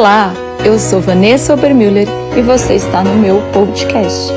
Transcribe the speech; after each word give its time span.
Olá, 0.00 0.32
eu 0.64 0.78
sou 0.78 0.98
Vanessa 0.98 1.52
Obermüller 1.52 2.08
e 2.34 2.40
você 2.40 2.76
está 2.76 3.04
no 3.04 3.20
meu 3.20 3.36
podcast. 3.52 4.30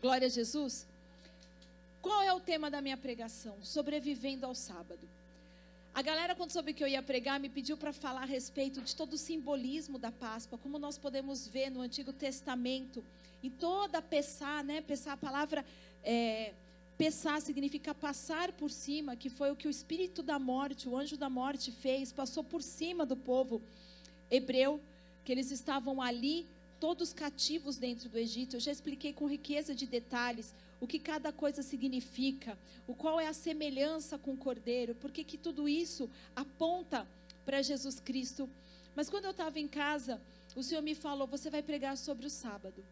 Glória 0.00 0.28
a 0.28 0.30
Jesus. 0.30 0.86
Qual 2.00 2.22
é 2.22 2.32
o 2.32 2.38
tema 2.38 2.70
da 2.70 2.80
minha 2.80 2.96
pregação? 2.96 3.56
Sobrevivendo 3.60 4.46
ao 4.46 4.54
sábado. 4.54 5.08
A 5.92 6.02
galera, 6.02 6.36
quando 6.36 6.52
soube 6.52 6.72
que 6.72 6.84
eu 6.84 6.88
ia 6.88 7.02
pregar, 7.02 7.40
me 7.40 7.48
pediu 7.48 7.76
para 7.76 7.92
falar 7.92 8.22
a 8.22 8.24
respeito 8.26 8.80
de 8.80 8.94
todo 8.94 9.14
o 9.14 9.18
simbolismo 9.18 9.98
da 9.98 10.12
Páscoa, 10.12 10.56
como 10.56 10.78
nós 10.78 10.96
podemos 10.96 11.48
ver 11.48 11.68
no 11.68 11.80
Antigo 11.80 12.12
Testamento, 12.12 13.04
em 13.42 13.50
toda 13.50 14.00
Pessá, 14.00 14.62
né? 14.62 14.80
Pessá, 14.80 15.14
a 15.14 15.16
palavra 15.16 15.64
é, 16.04 16.52
Pessá 17.00 17.40
significa 17.40 17.94
passar 17.94 18.52
por 18.52 18.70
cima, 18.70 19.16
que 19.16 19.30
foi 19.30 19.50
o 19.50 19.56
que 19.56 19.66
o 19.66 19.70
espírito 19.70 20.22
da 20.22 20.38
morte, 20.38 20.86
o 20.86 20.96
anjo 20.96 21.16
da 21.16 21.30
morte 21.30 21.72
fez, 21.72 22.12
passou 22.12 22.44
por 22.44 22.62
cima 22.62 23.06
do 23.06 23.16
povo 23.16 23.62
hebreu, 24.30 24.78
que 25.24 25.32
eles 25.32 25.50
estavam 25.50 26.02
ali, 26.02 26.46
todos 26.78 27.12
cativos 27.14 27.78
dentro 27.78 28.08
do 28.08 28.18
Egito. 28.18 28.56
Eu 28.56 28.60
já 28.60 28.70
expliquei 28.70 29.14
com 29.14 29.26
riqueza 29.26 29.74
de 29.74 29.86
detalhes 29.86 30.54
o 30.78 30.86
que 30.86 30.98
cada 30.98 31.32
coisa 31.32 31.62
significa, 31.62 32.58
o 32.86 32.94
qual 32.94 33.18
é 33.18 33.28
a 33.28 33.32
semelhança 33.32 34.18
com 34.18 34.32
o 34.32 34.36
cordeiro, 34.36 34.94
porque 34.94 35.24
que 35.24 35.38
tudo 35.38 35.66
isso 35.68 36.10
aponta 36.36 37.06
para 37.46 37.62
Jesus 37.62 37.98
Cristo. 37.98 38.48
Mas 38.94 39.08
quando 39.08 39.24
eu 39.24 39.30
estava 39.30 39.58
em 39.58 39.68
casa, 39.68 40.20
o 40.54 40.62
Senhor 40.62 40.82
me 40.82 40.94
falou: 40.94 41.26
você 41.26 41.48
vai 41.48 41.62
pregar 41.62 41.96
sobre 41.96 42.26
o 42.26 42.30
sábado, 42.30 42.84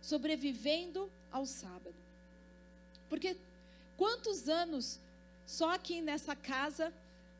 sobrevivendo 0.00 1.10
ao 1.30 1.46
sábado. 1.46 2.05
Porque 3.08 3.36
quantos 3.96 4.48
anos 4.48 4.98
só 5.46 5.74
aqui 5.74 6.00
nessa 6.00 6.34
casa, 6.34 6.92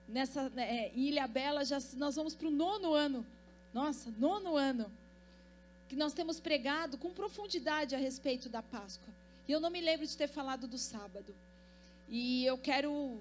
nessa 0.08 0.52
é, 0.56 0.92
em 0.94 1.08
Ilha 1.08 1.26
Bela, 1.26 1.64
já 1.64 1.78
nós 1.94 2.16
vamos 2.16 2.34
para 2.34 2.48
o 2.48 2.50
nono 2.50 2.94
ano. 2.94 3.26
Nossa, 3.74 4.10
nono 4.18 4.56
ano 4.56 4.90
que 5.88 5.96
nós 5.96 6.12
temos 6.12 6.40
pregado 6.40 6.98
com 6.98 7.10
profundidade 7.10 7.94
a 7.94 7.98
respeito 7.98 8.48
da 8.48 8.62
Páscoa. 8.62 9.12
E 9.46 9.52
eu 9.52 9.60
não 9.60 9.70
me 9.70 9.80
lembro 9.80 10.06
de 10.06 10.16
ter 10.16 10.28
falado 10.28 10.66
do 10.66 10.78
sábado. 10.78 11.34
E 12.08 12.44
eu 12.44 12.58
quero. 12.58 13.20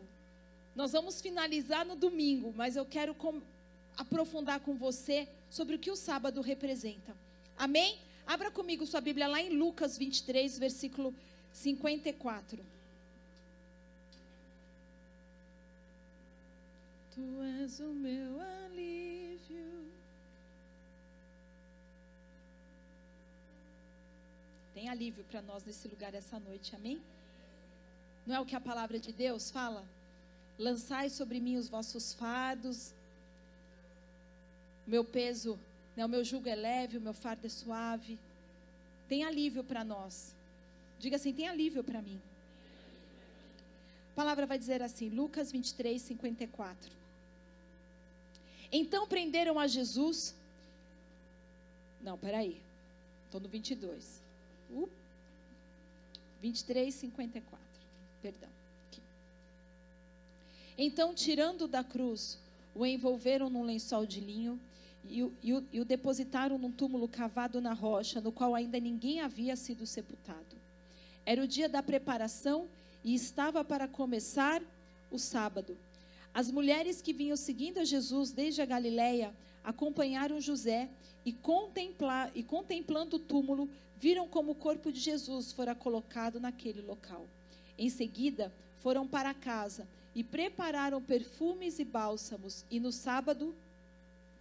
Nós 0.76 0.92
vamos 0.92 1.22
finalizar 1.22 1.86
no 1.86 1.96
domingo, 1.96 2.54
mas 2.56 2.76
eu 2.76 2.86
quero 2.86 3.14
com, 3.14 3.42
aprofundar 3.96 4.60
com 4.60 4.76
você 4.76 5.28
sobre 5.50 5.76
o 5.76 5.80
que 5.80 5.92
o 5.92 5.96
sábado 5.96 6.42
representa. 6.42 7.16
Amém? 7.58 7.98
Abra 8.28 8.52
comigo 8.52 8.86
sua 8.86 9.00
Bíblia 9.00 9.28
lá 9.28 9.42
em 9.42 9.50
Lucas 9.50 9.98
23, 9.98 10.58
versículo 10.58 11.14
54. 11.56 12.66
Tu 17.14 17.22
és 17.62 17.80
o 17.80 17.94
meu 17.94 18.42
alívio. 18.42 19.90
Tem 24.74 24.90
alívio 24.90 25.24
para 25.24 25.42
nós 25.42 25.64
nesse 25.64 25.88
lugar 25.88 26.14
essa 26.14 26.38
noite, 26.38 26.76
amém? 26.76 27.02
Não 28.28 28.36
é 28.36 28.40
o 28.42 28.46
que 28.46 28.56
a 28.56 28.60
palavra 28.60 29.00
de 29.00 29.14
Deus 29.14 29.50
fala? 29.50 29.88
Lançai 30.60 31.10
sobre 31.10 31.40
mim 31.40 31.56
os 31.56 31.70
vossos 31.70 32.14
fardos, 32.14 32.94
o 34.86 34.90
meu 34.90 35.06
peso, 35.06 35.58
né, 35.96 36.06
o 36.06 36.10
meu 36.10 36.24
jugo 36.24 36.50
é 36.50 36.56
leve, 36.56 36.98
o 36.98 37.02
meu 37.02 37.14
fardo 37.14 37.48
é 37.48 37.50
suave. 37.50 38.20
Tem 39.08 39.24
alívio 39.24 39.64
para 39.64 39.86
nós. 39.86 40.36
Diga 41.00 41.16
assim: 41.16 41.34
tem 41.34 41.48
alívio 41.48 41.84
para 41.84 42.02
mim. 42.02 42.22
A 44.12 44.16
palavra 44.16 44.46
vai 44.46 44.58
dizer 44.58 44.82
assim, 44.82 45.10
Lucas 45.10 45.52
23, 45.52 46.02
54. 46.02 46.92
Então 48.72 49.08
prenderam 49.08 49.60
a 49.60 49.68
Jesus. 49.68 50.36
Não, 52.02 52.18
peraí. 52.18 52.62
Estou 53.26 53.42
no 53.42 53.50
22. 53.50 54.22
Uh, 54.70 54.90
23, 56.42 56.94
54. 56.94 57.60
Perdão. 58.22 58.50
Aqui. 58.88 59.02
Então, 60.78 61.14
tirando 61.14 61.68
da 61.68 61.84
cruz, 61.84 62.40
o 62.74 62.86
envolveram 62.86 63.50
num 63.50 63.64
lençol 63.64 64.06
de 64.06 64.20
linho 64.20 64.60
e 65.04 65.24
o, 65.24 65.34
e, 65.42 65.54
o, 65.54 65.68
e 65.74 65.80
o 65.80 65.86
depositaram 65.86 66.58
num 66.58 66.72
túmulo 66.72 67.08
cavado 67.08 67.60
na 67.60 67.74
rocha, 67.74 68.22
no 68.22 68.32
qual 68.32 68.56
ainda 68.56 68.80
ninguém 68.80 69.22
havia 69.22 69.56
sido 69.56 69.86
sepultado. 69.86 70.65
Era 71.26 71.44
o 71.44 71.48
dia 71.48 71.68
da 71.68 71.82
preparação 71.82 72.70
e 73.04 73.14
estava 73.14 73.64
para 73.64 73.88
começar 73.88 74.62
o 75.10 75.18
sábado. 75.18 75.78
As 76.34 76.52
mulheres 76.52 77.02
que 77.02 77.14
vinham 77.14 77.38
seguindo 77.38 77.80
a 77.80 77.84
Jesus 77.84 78.32
desde 78.32 78.62
a 78.62 78.66
Galiléia 78.66 79.34
acompanharam 79.64 80.40
José 80.40 80.90
e, 81.26 81.34
contemplar, 81.34 82.32
e 82.36 82.44
contemplando 82.44 83.16
o 83.16 83.20
túmulo, 83.20 83.70
viram 83.98 84.28
como 84.28 84.52
o 84.52 84.56
corpo 84.56 84.92
de 84.92 85.00
Jesus 85.00 85.52
fora 85.52 85.74
colocado 85.74 86.40
naquele 86.40 86.82
local. 86.82 87.28
Em 87.78 87.90
seguida, 87.90 88.54
foram 88.76 89.08
para 89.08 89.34
casa 89.34 89.88
e 90.14 90.24
prepararam 90.24 91.02
perfumes 91.02 91.80
e 91.80 91.86
bálsamos, 91.86 92.64
e 92.70 92.80
no 92.80 92.92
sábado 92.92 93.56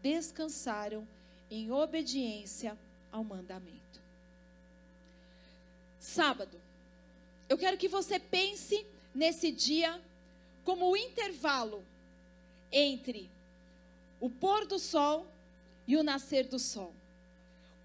descansaram 0.02 1.06
em 1.50 1.70
obediência 1.70 2.78
ao 3.10 3.24
mandamento. 3.24 4.00
Sábado. 5.98 6.63
Eu 7.48 7.58
quero 7.58 7.76
que 7.76 7.88
você 7.88 8.18
pense 8.18 8.86
nesse 9.14 9.52
dia 9.52 10.00
como 10.64 10.90
o 10.90 10.96
intervalo 10.96 11.84
entre 12.72 13.30
o 14.20 14.30
pôr 14.30 14.66
do 14.66 14.78
sol 14.78 15.26
e 15.86 15.96
o 15.96 16.02
nascer 16.02 16.46
do 16.46 16.58
sol. 16.58 16.94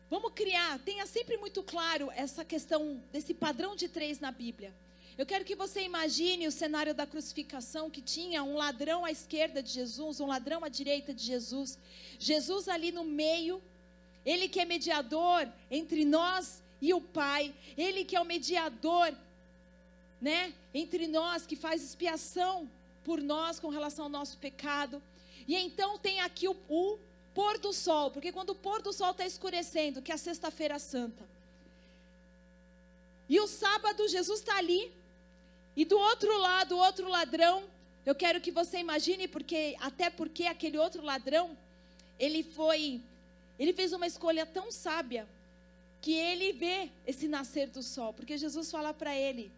Vamos 0.09 0.31
criar, 0.33 0.79
tenha 0.79 1.05
sempre 1.05 1.37
muito 1.37 1.61
claro 1.61 2.09
essa 2.15 2.43
questão 2.43 3.03
desse 3.11 3.33
padrão 3.33 3.75
de 3.75 3.87
três 3.87 4.19
na 4.19 4.31
Bíblia. 4.31 4.73
Eu 5.17 5.25
quero 5.25 5.43
que 5.43 5.53
você 5.53 5.81
imagine 5.81 6.47
o 6.47 6.51
cenário 6.51 6.93
da 6.93 7.05
crucificação 7.05 7.89
que 7.89 8.01
tinha 8.01 8.41
um 8.41 8.55
ladrão 8.55 9.03
à 9.03 9.11
esquerda 9.11 9.61
de 9.61 9.69
Jesus, 9.69 10.21
um 10.21 10.25
ladrão 10.25 10.63
à 10.63 10.69
direita 10.69 11.13
de 11.13 11.23
Jesus. 11.23 11.77
Jesus 12.17 12.69
ali 12.69 12.91
no 12.91 13.03
meio, 13.03 13.61
ele 14.25 14.47
que 14.47 14.61
é 14.61 14.65
mediador 14.65 15.47
entre 15.69 16.05
nós 16.05 16.63
e 16.81 16.93
o 16.93 17.01
Pai, 17.01 17.53
ele 17.77 18.05
que 18.05 18.15
é 18.15 18.21
o 18.21 18.25
mediador, 18.25 19.13
né, 20.21 20.53
entre 20.73 21.07
nós, 21.07 21.45
que 21.45 21.55
faz 21.55 21.83
expiação 21.83 22.69
por 23.03 23.21
nós 23.21 23.59
com 23.59 23.69
relação 23.69 24.05
ao 24.05 24.09
nosso 24.09 24.37
pecado. 24.37 25.01
E 25.47 25.55
então 25.55 25.97
tem 25.97 26.19
aqui 26.19 26.47
o, 26.47 26.55
o 26.67 26.99
pôr 27.33 27.57
do 27.57 27.71
sol, 27.71 28.11
porque 28.11 28.31
quando 28.31 28.51
o 28.51 28.55
pôr 28.55 28.81
do 28.81 28.91
sol 28.91 29.11
está 29.11 29.25
escurecendo, 29.25 30.01
que 30.01 30.11
é 30.11 30.15
a 30.15 30.17
sexta-feira 30.17 30.77
santa. 30.77 31.27
E 33.27 33.39
o 33.39 33.47
sábado, 33.47 34.07
Jesus 34.07 34.39
está 34.39 34.57
ali. 34.57 34.91
E 35.75 35.85
do 35.85 35.97
outro 35.97 36.35
lado, 36.37 36.75
o 36.75 36.79
outro 36.79 37.07
ladrão, 37.07 37.63
eu 38.05 38.15
quero 38.15 38.41
que 38.41 38.51
você 38.51 38.79
imagine, 38.79 39.27
porque 39.27 39.75
até 39.79 40.09
porque 40.09 40.45
aquele 40.45 40.77
outro 40.77 41.03
ladrão, 41.03 41.55
ele 42.17 42.43
foi, 42.43 43.01
ele 43.57 43.71
fez 43.71 43.93
uma 43.93 44.07
escolha 44.07 44.45
tão 44.45 44.71
sábia 44.71 45.27
que 46.01 46.13
ele 46.13 46.53
vê 46.53 46.89
esse 47.05 47.27
nascer 47.27 47.67
do 47.67 47.83
sol, 47.83 48.13
porque 48.13 48.37
Jesus 48.37 48.71
fala 48.71 48.93
para 48.93 49.15
ele: 49.15 49.51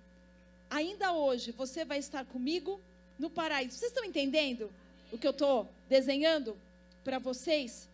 ainda 0.71 1.13
hoje 1.13 1.51
você 1.51 1.85
vai 1.85 1.99
estar 1.99 2.25
comigo 2.25 2.81
no 3.19 3.29
paraíso. 3.29 3.77
Vocês 3.77 3.91
estão 3.91 4.03
entendendo 4.03 4.71
o 5.11 5.17
que 5.19 5.27
eu 5.27 5.31
estou 5.31 5.69
desenhando? 5.87 6.57
para 7.03 7.19
vocês 7.19 7.87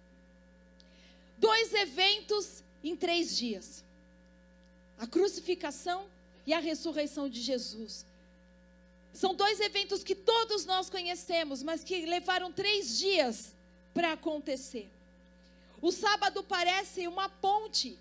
dois 1.38 1.73
eventos 1.73 2.63
em 2.83 2.95
três 2.95 3.35
dias: 3.35 3.83
a 4.97 5.07
crucificação 5.07 6.06
e 6.45 6.53
a 6.53 6.59
ressurreição 6.59 7.29
de 7.29 7.41
Jesus. 7.41 8.06
São 9.13 9.33
dois 9.33 9.59
eventos 9.59 10.03
que 10.03 10.13
todos 10.13 10.65
nós 10.65 10.89
conhecemos, 10.89 11.63
mas 11.63 11.83
que 11.83 12.06
levaram 12.06 12.51
três 12.51 13.00
dias 13.00 13.53
para 13.94 14.13
acontecer. 14.13 14.89
O 15.81 15.91
sábado 15.91 16.44
parece 16.44 17.07
uma 17.07 17.27
ponte 17.27 17.97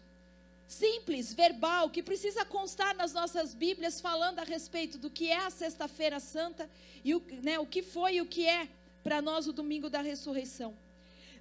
simples, 0.69 1.33
verbal, 1.33 1.91
que 1.91 2.03
precisa 2.03 2.45
constar 2.45 2.95
nas 2.97 3.13
nossas 3.13 3.55
Bíblias, 3.55 4.01
falando 4.01 4.41
a 4.41 4.45
respeito 4.45 4.99
do 4.99 5.11
que 5.11 5.31
é 5.31 5.39
a 5.39 5.51
Sexta-feira 5.51 6.19
Santa 6.19 6.69
e 7.05 7.15
o, 7.15 7.23
né, 7.43 7.59
o 7.59 7.67
que 7.67 7.83
foi 7.83 8.17
e 8.17 8.21
o 8.21 8.27
que 8.27 8.47
é 8.47 8.69
para 9.03 9.23
nós 9.23 9.47
o 9.47 9.53
domingo 9.53 9.89
da 9.89 10.01
ressurreição. 10.01 10.75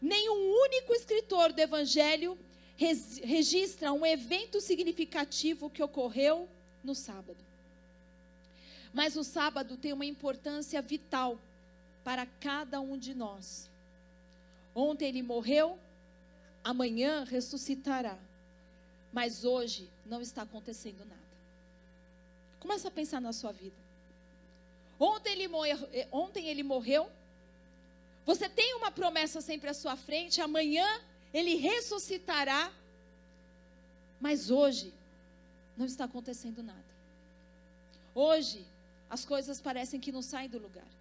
Nenhum 0.01 0.53
único 0.61 0.93
escritor 0.93 1.51
do 1.51 1.59
Evangelho 1.59 2.37
registra 2.77 3.91
um 3.93 4.05
evento 4.05 4.59
significativo 4.59 5.69
que 5.69 5.81
ocorreu 5.81 6.47
no 6.83 6.93
sábado. 6.93 7.37
Mas 8.93 9.15
o 9.15 9.23
sábado 9.23 9.77
tem 9.77 9.93
uma 9.93 10.05
importância 10.05 10.81
vital 10.81 11.39
para 12.03 12.25
cada 12.25 12.79
um 12.79 12.97
de 12.97 13.13
nós. 13.13 13.69
Ontem 14.73 15.07
ele 15.07 15.23
morreu, 15.23 15.79
amanhã 16.63 17.23
ressuscitará. 17.23 18.17
Mas 19.15 19.45
hoje 19.45 19.89
não 20.05 20.21
está 20.21 20.41
acontecendo 20.41 21.05
nada. 21.05 21.21
Começa 22.59 22.89
a 22.89 22.91
pensar 22.91 23.21
na 23.21 23.31
sua 23.31 23.53
vida. 23.53 23.77
Ontem 24.99 25.31
ele, 25.31 25.47
morreu, 25.47 25.89
eh, 25.93 26.05
ontem 26.11 26.49
ele 26.49 26.63
morreu. 26.63 27.09
Você 28.25 28.49
tem 28.49 28.75
uma 28.75 28.91
promessa 28.91 29.39
sempre 29.39 29.69
à 29.69 29.73
sua 29.73 29.95
frente. 29.95 30.41
Amanhã 30.41 30.85
ele 31.33 31.55
ressuscitará. 31.55 32.69
Mas 34.19 34.51
hoje 34.51 34.93
não 35.77 35.85
está 35.85 36.03
acontecendo 36.03 36.61
nada. 36.61 36.93
Hoje 38.13 38.65
as 39.09 39.23
coisas 39.23 39.61
parecem 39.61 39.97
que 39.97 40.11
não 40.11 40.21
saem 40.21 40.49
do 40.49 40.59
lugar. 40.59 40.91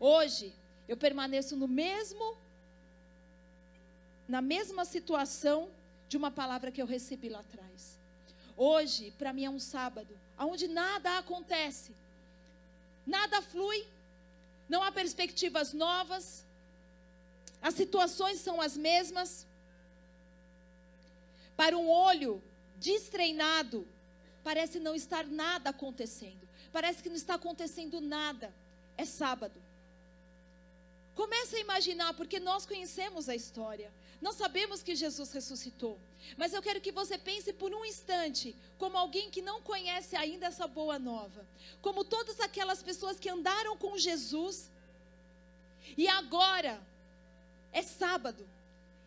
Hoje 0.00 0.54
eu 0.88 0.96
permaneço 0.96 1.54
no 1.54 1.68
mesmo 1.68 2.34
na 4.26 4.40
mesma 4.40 4.86
situação 4.86 5.68
de 6.08 6.16
uma 6.16 6.30
palavra 6.30 6.72
que 6.72 6.80
eu 6.80 6.86
recebi 6.86 7.28
lá 7.28 7.40
atrás. 7.40 7.98
Hoje, 8.56 9.12
para 9.18 9.32
mim 9.32 9.44
é 9.44 9.50
um 9.50 9.60
sábado, 9.60 10.18
onde 10.38 10.66
nada 10.66 11.18
acontece. 11.18 11.94
Nada 13.06 13.40
flui, 13.40 13.86
não 14.68 14.82
há 14.82 14.90
perspectivas 14.90 15.72
novas. 15.72 16.44
As 17.60 17.74
situações 17.74 18.40
são 18.40 18.60
as 18.60 18.76
mesmas. 18.76 19.46
Para 21.56 21.76
um 21.76 21.88
olho 21.88 22.42
destreinado, 22.76 23.86
parece 24.42 24.78
não 24.78 24.94
estar 24.94 25.26
nada 25.26 25.70
acontecendo. 25.70 26.48
Parece 26.72 27.02
que 27.02 27.08
não 27.08 27.16
está 27.16 27.34
acontecendo 27.34 28.00
nada. 28.00 28.54
É 28.96 29.04
sábado. 29.04 29.67
Comece 31.18 31.56
a 31.56 31.60
imaginar, 31.66 32.14
porque 32.14 32.38
nós 32.38 32.64
conhecemos 32.64 33.28
a 33.28 33.34
história. 33.34 33.92
Nós 34.20 34.36
sabemos 34.36 34.84
que 34.84 34.94
Jesus 34.94 35.32
ressuscitou. 35.32 35.98
Mas 36.36 36.52
eu 36.52 36.62
quero 36.62 36.80
que 36.80 36.92
você 36.92 37.18
pense 37.18 37.52
por 37.52 37.74
um 37.74 37.84
instante, 37.84 38.54
como 38.78 38.96
alguém 38.96 39.28
que 39.28 39.42
não 39.42 39.60
conhece 39.60 40.14
ainda 40.14 40.46
essa 40.46 40.68
boa 40.68 40.96
nova. 40.96 41.44
Como 41.82 42.04
todas 42.04 42.38
aquelas 42.38 42.84
pessoas 42.84 43.18
que 43.18 43.28
andaram 43.28 43.76
com 43.76 43.98
Jesus. 43.98 44.70
E 45.96 46.06
agora 46.06 46.80
é 47.72 47.82
sábado. 47.82 48.48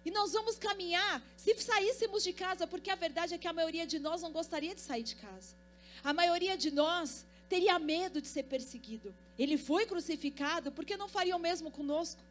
E 0.03 0.11
nós 0.11 0.33
vamos 0.33 0.57
caminhar, 0.57 1.23
se 1.37 1.55
saíssemos 1.61 2.23
de 2.23 2.33
casa, 2.33 2.67
porque 2.67 2.89
a 2.89 2.95
verdade 2.95 3.35
é 3.35 3.37
que 3.37 3.47
a 3.47 3.53
maioria 3.53 3.87
de 3.87 3.99
nós 3.99 4.21
não 4.21 4.33
gostaria 4.33 4.75
de 4.75 4.81
sair 4.81 5.03
de 5.03 5.15
casa. 5.15 5.55
A 6.03 6.11
maioria 6.11 6.57
de 6.57 6.71
nós 6.71 7.25
teria 7.53 7.77
medo 7.77 8.21
de 8.21 8.29
ser 8.35 8.43
perseguido. 8.43 9.13
Ele 9.37 9.57
foi 9.57 9.83
crucificado, 9.85 10.71
porque 10.71 10.95
não 11.01 11.09
faria 11.17 11.35
o 11.35 11.45
mesmo 11.47 11.69
conosco? 11.69 12.23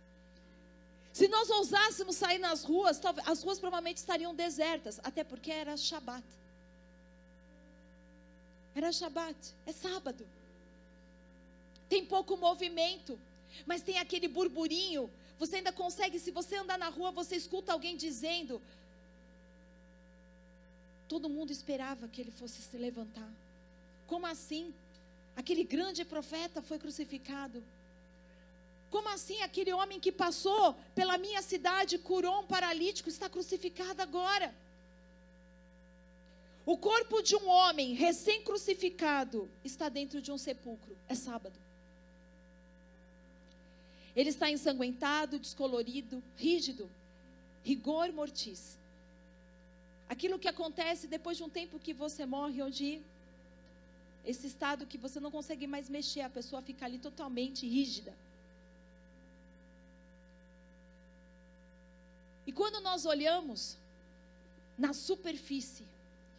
Se 1.12 1.26
nós 1.28 1.50
ousássemos 1.50 2.16
sair 2.16 2.38
nas 2.38 2.64
ruas, 2.64 3.00
as 3.26 3.42
ruas 3.42 3.58
provavelmente 3.58 3.98
estariam 3.98 4.34
desertas, 4.34 4.98
até 5.08 5.22
porque 5.22 5.50
era 5.62 5.76
Shabat. 5.76 6.26
Era 8.74 8.90
Shabat, 8.90 9.40
é 9.66 9.72
sábado. 9.72 10.26
Tem 11.88 12.02
pouco 12.14 12.36
movimento, 12.36 13.20
mas 13.66 13.82
tem 13.82 13.98
aquele 13.98 14.28
burburinho 14.28 15.10
você 15.40 15.56
ainda 15.56 15.72
consegue, 15.72 16.18
se 16.18 16.30
você 16.30 16.56
andar 16.56 16.78
na 16.78 16.90
rua, 16.90 17.10
você 17.10 17.34
escuta 17.34 17.72
alguém 17.72 17.96
dizendo. 17.96 18.60
Todo 21.08 21.30
mundo 21.30 21.50
esperava 21.50 22.06
que 22.08 22.20
ele 22.20 22.30
fosse 22.30 22.60
se 22.60 22.76
levantar. 22.76 23.32
Como 24.06 24.26
assim? 24.26 24.74
Aquele 25.36 25.64
grande 25.64 26.04
profeta 26.04 26.60
foi 26.60 26.78
crucificado. 26.78 27.62
Como 28.90 29.08
assim? 29.08 29.40
Aquele 29.42 29.72
homem 29.72 30.00
que 30.00 30.10
passou 30.10 30.74
pela 30.94 31.16
minha 31.16 31.40
cidade, 31.42 31.96
curou 31.96 32.40
um 32.40 32.46
paralítico, 32.46 33.08
está 33.08 33.28
crucificado 33.28 34.02
agora. 34.02 34.54
O 36.66 36.76
corpo 36.76 37.22
de 37.22 37.34
um 37.36 37.48
homem 37.48 37.94
recém-crucificado 37.94 39.50
está 39.64 39.88
dentro 39.88 40.20
de 40.20 40.30
um 40.30 40.38
sepulcro. 40.38 40.96
É 41.08 41.14
sábado. 41.14 41.58
Ele 44.14 44.30
está 44.30 44.50
ensanguentado, 44.50 45.38
descolorido, 45.38 46.22
rígido, 46.36 46.90
rigor 47.62 48.12
mortis. 48.12 48.78
Aquilo 50.08 50.38
que 50.38 50.48
acontece 50.48 51.06
depois 51.06 51.36
de 51.36 51.44
um 51.44 51.48
tempo 51.48 51.78
que 51.78 51.94
você 51.94 52.26
morre, 52.26 52.60
onde 52.60 53.00
esse 54.24 54.46
estado 54.46 54.86
que 54.86 54.98
você 54.98 55.18
não 55.18 55.30
consegue 55.30 55.66
mais 55.66 55.88
mexer, 55.88 56.20
a 56.20 56.30
pessoa 56.30 56.62
fica 56.62 56.84
ali 56.84 56.98
totalmente 56.98 57.66
rígida. 57.66 58.14
E 62.46 62.52
quando 62.52 62.80
nós 62.80 63.06
olhamos 63.06 63.76
na 64.76 64.92
superfície, 64.92 65.84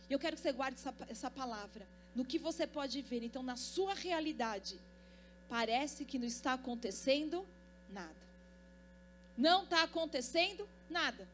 eu 0.10 0.20
quero 0.20 0.36
que 0.36 0.42
você 0.42 0.52
guarde 0.52 0.78
essa, 0.80 0.94
essa 1.08 1.32
palavra, 1.32 1.88
no 2.14 2.26
que 2.26 2.38
você 2.38 2.68
pode 2.68 3.02
ver, 3.02 3.24
então 3.24 3.42
na 3.42 3.56
sua 3.56 3.94
realidade, 3.94 4.78
parece 5.48 6.04
que 6.04 6.20
não 6.20 6.26
está 6.26 6.54
acontecendo 6.54 7.46
nada. 7.90 8.22
Não 9.38 9.64
está 9.64 9.84
acontecendo 9.84 10.68
nada. 10.90 11.28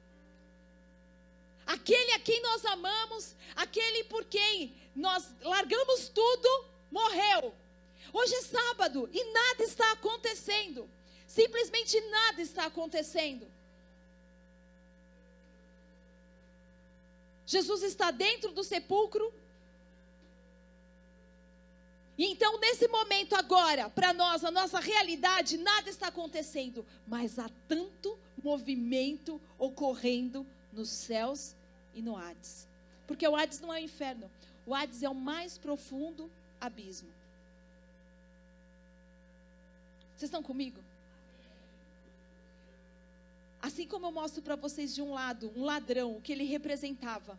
Quem 2.27 2.41
nós 2.41 2.65
amamos, 2.65 3.33
aquele 3.55 4.03
por 4.03 4.25
quem 4.25 4.75
nós 4.93 5.33
largamos 5.39 6.09
tudo, 6.09 6.65
morreu. 6.91 7.55
Hoje 8.11 8.35
é 8.35 8.41
sábado 8.41 9.09
e 9.13 9.31
nada 9.31 9.63
está 9.63 9.93
acontecendo. 9.93 10.89
Simplesmente 11.25 11.97
nada 12.01 12.41
está 12.41 12.65
acontecendo. 12.65 13.47
Jesus 17.45 17.81
está 17.81 18.11
dentro 18.11 18.51
do 18.51 18.61
sepulcro 18.61 19.33
e 22.17 22.25
então, 22.25 22.59
nesse 22.59 22.89
momento 22.89 23.35
agora, 23.35 23.89
para 23.89 24.11
nós, 24.11 24.43
a 24.43 24.51
nossa 24.51 24.81
realidade, 24.81 25.55
nada 25.55 25.89
está 25.89 26.07
acontecendo, 26.07 26.85
mas 27.07 27.39
há 27.39 27.49
tanto 27.69 28.19
movimento 28.43 29.39
ocorrendo 29.57 30.45
nos 30.73 30.89
céus 30.89 31.55
e 31.97 32.01
no 32.01 32.15
Hades. 32.15 32.67
Porque 33.07 33.27
o 33.27 33.35
Hades 33.35 33.59
não 33.59 33.73
é 33.73 33.81
o 33.81 33.83
inferno, 33.83 34.29
o 34.65 34.75
Hades 34.75 35.01
é 35.01 35.09
o 35.09 35.15
mais 35.15 35.57
profundo 35.57 36.29
abismo. 36.61 37.09
Vocês 40.15 40.29
estão 40.29 40.43
comigo? 40.43 40.79
Assim 43.61 43.87
como 43.87 44.05
eu 44.05 44.11
mostro 44.11 44.41
para 44.41 44.55
vocês 44.55 44.93
de 44.93 45.01
um 45.01 45.13
lado, 45.13 45.51
um 45.55 45.63
ladrão, 45.63 46.15
o 46.15 46.21
que 46.21 46.31
ele 46.31 46.43
representava. 46.43 47.37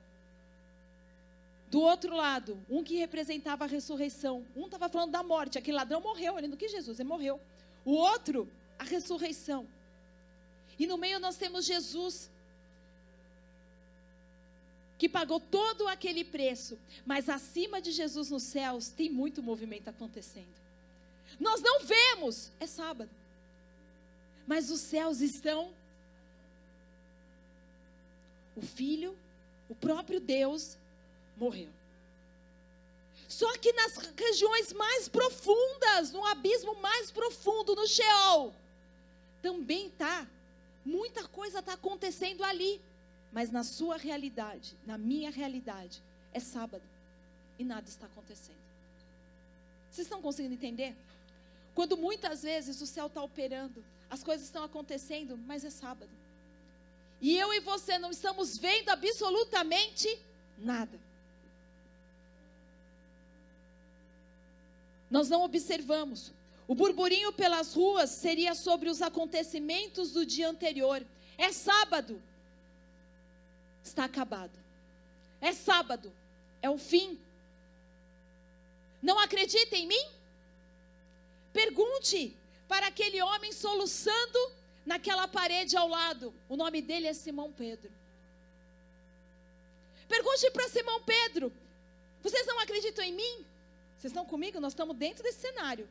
Do 1.71 1.81
outro 1.81 2.17
lado, 2.17 2.59
um 2.69 2.83
que 2.83 2.97
representava 2.97 3.65
a 3.65 3.69
ressurreição. 3.69 4.45
Um 4.57 4.65
estava 4.65 4.89
falando 4.89 5.13
da 5.13 5.23
morte. 5.23 5.59
Aquele 5.59 5.77
ladrão 5.77 6.01
morreu, 6.01 6.39
ele 6.39 6.49
não 6.49 6.57
quis 6.57 6.73
Jesus, 6.73 6.99
ele 6.99 7.09
morreu. 7.09 7.41
O 7.85 7.93
outro, 7.93 8.51
a 8.79 8.85
ressurreição. 8.85 9.67
E 10.79 10.87
no 10.87 10.97
meio 10.97 11.19
nós 11.19 11.37
temos 11.37 11.65
Jesus, 11.65 12.31
que 14.99 15.09
pagou 15.09 15.39
todo 15.39 15.87
aquele 15.87 16.25
preço. 16.25 16.77
Mas 17.07 17.29
acima 17.29 17.81
de 17.81 17.93
Jesus 17.93 18.31
nos 18.31 18.43
céus, 18.43 18.89
tem 18.89 19.09
muito 19.09 19.43
movimento 19.43 19.89
acontecendo. 19.89 20.59
Nós 21.39 21.63
não 21.63 21.85
vemos, 21.85 22.51
é 22.59 22.67
sábado. 22.67 23.11
Mas 24.47 24.71
os 24.71 24.81
céus 24.81 25.21
estão. 25.21 25.73
O 28.57 28.63
Filho, 28.63 29.17
o 29.69 29.75
próprio 29.75 30.19
Deus, 30.19 30.77
morreu. 31.37 31.71
Só 33.29 33.53
que 33.59 33.73
nas 33.75 33.99
regiões 34.17 34.73
mais 34.73 35.07
profundas, 35.07 36.11
no 36.11 36.25
abismo 36.25 36.75
mais 36.81 37.11
profundo, 37.11 37.77
no 37.77 37.87
Sheol, 37.87 38.55
também 39.41 39.91
tá. 39.91 40.27
Muita 40.85 41.29
coisa 41.29 41.59
está 41.59 41.75
acontecendo 41.75 42.43
ali. 42.43 42.81
Mas 43.33 43.51
na 43.51 43.63
sua 43.63 43.97
realidade, 43.97 44.77
na 44.87 44.97
minha 44.97 45.31
realidade, 45.31 46.03
é 46.33 46.41
sábado 46.41 46.85
e 47.59 47.65
nada 47.65 47.89
está 47.89 48.07
acontecendo. 48.07 48.59
Vocês 49.91 50.07
estão 50.07 50.23
conseguindo 50.23 50.55
entender? 50.55 50.95
Quando 51.75 51.97
muitas 51.97 52.43
vezes 52.43 52.81
o 52.81 52.87
céu 52.87 53.07
está 53.07 53.23
operando, 53.23 53.85
as 54.11 54.23
coisas 54.23 54.47
estão 54.47 54.65
acontecendo, 54.65 55.37
mas 55.37 55.65
é 55.65 55.71
sábado. 55.71 56.11
E 57.21 57.37
eu 57.37 57.53
e 57.53 57.61
você 57.61 57.99
não 57.99 58.11
estamos 58.11 58.57
vendo 58.57 58.89
absolutamente 58.91 60.09
nada. 60.57 60.99
Nós 65.11 65.29
não 65.29 65.43
observamos. 65.43 66.33
O 66.67 66.75
burburinho 66.75 67.33
pelas 67.33 67.75
ruas 67.75 68.11
seria 68.11 68.55
sobre 68.55 68.89
os 68.89 69.01
acontecimentos 69.01 70.13
do 70.13 70.25
dia 70.25 70.49
anterior. 70.49 71.05
É 71.37 71.51
sábado. 71.51 72.23
Está 73.83 74.05
acabado. 74.05 74.59
É 75.41 75.53
sábado. 75.53 76.13
É 76.61 76.69
o 76.69 76.79
fim. 76.79 77.19
Não 79.03 79.19
acredita 79.19 79.77
em 79.77 79.87
mim? 79.87 80.07
Pergunte 81.53 82.37
para 82.67 82.89
aquele 82.89 83.23
homem 83.23 83.53
soluçando 83.53 84.53
naquela 84.85 85.27
parede 85.29 85.77
ao 85.77 85.89
lado. 85.89 86.35
O 86.49 86.57
nome 86.57 86.83
dele 86.83 87.07
é 87.07 87.15
Simão 87.15 87.53
Pedro. 87.53 87.91
Pergunte 90.09 90.51
para 90.51 90.69
Simão 90.69 91.03
Pedro: 91.03 91.53
Vocês 92.23 92.47
não 92.47 92.59
acreditam 92.59 93.05
em 93.05 93.13
mim? 93.13 93.47
Vocês 93.99 94.11
estão 94.13 94.25
comigo? 94.25 94.61
Nós 94.61 94.73
estamos 94.73 94.97
dentro 94.97 95.23
desse 95.23 95.41
cenário. 95.41 95.89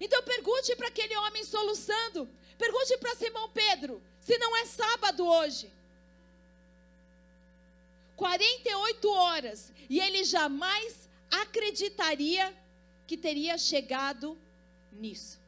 Então 0.00 0.22
pergunte 0.22 0.74
para 0.76 0.88
aquele 0.88 1.16
homem 1.16 1.44
soluçando. 1.44 2.28
Pergunte 2.56 2.96
para 2.98 3.14
Simão 3.14 3.48
Pedro 3.50 4.02
se 4.20 4.36
não 4.38 4.56
é 4.56 4.66
sábado 4.66 5.26
hoje. 5.26 5.70
48 8.20 9.10
horas. 9.10 9.72
E 9.88 9.98
ele 9.98 10.24
jamais 10.24 11.08
acreditaria 11.30 12.54
que 13.06 13.16
teria 13.16 13.56
chegado 13.56 14.38
nisso. 14.92 15.40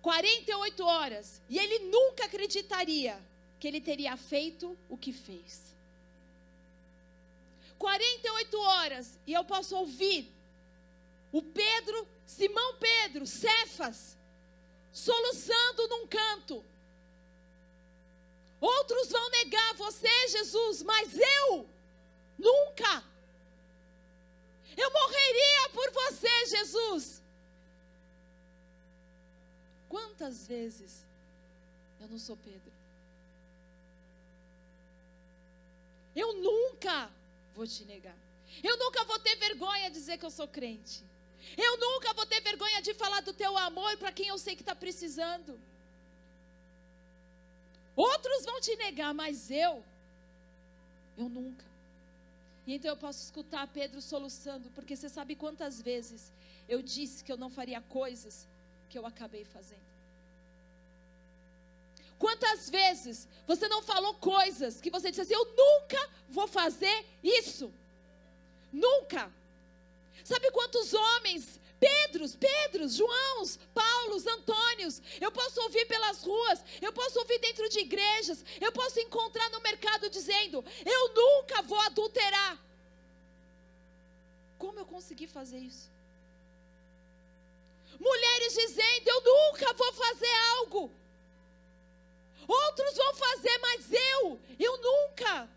48 0.00 0.84
horas. 0.84 1.42
E 1.48 1.58
ele 1.58 1.80
nunca 1.90 2.26
acreditaria 2.26 3.20
que 3.58 3.66
ele 3.66 3.80
teria 3.80 4.16
feito 4.16 4.78
o 4.88 4.96
que 4.96 5.12
fez. 5.12 5.74
48 7.78 8.60
horas. 8.60 9.18
E 9.26 9.32
eu 9.32 9.44
posso 9.44 9.74
ouvir 9.76 10.32
o 11.32 11.42
Pedro, 11.42 12.06
Simão 12.24 12.76
Pedro, 12.76 13.26
Cefas, 13.26 14.16
soluçando 14.92 15.88
num 15.88 16.06
canto. 16.06 16.64
Outros 18.62 19.08
vão 19.08 19.28
negar 19.30 19.74
você, 19.74 20.28
Jesus, 20.28 20.82
mas 20.82 21.18
eu 21.18 21.68
nunca. 22.38 23.02
Eu 24.76 24.88
morreria 24.88 25.68
por 25.74 25.90
você, 25.90 26.46
Jesus. 26.46 27.20
Quantas 29.88 30.46
vezes 30.46 31.04
eu 32.00 32.06
não 32.06 32.20
sou 32.20 32.36
Pedro? 32.36 32.72
Eu 36.14 36.34
nunca 36.34 37.10
vou 37.56 37.66
te 37.66 37.84
negar. 37.84 38.16
Eu 38.62 38.76
nunca 38.76 39.02
vou 39.02 39.18
ter 39.18 39.34
vergonha 39.34 39.90
de 39.90 39.98
dizer 39.98 40.18
que 40.18 40.24
eu 40.24 40.30
sou 40.30 40.46
crente. 40.46 41.04
Eu 41.56 41.76
nunca 41.78 42.14
vou 42.14 42.26
ter 42.26 42.40
vergonha 42.40 42.80
de 42.80 42.94
falar 42.94 43.22
do 43.22 43.32
teu 43.32 43.58
amor 43.58 43.96
para 43.96 44.12
quem 44.12 44.28
eu 44.28 44.38
sei 44.38 44.54
que 44.54 44.62
está 44.62 44.76
precisando. 44.76 45.60
Outros 47.94 48.44
vão 48.44 48.60
te 48.60 48.74
negar, 48.76 49.12
mas 49.12 49.50
eu, 49.50 49.84
eu 51.16 51.28
nunca. 51.28 51.64
E 52.66 52.74
então 52.74 52.90
eu 52.90 52.96
posso 52.96 53.22
escutar 53.22 53.66
Pedro 53.66 54.00
soluçando, 54.00 54.70
porque 54.70 54.96
você 54.96 55.08
sabe 55.08 55.34
quantas 55.34 55.80
vezes 55.80 56.32
eu 56.68 56.80
disse 56.80 57.24
que 57.24 57.32
eu 57.32 57.36
não 57.36 57.50
faria 57.50 57.80
coisas 57.80 58.46
que 58.88 58.98
eu 58.98 59.04
acabei 59.04 59.44
fazendo. 59.44 59.92
Quantas 62.18 62.70
vezes 62.70 63.28
você 63.46 63.66
não 63.66 63.82
falou 63.82 64.14
coisas 64.14 64.80
que 64.80 64.90
você 64.90 65.10
disse 65.10 65.22
assim: 65.22 65.34
eu 65.34 65.44
nunca 65.56 66.10
vou 66.28 66.46
fazer 66.46 67.04
isso. 67.22 67.72
Nunca. 68.72 69.30
Sabe 70.24 70.50
quantos 70.52 70.94
homens, 70.94 71.60
Pedros, 71.80 72.36
Pedros, 72.36 72.94
Joãos, 72.94 73.58
Paulos, 74.02 74.26
Antônios, 74.26 75.02
eu 75.20 75.30
posso 75.30 75.60
ouvir 75.62 75.86
pelas 75.86 76.22
ruas, 76.22 76.64
eu 76.80 76.92
posso 76.92 77.18
ouvir 77.20 77.38
dentro 77.38 77.68
de 77.68 77.80
igrejas, 77.80 78.44
eu 78.60 78.72
posso 78.72 78.98
encontrar 79.00 79.48
no 79.50 79.60
mercado 79.60 80.10
dizendo: 80.10 80.64
Eu 80.84 81.14
nunca 81.14 81.62
vou 81.62 81.80
adulterar. 81.80 82.58
Como 84.58 84.78
eu 84.78 84.86
consegui 84.86 85.26
fazer 85.26 85.58
isso? 85.58 85.90
Mulheres 87.98 88.54
dizendo: 88.54 89.08
Eu 89.08 89.20
nunca 89.20 89.72
vou 89.74 89.92
fazer 89.92 90.34
algo. 90.58 90.92
Outros 92.48 92.96
vão 92.96 93.14
fazer, 93.14 93.58
mas 93.58 93.92
eu, 93.92 94.40
eu 94.58 94.76
nunca. 94.78 95.48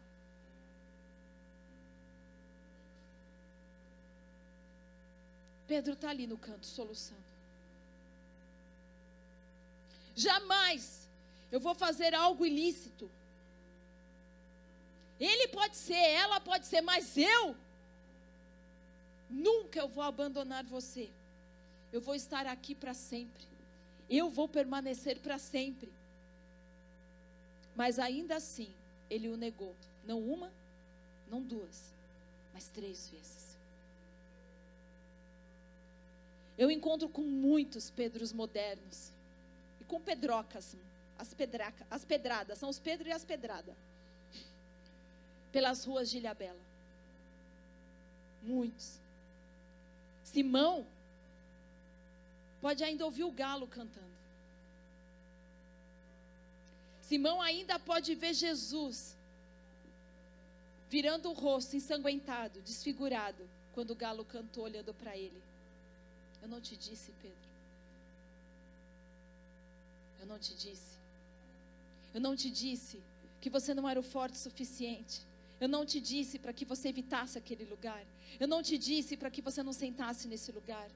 Pedro 5.67 5.93
está 5.93 6.09
ali 6.11 6.27
no 6.27 6.37
canto 6.37 6.67
soluçando. 6.67 7.24
Jamais 10.15 11.05
eu 11.51 11.59
vou 11.59 11.75
fazer 11.75 12.13
algo 12.13 12.45
ilícito. 12.45 13.09
Ele 15.19 15.47
pode 15.47 15.77
ser, 15.77 15.93
ela 15.93 16.39
pode 16.39 16.65
ser, 16.65 16.81
mas 16.81 17.15
eu 17.17 17.55
nunca 19.29 19.79
eu 19.79 19.87
vou 19.87 20.03
abandonar 20.03 20.65
você. 20.65 21.09
Eu 21.93 22.01
vou 22.01 22.15
estar 22.15 22.45
aqui 22.45 22.75
para 22.75 22.93
sempre. 22.93 23.45
Eu 24.09 24.29
vou 24.29 24.49
permanecer 24.49 25.19
para 25.19 25.37
sempre. 25.37 25.91
Mas 27.73 27.99
ainda 27.99 28.35
assim, 28.35 28.73
ele 29.09 29.29
o 29.29 29.37
negou. 29.37 29.75
Não 30.03 30.19
uma, 30.19 30.51
não 31.29 31.41
duas, 31.41 31.93
mas 32.53 32.67
três 32.67 33.09
vezes. 33.09 33.57
Eu 36.57 36.69
encontro 36.69 37.07
com 37.07 37.21
muitos 37.21 37.89
Pedros 37.89 38.33
modernos. 38.33 39.14
E 39.85 39.87
com 39.87 40.01
pedrocas. 40.01 40.75
As, 41.17 41.33
pedraca, 41.33 41.85
as 41.89 42.03
pedradas. 42.03 42.57
São 42.57 42.69
os 42.69 42.79
Pedro 42.79 43.07
e 43.07 43.11
as 43.11 43.23
pedradas. 43.23 43.75
Pelas 45.51 45.85
ruas 45.85 46.09
de 46.09 46.17
Ilhabela. 46.17 46.59
Muitos. 48.41 48.99
Simão 50.23 50.87
pode 52.59 52.83
ainda 52.83 53.05
ouvir 53.05 53.23
o 53.23 53.31
galo 53.31 53.67
cantando. 53.67 54.15
Simão 57.01 57.39
ainda 57.39 57.77
pode 57.77 58.15
ver 58.15 58.33
Jesus 58.33 59.15
virando 60.89 61.29
o 61.29 61.33
rosto 61.33 61.75
ensanguentado, 61.75 62.59
desfigurado, 62.61 63.47
quando 63.73 63.91
o 63.91 63.95
galo 63.95 64.25
cantou 64.25 64.63
olhando 64.63 64.93
para 64.93 65.15
ele. 65.15 65.41
Eu 66.41 66.47
não 66.47 66.61
te 66.61 66.75
disse, 66.75 67.11
Pedro. 67.21 67.44
Eu 70.25 70.29
não 70.29 70.39
te 70.39 70.55
disse. 70.55 70.93
Eu 72.11 72.19
não 72.19 72.35
te 72.35 72.49
disse 72.49 72.99
que 73.39 73.49
você 73.55 73.75
não 73.75 73.87
era 73.87 73.99
o 73.99 74.03
forte 74.03 74.33
o 74.33 74.43
suficiente. 74.47 75.21
Eu 75.61 75.69
não 75.69 75.85
te 75.85 75.99
disse 76.01 76.39
para 76.39 76.51
que 76.51 76.65
você 76.65 76.89
evitasse 76.89 77.37
aquele 77.37 77.63
lugar. 77.63 78.03
Eu 78.39 78.47
não 78.47 78.63
te 78.63 78.75
disse 78.75 79.15
para 79.15 79.29
que 79.29 79.39
você 79.47 79.61
não 79.61 79.71
sentasse 79.71 80.27
nesse 80.27 80.51
lugar. 80.51 80.89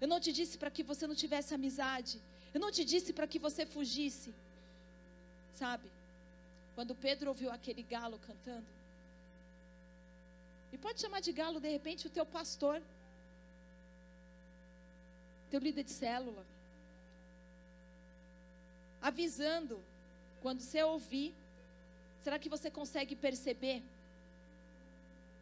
Eu 0.00 0.06
não 0.06 0.20
te 0.20 0.32
disse 0.32 0.56
para 0.56 0.70
que 0.70 0.84
você 0.84 1.08
não 1.08 1.16
tivesse 1.22 1.52
amizade. 1.52 2.20
Eu 2.54 2.60
não 2.60 2.70
te 2.70 2.84
disse 2.84 3.12
para 3.12 3.26
que 3.26 3.40
você 3.40 3.66
fugisse. 3.66 4.32
Sabe? 5.54 5.90
Quando 6.76 6.94
Pedro 6.94 7.30
ouviu 7.30 7.50
aquele 7.50 7.82
galo 7.82 8.20
cantando, 8.28 8.78
e 10.72 10.78
pode 10.78 11.00
chamar 11.00 11.20
de 11.20 11.32
galo 11.32 11.58
de 11.58 11.70
repente 11.76 12.06
o 12.06 12.10
teu 12.10 12.26
pastor 12.26 12.80
teu 15.50 15.60
líder 15.60 15.82
de 15.82 15.90
célula. 15.90 16.44
Avisando, 19.08 19.82
quando 20.42 20.60
você 20.60 20.82
ouvir, 20.82 21.34
será 22.22 22.38
que 22.38 22.50
você 22.54 22.70
consegue 22.70 23.16
perceber? 23.16 23.82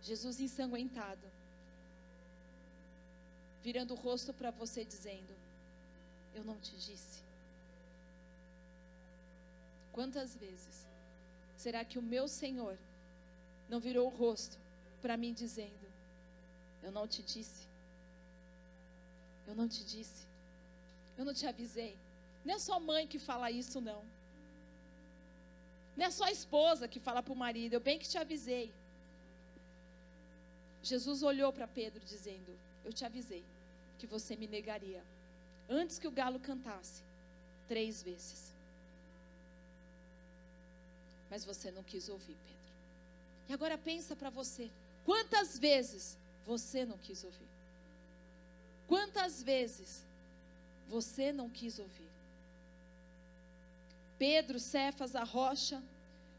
Jesus 0.00 0.38
ensanguentado, 0.38 1.26
virando 3.64 3.92
o 3.94 3.96
rosto 3.96 4.32
para 4.32 4.52
você, 4.52 4.84
dizendo: 4.84 5.34
Eu 6.32 6.44
não 6.44 6.60
te 6.60 6.76
disse. 6.76 7.24
Quantas 9.90 10.36
vezes 10.36 10.86
será 11.56 11.84
que 11.84 11.98
o 11.98 12.08
meu 12.14 12.28
Senhor 12.28 12.78
não 13.68 13.80
virou 13.80 14.06
o 14.06 14.16
rosto 14.24 14.56
para 15.02 15.16
mim, 15.16 15.32
dizendo: 15.32 15.88
Eu 16.84 16.92
não 16.92 17.08
te 17.08 17.20
disse? 17.20 17.66
Eu 19.48 19.56
não 19.56 19.68
te 19.68 19.84
disse. 19.84 20.24
Eu 21.18 21.24
não 21.24 21.34
te 21.34 21.46
avisei. 21.48 22.05
Não 22.46 22.54
é 22.54 22.58
só 22.60 22.78
mãe 22.78 23.08
que 23.08 23.18
fala 23.18 23.50
isso, 23.50 23.80
não. 23.80 24.04
Não 25.96 26.06
é 26.06 26.10
só 26.12 26.28
esposa 26.28 26.86
que 26.86 27.00
fala 27.00 27.20
para 27.20 27.32
o 27.32 27.36
marido. 27.36 27.72
Eu 27.72 27.80
bem 27.80 27.98
que 27.98 28.08
te 28.08 28.16
avisei. 28.16 28.72
Jesus 30.80 31.24
olhou 31.24 31.52
para 31.52 31.66
Pedro 31.66 32.04
dizendo: 32.04 32.56
Eu 32.84 32.92
te 32.92 33.04
avisei 33.04 33.44
que 33.98 34.06
você 34.06 34.36
me 34.36 34.46
negaria. 34.46 35.02
Antes 35.68 35.98
que 35.98 36.06
o 36.06 36.12
galo 36.12 36.38
cantasse, 36.38 37.02
três 37.66 38.00
vezes. 38.00 38.54
Mas 41.28 41.44
você 41.44 41.72
não 41.72 41.82
quis 41.82 42.08
ouvir, 42.08 42.36
Pedro. 42.46 42.72
E 43.48 43.52
agora 43.52 43.76
pensa 43.76 44.14
para 44.14 44.30
você: 44.30 44.70
quantas 45.04 45.58
vezes 45.58 46.16
você 46.46 46.84
não 46.84 46.98
quis 46.98 47.24
ouvir? 47.24 47.48
Quantas 48.86 49.42
vezes 49.42 50.04
você 50.86 51.32
não 51.32 51.50
quis 51.50 51.80
ouvir? 51.80 52.05
Pedro, 54.18 54.58
Cefas, 54.58 55.14
a 55.14 55.24
rocha, 55.24 55.82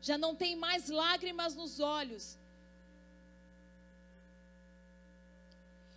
já 0.01 0.17
não 0.17 0.35
tem 0.35 0.55
mais 0.55 0.89
lágrimas 0.89 1.55
nos 1.55 1.79
olhos. 1.79 2.37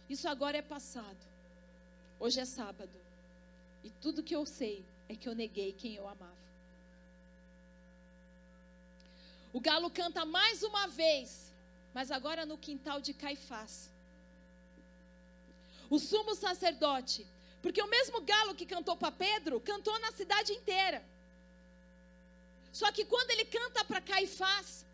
Isso 0.08 0.28
agora 0.28 0.56
é 0.58 0.62
passado. 0.62 1.24
Hoje 2.18 2.40
é 2.40 2.44
sábado. 2.44 2.98
E 3.82 3.90
tudo 3.90 4.22
que 4.22 4.34
eu 4.34 4.44
sei 4.44 4.84
é 5.08 5.14
que 5.16 5.28
eu 5.28 5.34
neguei 5.34 5.72
quem 5.72 5.94
eu 5.94 6.08
amava. 6.08 6.40
O 9.52 9.60
galo 9.60 9.90
canta 9.90 10.24
mais 10.24 10.62
uma 10.62 10.86
vez. 10.86 11.50
mas 11.92 12.10
agora 12.10 12.46
no 12.46 12.56
quintal 12.56 13.00
de 13.00 13.12
Caifás. 13.12 13.90
O 15.88 15.98
sumo 15.98 16.34
sacerdote, 16.34 17.26
porque 17.60 17.82
o 17.82 17.88
mesmo 17.88 18.20
galo 18.20 18.54
que 18.54 18.64
cantou 18.64 18.96
para 18.96 19.10
Pedro, 19.10 19.60
cantou 19.60 19.98
na 19.98 20.12
cidade 20.12 20.52
inteira. 20.52 21.04
Só 22.72 22.90
que 22.92 23.04
quando 23.04 23.30
ele 23.30 23.44
canta 23.44 23.84
para 23.84 24.00
Caifás, 24.00 24.84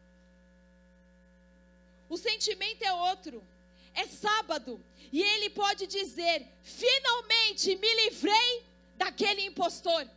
o 2.08 2.16
sentimento 2.16 2.82
é 2.82 2.92
outro. 2.92 3.46
É 3.94 4.06
sábado. 4.06 4.84
E 5.12 5.22
ele 5.22 5.50
pode 5.50 5.86
dizer: 5.86 6.46
finalmente 6.62 7.76
me 7.76 7.94
livrei 8.04 8.64
daquele 8.96 9.42
impostor. 9.42 10.08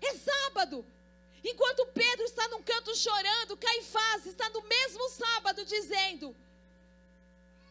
É 0.00 0.14
sábado. 0.14 0.84
Enquanto 1.42 1.86
Pedro 1.92 2.24
está 2.24 2.48
num 2.48 2.62
canto 2.62 2.96
chorando, 2.96 3.56
Caifás 3.56 4.26
está 4.26 4.48
no 4.50 4.62
mesmo 4.62 5.08
sábado 5.10 5.64
dizendo: 5.64 6.34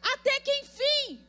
Até 0.01 0.39
que 0.41 0.51
enfim 0.59 1.27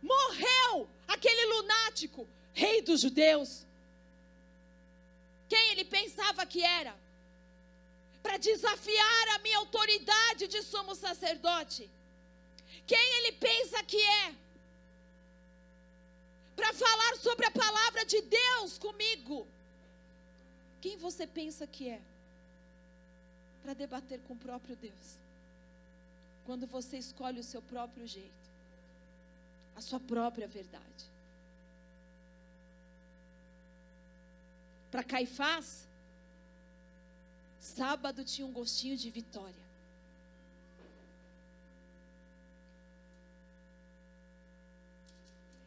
morreu 0.00 0.88
aquele 1.06 1.44
lunático, 1.46 2.28
rei 2.52 2.82
dos 2.82 3.00
judeus. 3.00 3.66
Quem 5.52 5.64
ele 5.72 5.84
pensava 5.84 6.46
que 6.46 6.62
era? 6.64 6.94
Para 8.22 8.38
desafiar 8.38 9.24
a 9.34 9.38
minha 9.40 9.58
autoridade 9.58 10.48
de 10.48 10.62
sumo 10.62 10.94
sacerdote. 10.94 11.90
Quem 12.86 13.06
ele 13.16 13.32
pensa 13.32 13.82
que 13.82 14.00
é? 14.22 14.34
Para 16.56 16.72
falar 16.72 17.16
sobre 17.26 17.44
a 17.44 17.50
palavra 17.50 18.02
de 18.06 18.22
Deus 18.22 18.78
comigo. 18.78 19.46
Quem 20.80 20.96
você 20.96 21.26
pensa 21.26 21.66
que 21.66 21.90
é? 21.90 22.00
Para 23.62 23.74
debater 23.74 24.20
com 24.20 24.32
o 24.32 24.42
próprio 24.48 24.74
Deus. 24.74 25.08
Quando 26.46 26.66
você 26.66 26.96
escolhe 26.96 27.40
o 27.40 27.48
seu 27.52 27.60
próprio 27.60 28.06
jeito, 28.06 28.46
a 29.76 29.82
sua 29.82 30.00
própria 30.00 30.48
verdade. 30.48 31.11
Para 34.92 35.02
Caifás, 35.02 35.88
sábado 37.58 38.22
tinha 38.22 38.46
um 38.46 38.52
gostinho 38.52 38.94
de 38.94 39.08
vitória. 39.10 39.64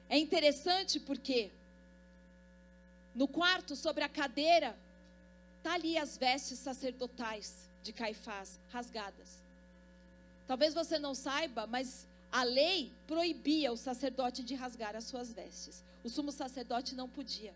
É 0.08 0.18
interessante 0.20 1.00
porque 1.00 1.52
no 3.16 3.28
quarto, 3.28 3.76
sobre 3.76 4.04
a 4.04 4.10
cadeira, 4.10 4.78
tá 5.64 5.74
ali 5.74 5.98
as 5.98 6.16
vestes 6.18 6.60
sacerdotais 6.60 7.68
de 7.82 7.92
Caifás 7.92 8.60
rasgadas. 8.72 9.42
Talvez 10.46 10.76
você 10.76 11.00
não 11.00 11.16
saiba, 11.16 11.66
mas 11.66 12.06
a 12.32 12.44
lei 12.44 12.92
proibia 13.08 13.72
o 13.72 13.78
sacerdote 13.78 14.44
de 14.44 14.54
rasgar 14.54 14.96
as 14.96 15.06
suas 15.06 15.34
vestes. 15.34 15.84
O 16.04 16.10
sumo 16.10 16.32
sacerdote 16.32 16.94
não 16.94 17.10
podia. 17.10 17.56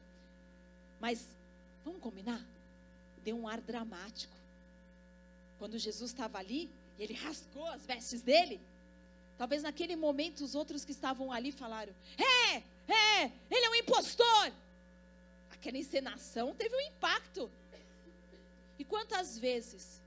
Mas 1.00 1.28
vamos 1.90 2.02
combinar? 2.02 2.44
Deu 3.24 3.38
um 3.38 3.48
ar 3.48 3.62
dramático. 3.62 4.36
Quando 5.58 5.78
Jesus 5.78 6.12
estava 6.12 6.38
ali, 6.38 6.70
ele 6.98 7.14
rasgou 7.14 7.66
as 7.68 7.86
vestes 7.86 8.22
dele, 8.22 8.62
Talvez 9.40 9.64
naquele 9.64 9.96
momento 9.96 10.44
os 10.44 10.54
outros 10.54 10.84
que 10.84 10.92
estavam 10.92 11.32
ali 11.32 11.50
falaram: 11.50 11.96
É, 12.18 12.58
é, 12.92 13.32
ele 13.50 13.66
é 13.66 13.70
um 13.70 13.76
impostor. 13.76 14.52
Aquela 15.50 15.78
encenação 15.78 16.54
teve 16.54 16.76
um 16.76 16.82
impacto. 16.82 17.50
E 18.78 18.84
quantas 18.84 19.40
vezes 19.40 20.02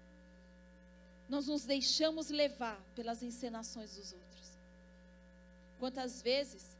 nós 1.30 1.46
nos 1.46 1.64
deixamos 1.64 2.28
levar 2.28 2.78
pelas 2.94 3.22
encenações 3.22 3.96
dos 3.96 4.12
outros? 4.12 4.58
Quantas 5.78 6.20
vezes 6.20 6.76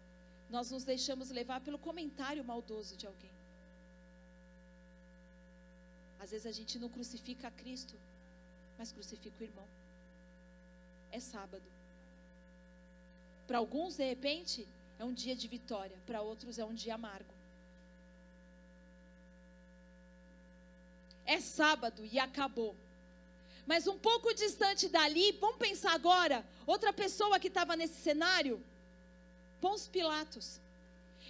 nós 0.50 0.70
nos 0.70 0.85
deixamos 0.85 1.31
levar 1.31 1.62
pelo 1.62 1.79
comentário 1.79 2.44
maldoso 2.44 2.98
de 2.98 3.07
alguém? 3.07 3.32
Às 6.22 6.30
vezes 6.30 6.46
a 6.46 6.52
gente 6.52 6.78
não 6.78 6.88
crucifica 6.88 7.48
a 7.48 7.50
Cristo, 7.50 7.94
mas 8.78 8.92
crucifica 8.92 9.40
o 9.40 9.42
irmão. 9.42 9.66
É 11.11 11.18
sábado. 11.18 11.68
Para 13.48 13.58
alguns, 13.58 13.96
de 13.96 14.04
repente, 14.04 14.68
é 15.00 15.04
um 15.04 15.12
dia 15.12 15.35
de 15.35 15.48
vitória, 15.48 15.98
para 16.06 16.22
outros 16.22 16.61
é 16.61 16.64
um 16.64 16.72
dia 16.72 16.94
amargo. 16.94 17.35
É 21.26 21.40
sábado 21.40 22.06
e 22.06 22.20
acabou. 22.20 22.76
Mas 23.66 23.88
um 23.88 23.98
pouco 23.98 24.32
distante 24.32 24.88
dali, 24.88 25.32
vamos 25.32 25.56
pensar 25.56 25.92
agora, 25.92 26.46
outra 26.64 26.92
pessoa 26.92 27.40
que 27.40 27.48
estava 27.48 27.74
nesse 27.74 28.00
cenário, 28.00 28.62
Pôncio 29.61 29.90
Pilatos. 29.90 30.61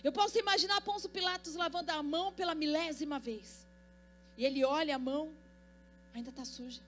Eu 0.04 0.12
posso 0.12 0.38
imaginar 0.38 0.82
Pôncio 0.82 1.08
Pilatos 1.08 1.54
lavando 1.54 1.90
a 1.92 2.02
mão 2.02 2.30
pela 2.32 2.54
milésima 2.54 3.18
vez. 3.18 3.71
E 4.36 4.44
ele 4.44 4.64
olha 4.64 4.96
a 4.96 4.98
mão, 4.98 5.32
ainda 6.14 6.30
está 6.30 6.44
suja, 6.44 6.80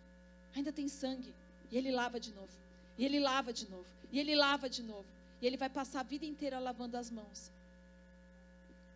ainda 0.54 0.72
tem 0.72 0.88
sangue. 0.88 1.34
E 1.70 1.76
ele 1.76 1.90
lava 1.90 2.18
de 2.18 2.32
novo. 2.32 2.52
E 2.96 3.04
ele 3.04 3.18
lava 3.18 3.52
de 3.52 3.68
novo. 3.68 3.86
E 4.12 4.18
ele 4.18 4.34
lava 4.34 4.68
de 4.68 4.82
novo. 4.82 5.06
E 5.40 5.46
ele 5.46 5.56
vai 5.56 5.68
passar 5.68 6.00
a 6.00 6.04
vida 6.04 6.24
inteira 6.24 6.58
lavando 6.58 6.96
as 6.96 7.10
mãos. 7.10 7.50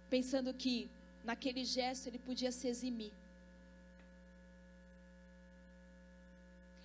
Pensando 0.09 0.55
que 0.55 0.89
naquele 1.25 1.65
gesto 1.65 2.07
ele 2.07 2.19
podia 2.19 2.51
se 2.53 2.69
eximir. 2.69 3.13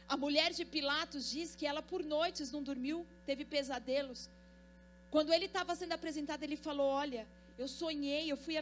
A 0.07 0.17
mulher 0.17 0.51
de 0.53 0.65
Pilatos 0.65 1.31
diz 1.31 1.55
que 1.55 1.65
ela 1.65 1.81
por 1.81 2.03
noites 2.03 2.51
não 2.51 2.61
dormiu, 2.61 3.05
teve 3.25 3.45
pesadelos. 3.45 4.29
Quando 5.09 5.31
ele 5.31 5.45
estava 5.45 5.75
sendo 5.75 5.93
apresentado, 5.93 6.43
ele 6.43 6.57
falou: 6.57 6.87
Olha, 6.87 7.27
eu 7.57 7.67
sonhei, 7.67 8.31
eu 8.31 8.37
fui. 8.37 8.55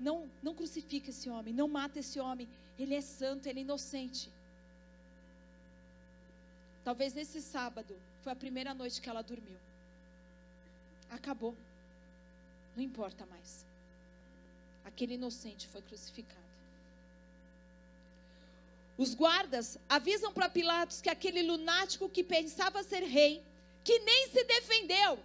Não, 0.00 0.30
não 0.42 0.54
crucifica 0.54 1.10
esse 1.10 1.28
homem, 1.28 1.52
não 1.52 1.68
mata 1.68 1.98
esse 1.98 2.18
homem. 2.18 2.48
Ele 2.78 2.94
é 2.94 3.02
santo, 3.02 3.46
ele 3.46 3.60
é 3.60 3.62
inocente. 3.62 4.30
Talvez 6.82 7.12
nesse 7.12 7.42
sábado 7.42 7.94
foi 8.22 8.32
a 8.32 8.36
primeira 8.36 8.72
noite 8.72 9.00
que 9.00 9.08
ela 9.08 9.22
dormiu. 9.22 9.58
Acabou. 11.10 11.54
Não 12.74 12.82
importa 12.82 13.26
mais. 13.26 13.66
Aquele 14.84 15.14
inocente 15.14 15.68
foi 15.68 15.82
crucificado. 15.82 16.40
Os 18.96 19.14
guardas 19.14 19.78
avisam 19.88 20.32
para 20.32 20.48
Pilatos 20.48 21.00
que 21.00 21.10
aquele 21.10 21.42
lunático 21.42 22.08
que 22.08 22.24
pensava 22.24 22.82
ser 22.82 23.02
rei, 23.02 23.42
que 23.84 23.98
nem 23.98 24.28
se 24.28 24.44
defendeu. 24.44 25.18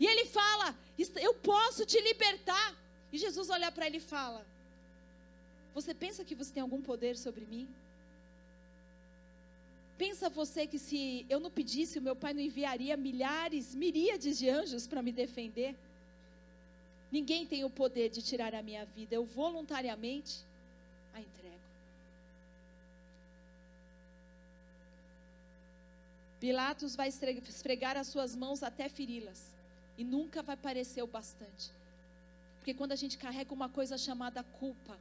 E 0.00 0.06
ele 0.06 0.26
fala: 0.26 0.74
Eu 1.16 1.34
posso 1.34 1.86
te 1.86 2.00
libertar. 2.00 2.85
E 3.16 3.18
Jesus 3.18 3.48
olha 3.48 3.72
para 3.72 3.86
ele 3.86 3.96
e 3.96 4.08
fala: 4.14 4.46
Você 5.74 5.94
pensa 5.94 6.22
que 6.22 6.34
você 6.34 6.52
tem 6.52 6.62
algum 6.62 6.82
poder 6.82 7.16
sobre 7.16 7.46
mim? 7.46 7.66
Pensa 9.96 10.28
você 10.28 10.66
que 10.66 10.78
se 10.78 11.24
eu 11.30 11.40
não 11.40 11.50
pedisse, 11.50 11.98
o 11.98 12.02
meu 12.02 12.14
pai 12.14 12.34
não 12.34 12.42
enviaria 12.42 12.94
milhares, 12.94 13.74
miríades 13.74 14.36
de 14.36 14.50
anjos 14.50 14.86
para 14.86 15.00
me 15.00 15.12
defender? 15.12 15.74
Ninguém 17.10 17.46
tem 17.46 17.64
o 17.64 17.70
poder 17.70 18.10
de 18.10 18.20
tirar 18.20 18.54
a 18.54 18.62
minha 18.62 18.84
vida. 18.84 19.14
Eu 19.14 19.24
voluntariamente 19.24 20.40
a 21.14 21.18
entrego. 21.18 21.66
Pilatos 26.38 26.94
vai 26.94 27.08
esfregar 27.08 27.96
as 27.96 28.08
suas 28.08 28.36
mãos 28.36 28.62
até 28.62 28.90
feri-las. 28.90 29.42
E 29.96 30.04
nunca 30.04 30.42
vai 30.42 30.58
parecer 30.58 31.00
o 31.00 31.06
bastante. 31.06 31.70
Porque 32.66 32.74
quando 32.74 32.90
a 32.90 32.96
gente 32.96 33.16
carrega 33.16 33.54
uma 33.54 33.68
coisa 33.68 33.96
chamada 33.96 34.42
culpa, 34.42 34.98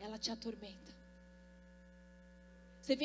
ela 0.00 0.18
te 0.18 0.30
atormenta. 0.30 0.94
Você 2.80 2.96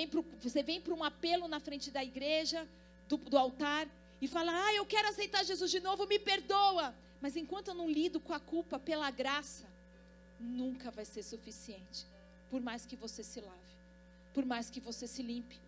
vem 0.63 0.79
para 0.79 0.93
um 0.93 1.03
apelo 1.03 1.45
na 1.45 1.59
frente 1.59 1.91
da 1.91 2.01
igreja, 2.01 2.65
do, 3.09 3.17
do 3.17 3.37
altar, 3.37 3.85
e 4.21 4.29
fala: 4.29 4.53
Ah, 4.53 4.73
eu 4.75 4.85
quero 4.85 5.09
aceitar 5.09 5.43
Jesus 5.43 5.69
de 5.69 5.81
novo, 5.81 6.07
me 6.07 6.17
perdoa. 6.17 6.95
Mas 7.19 7.35
enquanto 7.35 7.67
eu 7.67 7.73
não 7.73 7.89
lido 7.89 8.17
com 8.17 8.31
a 8.31 8.39
culpa 8.39 8.79
pela 8.79 9.11
graça, 9.11 9.67
nunca 10.39 10.89
vai 10.89 11.03
ser 11.03 11.21
suficiente. 11.21 12.07
Por 12.49 12.61
mais 12.61 12.85
que 12.85 12.95
você 12.95 13.25
se 13.25 13.41
lave, 13.41 13.75
por 14.33 14.45
mais 14.45 14.69
que 14.69 14.79
você 14.79 15.05
se 15.05 15.21
limpe. 15.21 15.59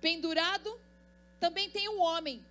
Pendurado, 0.00 0.80
também 1.38 1.68
tem 1.68 1.86
um 1.90 2.00
homem. 2.00 2.42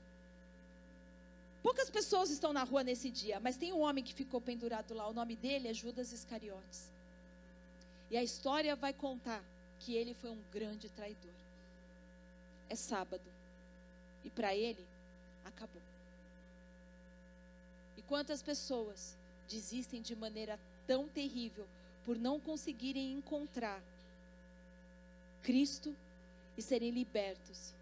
Poucas 1.62 1.89
pessoas 1.89 2.32
estão 2.32 2.52
na 2.52 2.63
rua 2.63 2.84
nesse 2.84 3.10
dia, 3.10 3.39
mas 3.39 3.56
tem 3.56 3.71
um 3.71 3.82
homem 3.82 4.04
que 4.04 4.13
ficou 4.13 4.41
pendurado 4.41 4.93
lá. 4.93 5.08
O 5.08 5.13
nome 5.13 5.36
dele 5.36 5.67
é 5.67 5.74
Judas 5.74 6.12
Iscariotes. 6.12 6.89
E 8.10 8.17
a 8.17 8.24
história 8.24 8.76
vai 8.76 8.93
contar 8.93 9.43
que 9.80 9.95
ele 9.95 10.13
foi 10.13 10.32
um 10.32 10.41
grande 10.52 10.89
traidor. 10.89 11.32
É 12.67 12.76
sábado. 12.76 13.24
E 14.24 14.30
para 14.30 14.56
ele, 14.56 14.84
acabou. 15.45 15.82
E 17.97 18.02
quantas 18.04 18.41
pessoas 18.41 19.15
desistem 19.47 20.02
de 20.02 20.15
maneira 20.15 20.60
tão 20.88 21.08
terrível 21.08 21.67
por 22.04 22.17
não 22.17 22.39
conseguirem 22.39 23.13
encontrar 23.13 23.82
Cristo 25.43 25.95
e 26.58 26.62
serem 26.62 26.91
libertos 26.91 27.74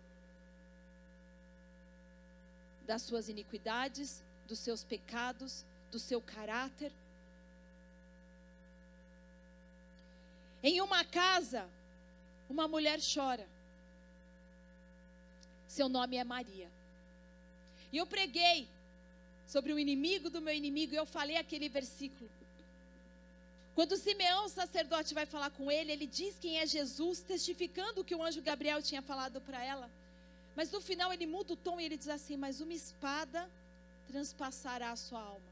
das 2.89 3.03
suas 3.03 3.29
iniquidades, 3.29 4.23
dos 4.47 4.57
seus 4.57 4.83
pecados, 4.83 5.63
do 5.91 5.99
seu 5.99 6.19
caráter. 6.19 6.91
Em 10.63 10.81
uma 10.81 11.05
casa, 11.05 11.69
uma 12.49 12.67
mulher 12.67 12.99
chora. 12.99 13.47
Seu 15.67 15.87
nome 15.87 16.17
é 16.17 16.23
Maria. 16.23 16.67
E 17.91 17.97
eu 17.97 18.07
preguei 18.07 18.67
sobre 19.45 19.71
o 19.71 19.77
inimigo 19.77 20.27
do 20.31 20.41
meu 20.41 20.55
inimigo 20.55 20.91
e 20.95 20.97
eu 20.97 21.05
falei 21.05 21.37
aquele 21.37 21.69
versículo. 21.69 22.27
Quando 23.75 23.97
Simeão, 23.97 24.45
o 24.45 24.49
sacerdote, 24.49 25.13
vai 25.13 25.27
falar 25.27 25.51
com 25.51 25.71
ele, 25.71 25.91
ele 25.91 26.07
diz 26.07 26.39
quem 26.39 26.57
é 26.57 26.65
Jesus, 26.65 27.19
testificando 27.19 28.01
o 28.01 28.03
que 28.03 28.15
o 28.15 28.23
anjo 28.23 28.41
Gabriel 28.41 28.81
tinha 28.81 29.03
falado 29.03 29.39
para 29.41 29.63
ela. 29.63 29.87
Mas 30.55 30.71
no 30.71 30.81
final 30.81 31.11
ele 31.13 31.25
muda 31.25 31.53
o 31.53 31.57
tom 31.57 31.79
e 31.79 31.85
ele 31.85 31.97
diz 31.97 32.09
assim: 32.09 32.37
Mas 32.37 32.59
uma 32.59 32.73
espada 32.73 33.49
transpassará 34.07 34.91
a 34.91 34.95
sua 34.95 35.21
alma. 35.21 35.49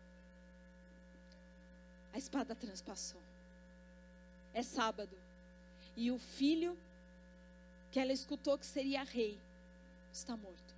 A 2.14 2.18
espada 2.18 2.56
transpassou. 2.56 3.22
É 4.54 4.64
sábado. 4.64 5.16
E 5.96 6.12
o 6.12 6.18
filho 6.18 6.78
que 7.92 8.00
ela 8.00 8.12
escutou 8.12 8.58
que 8.58 8.66
seria 8.66 9.04
rei 9.04 9.40
está 10.12 10.36
morto. 10.36 10.76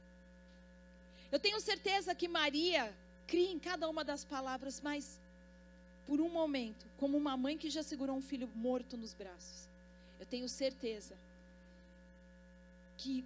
Eu 1.31 1.39
tenho 1.39 1.59
certeza 1.59 2.15
que 2.15 2.27
Maria 2.27 2.93
cria 3.27 3.51
em 3.51 3.59
cada 3.59 3.87
uma 3.87 4.03
das 4.03 4.25
palavras, 4.25 4.81
mas 4.81 5.19
por 6.05 6.19
um 6.19 6.29
momento, 6.29 6.87
como 6.97 7.17
uma 7.17 7.37
mãe 7.37 7.57
que 7.57 7.69
já 7.69 7.83
segurou 7.83 8.15
um 8.15 8.21
filho 8.21 8.49
morto 8.55 8.97
nos 8.97 9.13
braços, 9.13 9.69
eu 10.19 10.25
tenho 10.25 10.49
certeza 10.49 11.15
que 12.97 13.23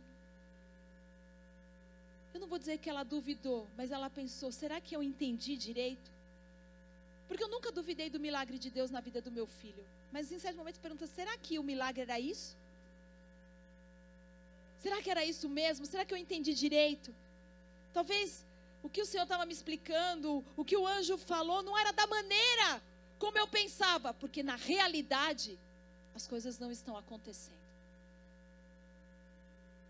eu 2.33 2.39
não 2.39 2.47
vou 2.47 2.57
dizer 2.57 2.77
que 2.79 2.89
ela 2.89 3.03
duvidou, 3.03 3.67
mas 3.77 3.91
ela 3.91 4.09
pensou: 4.09 4.51
será 4.51 4.81
que 4.81 4.95
eu 4.95 5.03
entendi 5.03 5.55
direito? 5.55 6.11
Porque 7.27 7.43
eu 7.43 7.47
nunca 7.47 7.71
duvidei 7.71 8.09
do 8.09 8.19
milagre 8.19 8.57
de 8.57 8.69
Deus 8.69 8.91
na 8.91 8.99
vida 8.99 9.21
do 9.21 9.31
meu 9.31 9.47
filho. 9.47 9.85
Mas 10.11 10.31
em 10.31 10.39
certo 10.39 10.57
momento 10.57 10.79
pergunta: 10.79 11.07
será 11.07 11.37
que 11.37 11.59
o 11.59 11.63
milagre 11.63 12.01
era 12.01 12.19
isso? 12.19 12.55
Será 14.79 15.01
que 15.01 15.09
era 15.09 15.23
isso 15.23 15.47
mesmo? 15.47 15.85
Será 15.85 16.03
que 16.05 16.13
eu 16.13 16.17
entendi 16.17 16.53
direito? 16.53 17.13
Talvez 17.93 18.43
o 18.81 18.89
que 18.89 19.01
o 19.01 19.05
Senhor 19.05 19.23
estava 19.23 19.45
me 19.45 19.53
explicando, 19.53 20.43
o 20.57 20.65
que 20.65 20.75
o 20.75 20.85
anjo 20.85 21.17
falou, 21.17 21.63
não 21.63 21.77
era 21.77 21.93
da 21.93 22.05
maneira 22.05 22.81
como 23.17 23.37
eu 23.37 23.47
pensava, 23.47 24.13
porque 24.13 24.43
na 24.43 24.57
realidade 24.57 25.57
as 26.13 26.27
coisas 26.27 26.59
não 26.59 26.69
estão 26.69 26.97
acontecendo. 26.97 27.63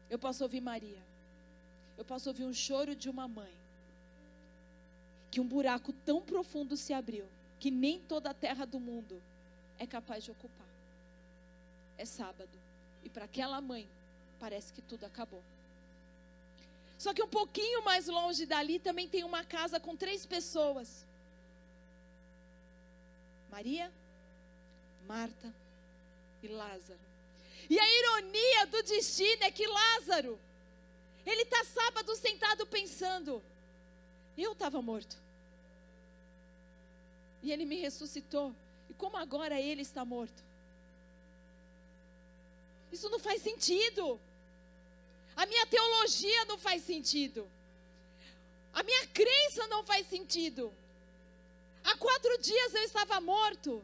Eu 0.08 0.20
posso 0.20 0.44
ouvir 0.44 0.62
Maria, 0.62 1.02
eu 1.98 2.06
posso 2.06 2.30
ouvir 2.30 2.46
um 2.46 2.54
choro 2.54 2.96
de 2.96 3.10
uma 3.10 3.28
mãe, 3.28 3.54
que 5.30 5.40
um 5.40 5.48
buraco 5.48 5.92
tão 5.92 6.22
profundo 6.22 6.76
se 6.78 6.94
abriu, 6.94 7.28
que 7.60 7.72
nem 7.72 8.00
toda 8.00 8.30
a 8.30 8.34
terra 8.34 8.66
do 8.66 8.80
mundo 8.80 9.22
é 9.80 9.88
capaz 9.88 10.24
de 10.24 10.32
ocupar. 10.32 10.68
É 11.98 12.06
sábado, 12.06 12.58
e 13.04 13.10
para 13.10 13.26
aquela 13.26 13.62
mãe, 13.62 13.88
parece 14.40 14.74
que 14.74 14.82
tudo 14.82 15.06
acabou. 15.06 15.44
Só 16.98 17.14
que 17.14 17.22
um 17.22 17.28
pouquinho 17.28 17.84
mais 17.84 18.08
longe 18.08 18.46
dali 18.46 18.80
também 18.80 19.08
tem 19.08 19.24
uma 19.24 19.44
casa 19.44 19.80
com 19.80 19.96
três 19.96 20.26
pessoas: 20.26 21.06
Maria, 23.52 23.92
Marta 25.08 25.54
e 26.42 26.48
Lázaro. 26.48 27.00
E 27.70 27.80
a 27.80 28.00
ironia 28.00 28.68
do 28.68 28.84
destino 28.84 29.44
é 29.44 29.52
que 29.52 29.66
Lázaro, 29.68 30.40
ele 31.26 31.44
está 31.44 31.64
sábado 31.64 32.16
sentado 32.16 32.66
pensando: 32.68 33.44
eu 34.38 34.54
estava 34.54 34.82
morto. 34.82 35.18
E 37.42 37.52
ele 37.52 37.66
me 37.66 37.78
ressuscitou. 37.80 38.56
E 38.90 38.94
como 38.94 39.18
agora 39.18 39.60
ele 39.60 39.82
está 39.82 40.04
morto? 40.04 40.44
Isso 42.92 43.10
não 43.10 43.20
faz 43.20 43.42
sentido. 43.42 44.20
A 45.36 45.46
minha 45.46 45.66
teologia 45.66 46.46
não 46.46 46.58
faz 46.58 46.84
sentido. 46.84 47.50
A 48.74 48.84
minha 48.84 49.08
crença 49.08 49.68
não 49.68 49.84
faz 49.84 50.08
sentido. 50.08 50.74
Há 51.84 51.98
quatro 51.98 52.38
dias 52.40 52.74
eu 52.74 52.84
estava 52.84 53.20
morto. 53.20 53.84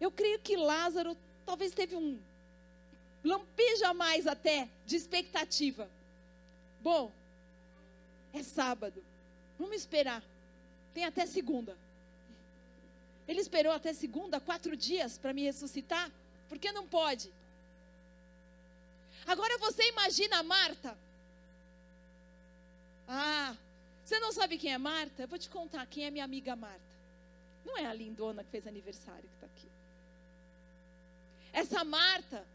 Eu 0.00 0.10
creio 0.10 0.38
que 0.38 0.56
Lázaro 0.56 1.16
talvez 1.44 1.72
teve 1.72 1.94
um 1.94 2.20
lampejo 3.22 3.84
a 3.84 3.94
mais 3.94 4.26
até 4.26 4.68
de 4.86 4.96
expectativa. 4.96 5.90
Bom, 6.84 7.10
é 8.34 8.42
sábado. 8.42 9.02
Vamos 9.58 9.76
esperar. 9.76 10.22
Tem 10.92 11.06
até 11.06 11.24
segunda. 11.24 11.74
Ele 13.26 13.40
esperou 13.40 13.72
até 13.72 13.94
segunda, 13.94 14.38
quatro 14.38 14.76
dias 14.76 15.16
para 15.16 15.32
me 15.32 15.44
ressuscitar? 15.44 16.12
Por 16.46 16.58
que 16.58 16.70
não 16.72 16.86
pode? 16.86 17.32
Agora 19.26 19.56
você 19.56 19.88
imagina 19.88 20.40
a 20.40 20.42
Marta. 20.42 20.98
Ah, 23.08 23.56
você 24.04 24.18
não 24.18 24.30
sabe 24.30 24.58
quem 24.58 24.74
é 24.74 24.76
Marta? 24.76 25.22
Eu 25.22 25.28
vou 25.28 25.38
te 25.38 25.48
contar 25.48 25.86
quem 25.86 26.04
é 26.04 26.10
minha 26.10 26.24
amiga 26.26 26.54
Marta. 26.54 26.94
Não 27.64 27.78
é 27.78 27.86
a 27.86 27.94
lindona 27.94 28.44
que 28.44 28.50
fez 28.50 28.66
aniversário 28.66 29.22
que 29.22 29.34
está 29.36 29.46
aqui. 29.46 29.68
Essa 31.50 31.82
Marta, 31.82 32.46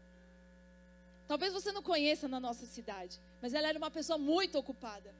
talvez 1.26 1.52
você 1.52 1.72
não 1.72 1.82
conheça 1.82 2.28
na 2.28 2.38
nossa 2.38 2.64
cidade, 2.64 3.18
mas 3.40 3.54
ela 3.54 3.68
era 3.68 3.78
uma 3.78 3.90
pessoa 3.90 4.18
muito 4.18 4.58
ocupada. 4.58 5.14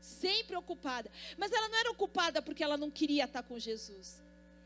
Sempre 0.00 0.54
ocupada. 0.56 1.10
Mas 1.38 1.50
ela 1.50 1.68
não 1.68 1.78
era 1.78 1.90
ocupada 1.90 2.42
porque 2.42 2.62
ela 2.62 2.76
não 2.76 2.90
queria 2.90 3.24
estar 3.24 3.42
com 3.42 3.58
Jesus. 3.58 4.22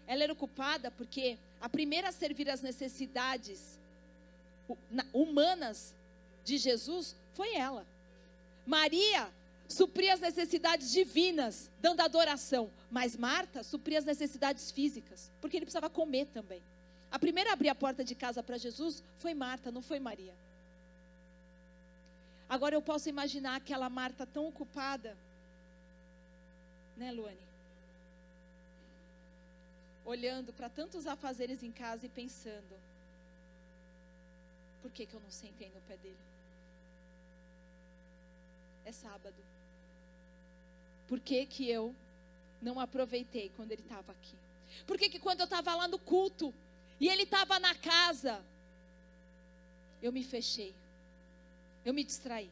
Ela 0.06 0.24
era 0.24 0.32
ocupada 0.32 0.90
porque 0.90 1.38
a 1.60 1.68
primeira 1.68 2.08
a 2.08 2.12
servir 2.12 2.48
as 2.50 2.60
necessidades 2.60 3.78
humanas 5.12 5.94
de 6.44 6.58
Jesus 6.58 7.14
foi 7.34 7.54
ela. 7.54 7.86
Maria 8.66 9.30
supria 9.68 10.14
as 10.14 10.20
necessidades 10.20 10.90
divinas, 10.90 11.70
dando 11.80 12.00
adoração. 12.00 12.70
Mas 12.90 13.16
Marta 13.16 13.62
supria 13.62 13.98
as 13.98 14.04
necessidades 14.04 14.70
físicas, 14.70 15.30
porque 15.40 15.56
ele 15.56 15.66
precisava 15.66 15.90
comer 15.90 16.26
também. 16.26 16.62
A 17.10 17.18
primeira 17.18 17.50
a 17.50 17.52
abrir 17.52 17.68
a 17.68 17.74
porta 17.74 18.02
de 18.02 18.14
casa 18.14 18.42
para 18.42 18.58
Jesus 18.58 19.02
foi 19.18 19.34
Marta, 19.34 19.70
não 19.70 19.82
foi 19.82 19.98
Maria. 20.00 20.34
Agora 22.48 22.74
eu 22.74 22.82
posso 22.82 23.08
imaginar 23.08 23.56
aquela 23.56 23.90
Marta 23.90 24.26
tão 24.26 24.46
ocupada, 24.46 25.16
né, 26.96 27.12
Luane? 27.12 27.46
Olhando 30.04 30.52
para 30.52 30.70
tantos 30.70 31.06
afazeres 31.06 31.62
em 31.62 31.70
casa 31.70 32.06
e 32.06 32.08
pensando: 32.08 32.80
por 34.80 34.90
que, 34.90 35.04
que 35.04 35.14
eu 35.14 35.20
não 35.20 35.30
sentei 35.30 35.70
no 35.74 35.80
pé 35.82 35.96
dele? 35.98 36.28
é 38.88 38.92
sábado. 38.92 39.36
Por 41.06 41.20
que, 41.20 41.44
que 41.44 41.68
eu 41.68 41.94
não 42.60 42.80
aproveitei 42.80 43.50
quando 43.54 43.72
ele 43.72 43.82
estava 43.82 44.12
aqui? 44.12 44.36
Por 44.86 44.96
que, 44.98 45.10
que 45.10 45.18
quando 45.18 45.40
eu 45.40 45.44
estava 45.44 45.74
lá 45.74 45.86
no 45.86 45.98
culto 45.98 46.54
e 46.98 47.08
ele 47.08 47.24
estava 47.24 47.58
na 47.58 47.74
casa, 47.74 48.42
eu 50.02 50.10
me 50.10 50.24
fechei, 50.24 50.74
eu 51.88 51.94
me 51.94 52.04
distraí. 52.04 52.50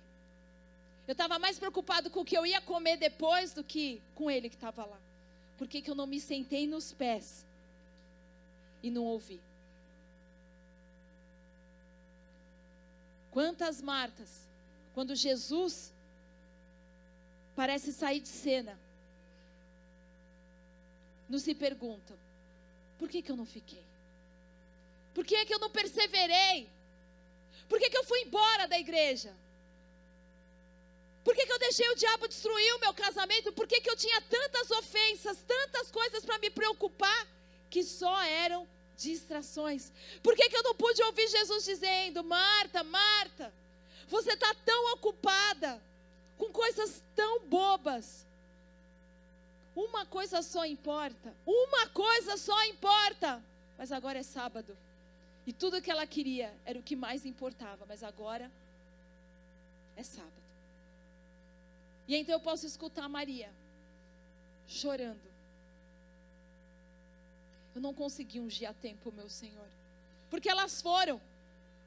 Eu 1.07 1.12
estava 1.12 1.38
mais 1.38 1.59
preocupado 1.59 2.09
com 2.09 2.20
o 2.20 2.25
que 2.25 2.37
eu 2.37 2.46
ia 2.46 2.59
comer 2.61 2.96
depois 2.96 3.53
do 3.53 3.62
que 3.62 4.01
com 4.14 4.31
ele 4.31 4.49
que 4.49 4.55
estava 4.55 4.87
lá. 4.87 4.99
Por 5.59 5.68
que, 5.68 5.83
que 5.83 5.90
eu 5.90 5.94
não 5.94 6.07
me 6.07 6.18
sentei 6.18 6.66
nos 6.66 6.90
pés 6.92 7.44
e 8.83 8.90
não 8.90 9.05
ouvi? 9.05 9.38
Quantas 13.31 13.83
Martas, 13.83 14.49
quando 14.94 15.14
Jesus 15.14 15.92
parece 17.55 17.92
sair 17.92 18.20
de 18.20 18.29
cena. 18.29 18.79
Não 21.29 21.38
se 21.38 21.55
perguntam: 21.55 22.16
por 22.99 23.11
que, 23.11 23.20
que 23.20 23.31
eu 23.31 23.37
não 23.37 23.44
fiquei? 23.44 23.85
Por 25.12 25.27
que, 25.27 25.44
que 25.44 25.53
eu 25.53 25.59
não 25.59 25.68
perseverei? 25.68 26.70
Por 27.68 27.79
que, 27.79 27.90
que 27.90 27.98
eu 27.98 28.05
fui 28.05 28.20
embora 28.22 28.66
da 28.68 28.79
igreja? 28.79 29.35
Por 31.24 31.35
que, 31.35 31.44
que 31.44 31.52
eu 31.52 31.59
deixei 31.59 31.88
o 31.90 31.96
diabo 31.96 32.29
destruir 32.29 32.74
o 32.74 32.79
meu 32.79 32.94
casamento? 32.94 33.52
Por 33.52 33.66
que, 33.66 33.81
que 33.81 33.90
eu 33.90 33.96
tinha 33.96 34.20
tantas 34.20 34.70
ofensas, 34.70 35.38
tantas 35.46 35.90
coisas 35.90 36.24
para 36.24 36.38
me 36.38 36.50
preocupar, 36.50 37.26
que 37.68 37.83
só 37.83 38.22
eram 38.22 38.68
distrações? 38.96 39.92
Por 40.22 40.37
que, 40.37 40.48
que 40.48 40.57
eu 40.57 40.62
não 40.62 40.74
pude 40.74 41.02
ouvir 41.02 41.26
Jesus 41.29 41.64
dizendo: 41.64 42.22
Marta, 42.22 42.85
Marta, 42.85 43.52
você 44.07 44.35
está 44.35 44.55
tão 44.55 44.92
ocupada 44.94 45.83
com 46.38 46.52
coisas 46.52 47.02
tão 47.14 47.40
bobas. 47.40 48.24
Uma 49.74 50.07
coisa 50.07 50.42
só 50.42 50.64
importa. 50.64 51.35
Uma 51.44 51.88
coisa 51.88 52.37
só 52.37 52.64
importa. 52.66 53.42
mas 53.76 53.92
agora 53.92 54.18
é 54.18 54.22
sábado. 54.22 54.76
E 55.46 55.52
tudo 55.52 55.80
que 55.80 55.90
ela 55.90 56.06
queria 56.06 56.52
era 56.64 56.78
o 56.78 56.82
que 56.82 56.96
mais 56.96 57.24
importava, 57.24 57.87
mas 57.87 58.02
agora 58.02 58.50
é 59.94 60.02
sábado. 60.02 60.32
E 62.09 62.16
então 62.16 62.35
eu 62.35 62.40
posso 62.40 62.66
escutar 62.66 63.09
Maria 63.09 63.50
chorando. 64.66 65.20
Eu 67.74 67.80
não 67.80 67.94
consegui 67.94 68.40
ungir 68.40 68.68
a 68.68 68.74
tempo, 68.74 69.12
meu 69.12 69.28
Senhor. 69.28 69.68
Porque 70.30 70.48
elas 70.48 70.82
foram, 70.82 71.20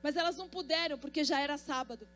mas 0.01 0.15
elas 0.15 0.37
não 0.37 0.47
puderam, 0.47 0.97
porque 0.97 1.23
já 1.23 1.41
era 1.41 1.57
sábado. 1.57 2.07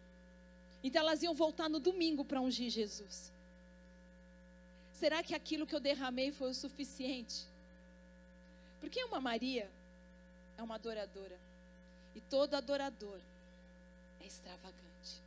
Então 0.83 1.01
elas 1.01 1.23
iam 1.23 1.33
voltar 1.33 1.69
no 1.69 1.79
domingo 1.79 2.23
para 2.23 2.41
ungir 2.41 2.69
Jesus. 2.69 3.33
Será 4.93 5.21
que 5.21 5.35
aquilo 5.35 5.67
que 5.67 5.75
eu 5.75 5.79
derramei 5.79 6.31
foi 6.31 6.51
o 6.51 6.53
suficiente? 6.53 7.45
Porque 8.79 9.03
uma 9.03 9.19
Maria 9.19 9.69
é 10.57 10.63
uma 10.63 10.75
adoradora. 10.75 11.39
E 12.15 12.21
todo 12.21 12.53
adorador 12.55 13.19
é 14.19 14.25
extravagante. 14.25 15.21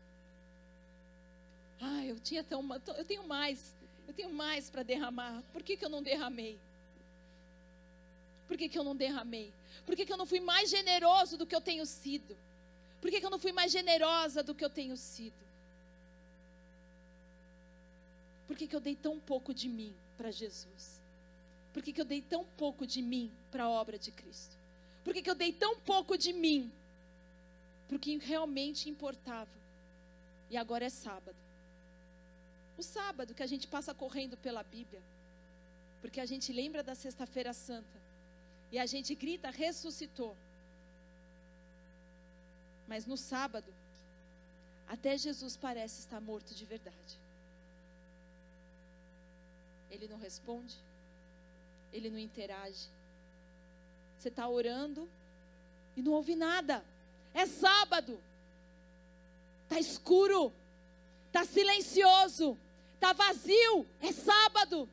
Ah, 1.80 2.04
eu 2.04 2.18
tinha 2.18 2.42
tão, 2.42 2.64
eu 2.96 3.04
tenho 3.04 3.26
mais, 3.26 3.74
eu 4.06 4.14
tenho 4.14 4.32
mais 4.32 4.70
para 4.70 4.82
derramar. 4.82 5.42
Por 5.52 5.62
que, 5.62 5.76
que 5.76 5.84
eu 5.84 5.90
não 5.90 6.02
derramei? 6.02 6.58
Por 8.46 8.56
que, 8.56 8.68
que 8.68 8.78
eu 8.78 8.84
não 8.84 8.94
derramei? 8.94 9.52
Por 9.84 9.96
que, 9.96 10.06
que 10.06 10.12
eu 10.12 10.16
não 10.16 10.26
fui 10.26 10.40
mais 10.40 10.70
generoso 10.70 11.36
do 11.36 11.46
que 11.46 11.54
eu 11.54 11.60
tenho 11.60 11.84
sido? 11.84 12.36
Por 13.00 13.10
que, 13.10 13.20
que 13.20 13.26
eu 13.26 13.30
não 13.30 13.38
fui 13.38 13.52
mais 13.52 13.72
generosa 13.72 14.42
do 14.42 14.54
que 14.54 14.64
eu 14.64 14.70
tenho 14.70 14.96
sido? 14.96 15.46
Por 18.46 18.56
que, 18.56 18.66
que 18.66 18.76
eu 18.76 18.80
dei 18.80 18.94
tão 18.94 19.18
pouco 19.18 19.52
de 19.52 19.68
mim 19.68 19.94
para 20.16 20.30
Jesus? 20.30 21.00
Por 21.72 21.82
que, 21.82 21.92
que 21.92 22.00
eu 22.00 22.04
dei 22.04 22.22
tão 22.22 22.44
pouco 22.56 22.86
de 22.86 23.02
mim 23.02 23.30
para 23.50 23.64
a 23.64 23.70
obra 23.70 23.98
de 23.98 24.10
Cristo? 24.10 24.56
Por 25.06 25.14
que, 25.14 25.22
que 25.22 25.30
eu 25.30 25.36
dei 25.36 25.52
tão 25.52 25.78
pouco 25.78 26.18
de 26.18 26.32
mim 26.32 26.72
para 27.86 27.96
o 27.96 28.00
que 28.00 28.18
realmente 28.18 28.90
importava? 28.90 29.56
E 30.50 30.56
agora 30.56 30.84
é 30.84 30.88
sábado. 30.90 31.36
O 32.76 32.82
sábado 32.82 33.32
que 33.32 33.44
a 33.44 33.46
gente 33.46 33.68
passa 33.68 33.94
correndo 33.94 34.36
pela 34.36 34.64
Bíblia, 34.64 35.00
porque 36.00 36.18
a 36.18 36.26
gente 36.26 36.52
lembra 36.52 36.82
da 36.82 36.96
Sexta-feira 36.96 37.52
Santa 37.52 38.02
e 38.72 38.80
a 38.80 38.84
gente 38.84 39.14
grita: 39.14 39.48
ressuscitou. 39.48 40.36
Mas 42.88 43.06
no 43.06 43.16
sábado, 43.16 43.72
até 44.88 45.16
Jesus 45.16 45.56
parece 45.56 46.00
estar 46.00 46.20
morto 46.20 46.52
de 46.52 46.64
verdade. 46.64 47.16
Ele 49.88 50.08
não 50.08 50.18
responde, 50.18 50.74
ele 51.92 52.10
não 52.10 52.18
interage. 52.18 52.95
Você 54.26 54.30
está 54.30 54.48
orando 54.48 55.08
e 55.96 56.02
não 56.02 56.10
ouve 56.10 56.34
nada. 56.34 56.84
É 57.32 57.46
sábado, 57.46 58.20
está 59.62 59.78
escuro, 59.78 60.52
está 61.28 61.44
silencioso, 61.44 62.58
está 62.94 63.12
vazio. 63.12 63.86
É 64.00 64.10
sábado. 64.10 64.90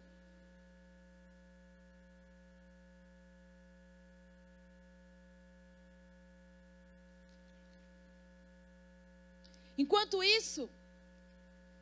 Enquanto 9.75 10.23
isso, 10.23 10.69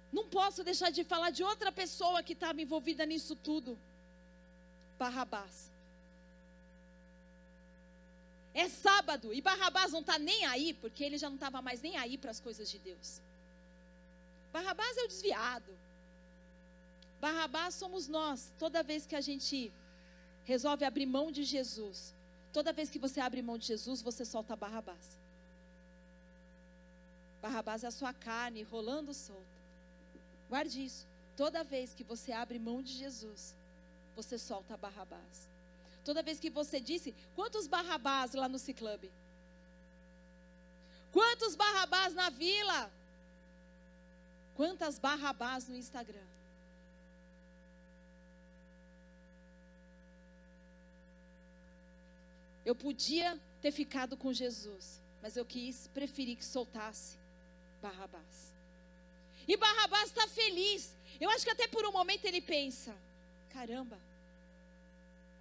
não 0.10 0.26
posso 0.26 0.64
deixar 0.64 0.90
de 0.90 1.04
falar 1.04 1.32
de 1.32 1.44
outra 1.44 1.70
pessoa 1.70 2.24
que 2.24 2.32
estava 2.32 2.62
envolvida 2.62 3.06
nisso 3.06 3.36
tudo. 3.36 3.78
Barrabás. 4.98 5.71
É 8.54 8.68
sábado 8.68 9.34
e 9.34 9.42
Barrabás 9.42 9.92
não 9.92 10.02
está 10.02 10.20
nem 10.20 10.46
aí, 10.46 10.74
porque 10.74 11.04
ele 11.04 11.18
já 11.18 11.30
não 11.30 11.36
estava 11.36 11.62
mais 11.62 11.82
nem 11.82 11.98
aí 11.98 12.18
para 12.18 12.32
as 12.32 12.40
coisas 12.40 12.70
de 12.70 12.80
Deus. 12.80 13.22
Barrabás 14.52 14.98
é 14.98 15.04
o 15.04 15.08
desviado. 15.08 15.78
Barrabás 17.20 17.76
somos 17.76 18.08
nós. 18.08 18.52
Toda 18.60 18.84
vez 18.84 19.06
que 19.06 19.16
a 19.16 19.22
gente 19.22 19.72
resolve 20.44 20.84
abrir 20.84 21.06
mão 21.06 21.32
de 21.32 21.44
Jesus, 21.44 22.14
toda 22.52 22.74
vez 22.74 22.90
que 22.90 23.00
você 23.00 23.20
abre 23.22 23.42
mão 23.42 23.58
de 23.58 23.68
Jesus, 23.68 24.02
você 24.02 24.26
solta 24.26 24.56
Barrabás. 24.56 25.18
Barrabás 27.42 27.84
é 27.84 27.88
a 27.88 27.92
sua 27.92 28.14
carne 28.14 28.64
rolando 28.64 29.14
solta. 29.14 29.62
Guarde 30.50 30.84
isso. 30.84 31.08
Toda 31.38 31.64
vez 31.64 31.94
que 31.94 32.04
você 32.04 32.32
abre 32.34 32.60
mão 32.60 32.84
de 32.84 32.94
Jesus, 32.94 33.56
você 34.16 34.38
solta 34.38 34.76
Barrabás. 34.76 35.51
Toda 36.04 36.24
vez 36.24 36.40
que 36.40 36.50
você 36.50 36.80
disse, 36.80 37.14
quantos 37.36 37.68
Barrabás 37.68 38.34
lá 38.34 38.50
no 38.50 38.58
Ciclube? 38.58 39.12
Quantos 41.12 41.56
Barrabás 41.56 42.14
na 42.14 42.30
vila? 42.30 42.92
Quantas 44.56 44.98
Barrabás 44.98 45.68
no 45.68 45.76
Instagram? 45.76 46.26
Eu 52.66 52.76
podia 52.76 53.40
ter 53.62 53.72
ficado 53.72 54.16
com 54.16 54.32
Jesus, 54.32 55.02
mas 55.22 55.36
eu 55.36 55.46
quis, 55.46 55.88
preferi 55.88 56.36
que 56.36 56.46
soltasse 56.46 57.18
Barrabás. 57.82 58.54
E 59.48 59.58
Barrabás 59.58 60.10
está 60.10 60.28
feliz. 60.28 60.96
Eu 61.20 61.30
acho 61.32 61.44
que 61.44 61.52
até 61.52 61.68
por 61.68 61.86
um 61.86 61.92
momento 61.92 62.26
ele 62.26 62.42
pensa: 62.42 62.96
caramba, 63.50 64.00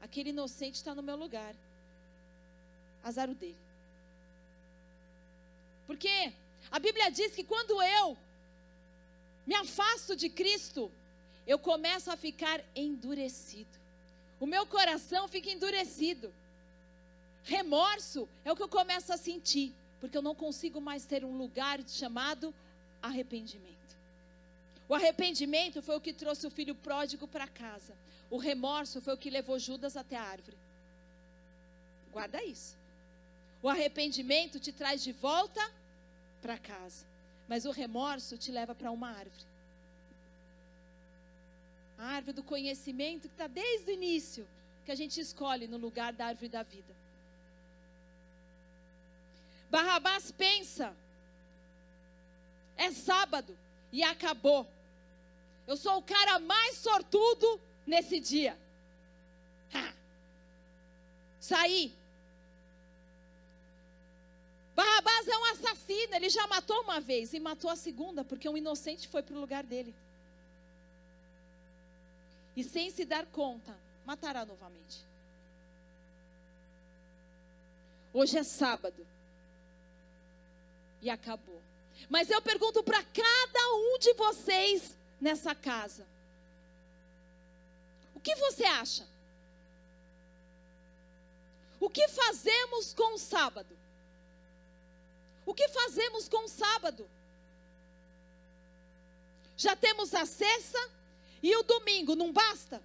aquele 0.01 0.31
inocente 0.31 0.77
está 0.77 0.95
no 0.95 1.03
meu 1.03 1.17
lugar. 1.17 1.55
Azar 3.03 3.29
o 3.31 3.35
dele. 3.35 3.57
Porque 5.87 6.33
a 6.71 6.79
Bíblia 6.79 7.11
diz 7.11 7.35
que 7.35 7.45
quando 7.45 7.83
eu 7.83 8.17
me 9.47 9.55
afasto 9.55 10.15
de 10.15 10.29
Cristo, 10.29 10.91
eu 11.47 11.59
começo 11.59 12.11
a 12.11 12.17
ficar 12.17 12.63
endurecido. 12.75 13.79
O 14.39 14.47
meu 14.47 14.67
coração 14.67 15.29
fica 15.29 15.51
endurecido. 15.51 16.33
Remorso 17.43 18.29
é 18.45 18.53
o 18.53 18.57
que 18.57 18.63
eu 18.63 18.69
começo 18.69 19.13
a 19.13 19.17
sentir 19.17 19.75
porque 20.01 20.17
eu 20.17 20.23
não 20.23 20.35
consigo 20.35 20.81
mais 20.81 21.05
ter 21.05 21.25
um 21.25 21.37
lugar 21.37 21.79
chamado 21.87 22.55
arrependimento. 23.03 23.71
O 24.89 24.95
arrependimento 24.95 25.83
foi 25.83 25.97
o 25.97 26.01
que 26.01 26.13
trouxe 26.13 26.47
o 26.47 26.51
filho 26.51 26.75
pródigo 26.75 27.29
para 27.29 27.47
casa. 27.47 27.95
O 28.31 28.39
remorso 28.39 29.01
foi 29.01 29.15
o 29.15 29.19
que 29.19 29.29
levou 29.29 29.59
Judas 29.59 29.97
até 29.97 30.17
a 30.17 30.23
árvore. 30.23 30.57
Guarda 32.13 32.43
isso. 32.43 32.77
O 33.63 33.69
arrependimento 33.69 34.61
te 34.61 34.73
traz 34.73 35.03
de 35.03 35.13
volta 35.13 35.61
para 36.41 36.57
casa, 36.57 37.05
mas 37.49 37.65
o 37.65 37.73
remorso 37.73 38.39
te 38.39 38.51
leva 38.51 38.75
para 38.75 38.91
uma 38.91 39.11
árvore. 39.11 39.45
A 41.99 42.05
árvore 42.05 42.37
do 42.37 42.43
conhecimento 42.43 43.29
que 43.29 43.35
está 43.35 43.47
desde 43.47 43.91
o 43.91 43.95
início, 43.95 44.47
que 44.87 44.93
a 44.93 44.95
gente 44.95 45.21
escolhe 45.21 45.67
no 45.67 45.77
lugar 45.77 46.13
da 46.13 46.27
árvore 46.27 46.49
da 46.49 46.63
vida. 46.63 46.95
Barrabás 49.71 50.33
pensa: 50.33 50.97
é 52.77 52.91
sábado 52.93 53.57
e 53.93 54.03
acabou. 54.03 54.67
Eu 55.67 55.77
sou 55.77 55.99
o 55.99 56.03
cara 56.03 56.39
mais 56.39 56.79
sortudo 56.79 57.61
nesse 57.87 58.21
dia. 58.21 58.57
Ha. 59.73 59.93
Saí. 61.41 61.93
Barrabás 64.75 65.29
é 65.29 65.37
um 65.37 65.45
assassino, 65.47 66.15
ele 66.15 66.31
já 66.31 66.47
matou 66.47 66.81
uma 66.83 67.01
vez 67.01 67.35
e 67.35 67.41
matou 67.41 67.71
a 67.71 67.77
segunda, 67.77 68.25
porque 68.25 68.49
um 68.49 68.57
inocente 68.57 69.09
foi 69.09 69.23
para 69.23 69.37
o 69.37 69.41
lugar 69.41 69.63
dele. 69.63 69.95
E 72.57 72.65
sem 72.65 72.91
se 72.91 73.05
dar 73.05 73.27
conta, 73.27 73.77
matará 74.05 74.45
novamente. 74.45 75.05
Hoje 78.13 78.39
é 78.39 78.43
sábado 78.43 79.07
e 81.01 81.09
acabou. 81.09 81.63
Mas 82.09 82.31
eu 82.31 82.41
pergunto 82.43 82.83
para 82.83 83.03
cada 83.03 83.75
um 83.75 83.99
de 83.99 84.13
vocês 84.15 84.97
nessa 85.21 85.55
casa: 85.55 86.07
o 88.21 88.23
que 88.23 88.35
você 88.37 88.65
acha? 88.65 89.09
O 91.81 91.89
que 91.89 92.07
fazemos 92.09 92.93
com 92.93 93.15
o 93.15 93.19
sábado? 93.19 93.75
O 95.47 95.55
que 95.55 95.67
fazemos 95.69 96.29
com 96.29 96.45
o 96.45 96.49
sábado? 96.49 97.11
Já 99.57 99.75
temos 99.75 100.13
a 100.13 100.27
sexta 100.27 100.79
e 101.43 101.57
o 101.57 101.63
domingo, 101.63 102.15
não 102.15 102.31
basta? 102.31 102.83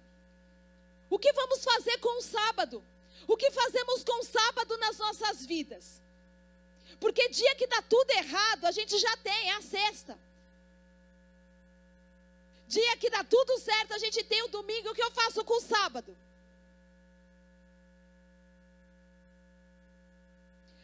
O 1.10 1.18
que 1.18 1.30
vamos 1.34 1.62
fazer 1.62 1.98
com 1.98 2.18
o 2.18 2.22
sábado? 2.22 2.82
O 3.28 3.36
que 3.36 3.50
fazemos 3.50 4.02
com 4.02 4.18
o 4.20 4.24
sábado 4.24 4.78
nas 4.78 4.96
nossas 4.96 5.44
vidas? 5.44 6.00
Porque 6.98 7.28
dia 7.28 7.54
que 7.56 7.66
dá 7.66 7.82
tudo 7.82 8.10
errado, 8.12 8.64
a 8.64 8.70
gente 8.70 8.98
já 8.98 9.14
tem, 9.18 9.50
é 9.50 9.56
a 9.56 9.60
sexta. 9.60 10.18
Dia 12.68 12.96
que 12.96 13.08
dá 13.08 13.22
tudo 13.22 13.58
certo, 13.60 13.94
a 13.94 13.98
gente 13.98 14.22
tem 14.24 14.42
o 14.42 14.48
domingo. 14.48 14.90
O 14.90 14.94
que 14.94 15.02
eu 15.02 15.10
faço 15.10 15.44
com 15.44 15.54
o 15.54 15.60
sábado? 15.60 16.16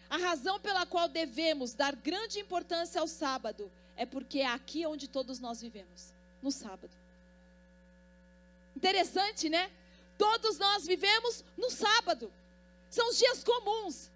A 0.09 0.17
razão 0.17 0.61
pela 0.61 0.85
qual 0.85 1.09
devemos 1.09 1.73
dar 1.73 1.97
grande 1.97 2.39
importância 2.39 3.01
ao 3.01 3.09
sábado 3.09 3.73
é 3.97 4.05
porque 4.05 4.41
é 4.41 4.47
aqui 4.47 4.87
onde 4.87 5.09
todos 5.09 5.39
nós 5.39 5.61
vivemos 5.61 6.13
no 6.43 6.53
sábado. 6.53 6.93
Interessante, 8.77 9.49
né? 9.49 9.71
Todos 10.19 10.59
nós 10.59 10.87
vivemos 10.87 11.43
no 11.57 11.71
sábado. 11.71 12.33
São 12.91 13.09
os 13.09 13.19
dias 13.19 13.43
comuns. 13.43 14.11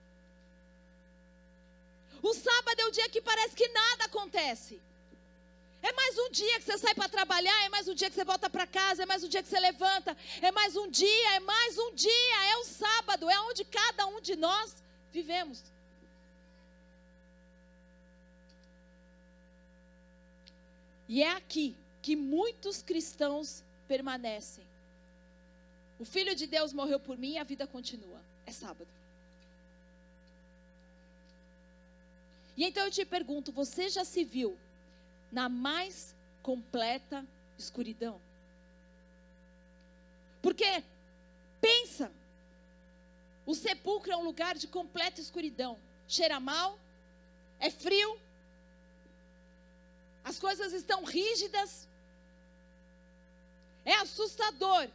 O 2.23 2.35
sábado 2.35 2.81
é 2.81 2.87
o 2.87 2.91
dia 2.91 3.09
que 3.09 3.21
parece 3.21 3.57
que 3.57 3.69
nada 3.69 4.05
acontece. 4.05 4.81
É 5.89 5.93
mais 5.93 6.19
um 6.19 6.31
dia 6.31 6.59
que 6.59 6.65
você 6.65 6.79
sai 6.79 6.95
para 6.97 7.09
trabalhar, 7.09 7.59
é 7.65 7.69
mais 7.69 7.87
um 7.87 7.95
dia 7.95 8.09
que 8.11 8.17
você 8.17 8.25
volta 8.25 8.51
para 8.51 8.67
casa, 8.67 9.05
é 9.05 9.07
mais 9.07 9.23
um 9.23 9.29
dia 9.29 9.41
que 9.41 9.49
você 9.49 9.61
levanta, 9.61 10.17
é 10.43 10.51
mais 10.51 10.75
um 10.77 10.91
dia, 10.91 11.29
é 11.37 11.39
mais 11.39 11.79
um 11.79 11.95
dia, 11.95 12.39
é 12.53 12.57
o 12.57 12.65
sábado, 12.65 13.31
é 13.31 13.41
onde 13.43 13.65
cada 13.65 14.05
um 14.09 14.21
de 14.21 14.35
nós 14.35 14.75
vivemos. 15.13 15.63
E 21.09 21.23
é 21.23 21.31
aqui 21.31 21.77
que 22.03 22.17
muitos 22.17 22.83
cristãos 22.83 23.63
permanecem. 23.87 24.67
O 26.01 26.05
Filho 26.05 26.35
de 26.35 26.49
Deus 26.49 26.73
morreu 26.73 26.99
por 26.99 27.17
mim 27.17 27.35
e 27.35 27.39
a 27.39 27.45
vida 27.45 27.65
continua. 27.65 28.21
É 28.45 28.51
sábado. 28.51 28.89
E 32.57 32.65
então 32.65 32.85
eu 32.85 32.91
te 32.91 33.05
pergunto: 33.05 33.53
você 33.53 33.89
já 33.89 34.05
se 34.05 34.25
viu 34.25 34.59
na 35.31 35.49
mais 35.49 36.15
completa 36.43 37.27
escuridão? 37.59 38.21
Porque, 40.41 40.85
pensa, 41.61 42.13
o 43.45 43.55
sepulcro 43.55 44.13
é 44.13 44.17
um 44.17 44.25
lugar 44.25 44.57
de 44.57 44.67
completa 44.67 45.21
escuridão. 45.21 45.79
Cheira 46.09 46.39
mal, 46.39 46.79
é 47.59 47.71
frio, 47.71 48.21
as 50.25 50.39
coisas 50.39 50.73
estão 50.73 51.05
rígidas, 51.05 51.87
é 53.85 53.95
assustador. 53.95 54.89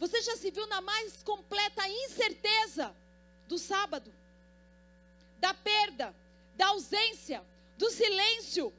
Você 0.00 0.20
já 0.20 0.36
se 0.36 0.50
viu 0.50 0.66
na 0.66 0.80
mais 0.80 1.22
completa 1.22 1.88
incerteza 1.88 2.94
do 3.46 3.56
sábado, 3.56 4.12
da 5.38 5.54
perda, 5.54 6.12
da 6.56 6.66
ausência, 6.66 7.44
do 7.82 7.90
silêncio, 7.90 8.72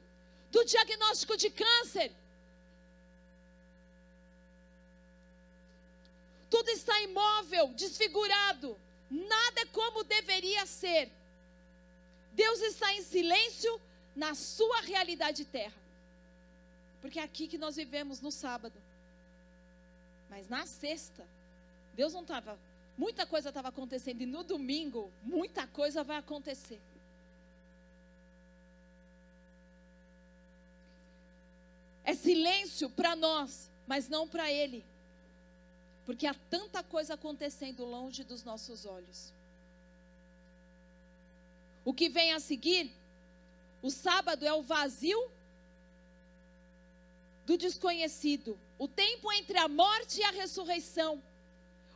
do 0.50 0.64
diagnóstico 0.64 1.36
de 1.36 1.50
câncer. 1.50 2.10
Tudo 6.48 6.70
está 6.70 6.98
imóvel, 7.02 7.68
desfigurado, 7.74 8.78
nada 9.10 9.60
é 9.60 9.66
como 9.66 10.04
deveria 10.04 10.64
ser. 10.64 11.12
Deus 12.32 12.60
está 12.62 12.94
em 12.94 13.02
silêncio 13.02 13.78
na 14.16 14.34
sua 14.34 14.80
realidade 14.80 15.44
terra. 15.44 15.80
Porque 17.02 17.18
é 17.18 17.22
aqui 17.22 17.46
que 17.46 17.58
nós 17.58 17.76
vivemos 17.76 18.22
no 18.22 18.32
sábado. 18.32 18.80
Mas 20.30 20.48
na 20.48 20.64
sexta, 20.64 21.28
Deus 21.92 22.14
não 22.14 22.22
estava. 22.22 22.58
Muita 22.96 23.26
coisa 23.26 23.50
estava 23.50 23.68
acontecendo. 23.68 24.22
E 24.22 24.26
no 24.26 24.42
domingo, 24.42 25.12
muita 25.22 25.66
coisa 25.66 26.02
vai 26.02 26.16
acontecer. 26.16 26.80
É 32.04 32.14
silêncio 32.14 32.90
para 32.90 33.16
nós, 33.16 33.70
mas 33.86 34.08
não 34.08 34.28
para 34.28 34.52
Ele. 34.52 34.84
Porque 36.04 36.26
há 36.26 36.34
tanta 36.34 36.82
coisa 36.82 37.14
acontecendo 37.14 37.84
longe 37.84 38.22
dos 38.22 38.44
nossos 38.44 38.84
olhos. 38.84 39.32
O 41.84 41.92
que 41.92 42.08
vem 42.08 42.32
a 42.32 42.40
seguir, 42.40 42.92
o 43.82 43.90
sábado 43.90 44.44
é 44.46 44.52
o 44.52 44.62
vazio 44.62 45.30
do 47.44 47.56
desconhecido, 47.58 48.58
o 48.78 48.88
tempo 48.88 49.30
entre 49.32 49.58
a 49.58 49.68
morte 49.68 50.20
e 50.20 50.24
a 50.24 50.30
ressurreição. 50.30 51.22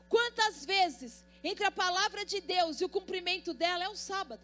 Quantas 0.08 0.64
vezes 0.64 1.24
entre 1.42 1.64
a 1.64 1.70
palavra 1.70 2.24
de 2.24 2.40
Deus 2.40 2.80
e 2.80 2.84
o 2.84 2.88
cumprimento 2.88 3.54
dela 3.54 3.84
é 3.84 3.88
o 3.88 3.96
sábado? 3.96 4.42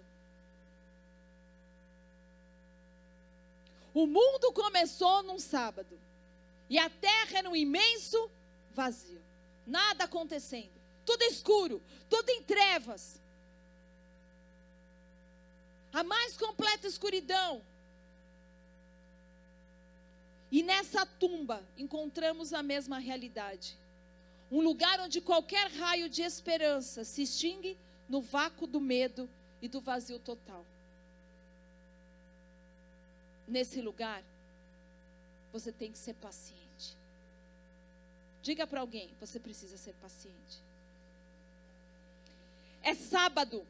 O 3.94 4.06
mundo 4.06 4.52
começou 4.52 5.22
num 5.22 5.38
sábado 5.38 5.98
e 6.68 6.78
a 6.78 6.90
terra 6.90 7.38
era 7.38 7.48
um 7.48 7.54
imenso 7.54 8.28
vazio, 8.72 9.22
nada 9.64 10.04
acontecendo, 10.04 10.72
tudo 11.06 11.22
escuro, 11.22 11.80
tudo 12.10 12.28
em 12.28 12.42
trevas. 12.42 13.20
A 15.92 16.02
mais 16.02 16.36
completa 16.36 16.88
escuridão, 16.88 17.62
e 20.54 20.62
nessa 20.62 21.04
tumba 21.04 21.64
encontramos 21.76 22.52
a 22.52 22.62
mesma 22.62 23.00
realidade. 23.00 23.76
Um 24.48 24.60
lugar 24.60 25.00
onde 25.00 25.20
qualquer 25.20 25.68
raio 25.72 26.08
de 26.08 26.22
esperança 26.22 27.02
se 27.02 27.22
extingue 27.22 27.76
no 28.08 28.20
vácuo 28.20 28.64
do 28.64 28.80
medo 28.80 29.28
e 29.60 29.66
do 29.66 29.80
vazio 29.80 30.20
total. 30.20 30.64
Nesse 33.46 33.80
lugar, 33.80 34.22
você 35.52 35.70
tem 35.70 35.92
que 35.92 35.98
ser 35.98 36.14
paciente. 36.14 36.96
Diga 38.42 38.66
para 38.66 38.80
alguém: 38.80 39.14
você 39.20 39.38
precisa 39.38 39.76
ser 39.76 39.94
paciente. 39.94 40.62
É 42.82 42.94
sábado, 42.94 43.66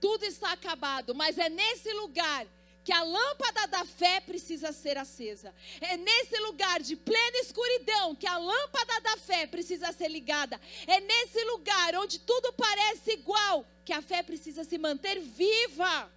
tudo 0.00 0.24
está 0.24 0.52
acabado, 0.52 1.14
mas 1.14 1.38
é 1.38 1.48
nesse 1.48 1.92
lugar 1.92 2.46
que 2.84 2.92
a 2.92 3.02
lâmpada 3.02 3.66
da 3.68 3.84
fé 3.84 4.20
precisa 4.20 4.72
ser 4.72 4.98
acesa. 4.98 5.54
É 5.80 5.96
nesse 5.96 6.36
lugar 6.40 6.80
de 6.80 6.96
plena 6.96 7.38
escuridão 7.38 8.14
que 8.14 8.26
a 8.26 8.36
lâmpada 8.36 9.00
da 9.00 9.16
fé 9.18 9.46
precisa 9.46 9.92
ser 9.92 10.08
ligada. 10.08 10.60
É 10.86 10.98
nesse 11.00 11.44
lugar 11.44 11.94
onde 11.96 12.18
tudo 12.18 12.52
parece 12.54 13.12
igual 13.12 13.64
que 13.84 13.92
a 13.92 14.02
fé 14.02 14.22
precisa 14.22 14.64
se 14.64 14.76
manter 14.78 15.20
viva. 15.20 16.10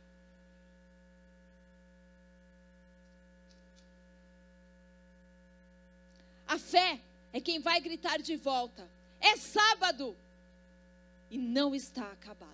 A 6.47 6.57
fé 6.59 7.01
é 7.33 7.41
quem 7.41 7.59
vai 7.59 7.79
gritar 7.79 8.19
de 8.19 8.35
volta. 8.35 8.89
É 9.19 9.35
sábado 9.37 10.15
e 11.29 11.37
não 11.37 11.73
está 11.73 12.11
acabado. 12.11 12.51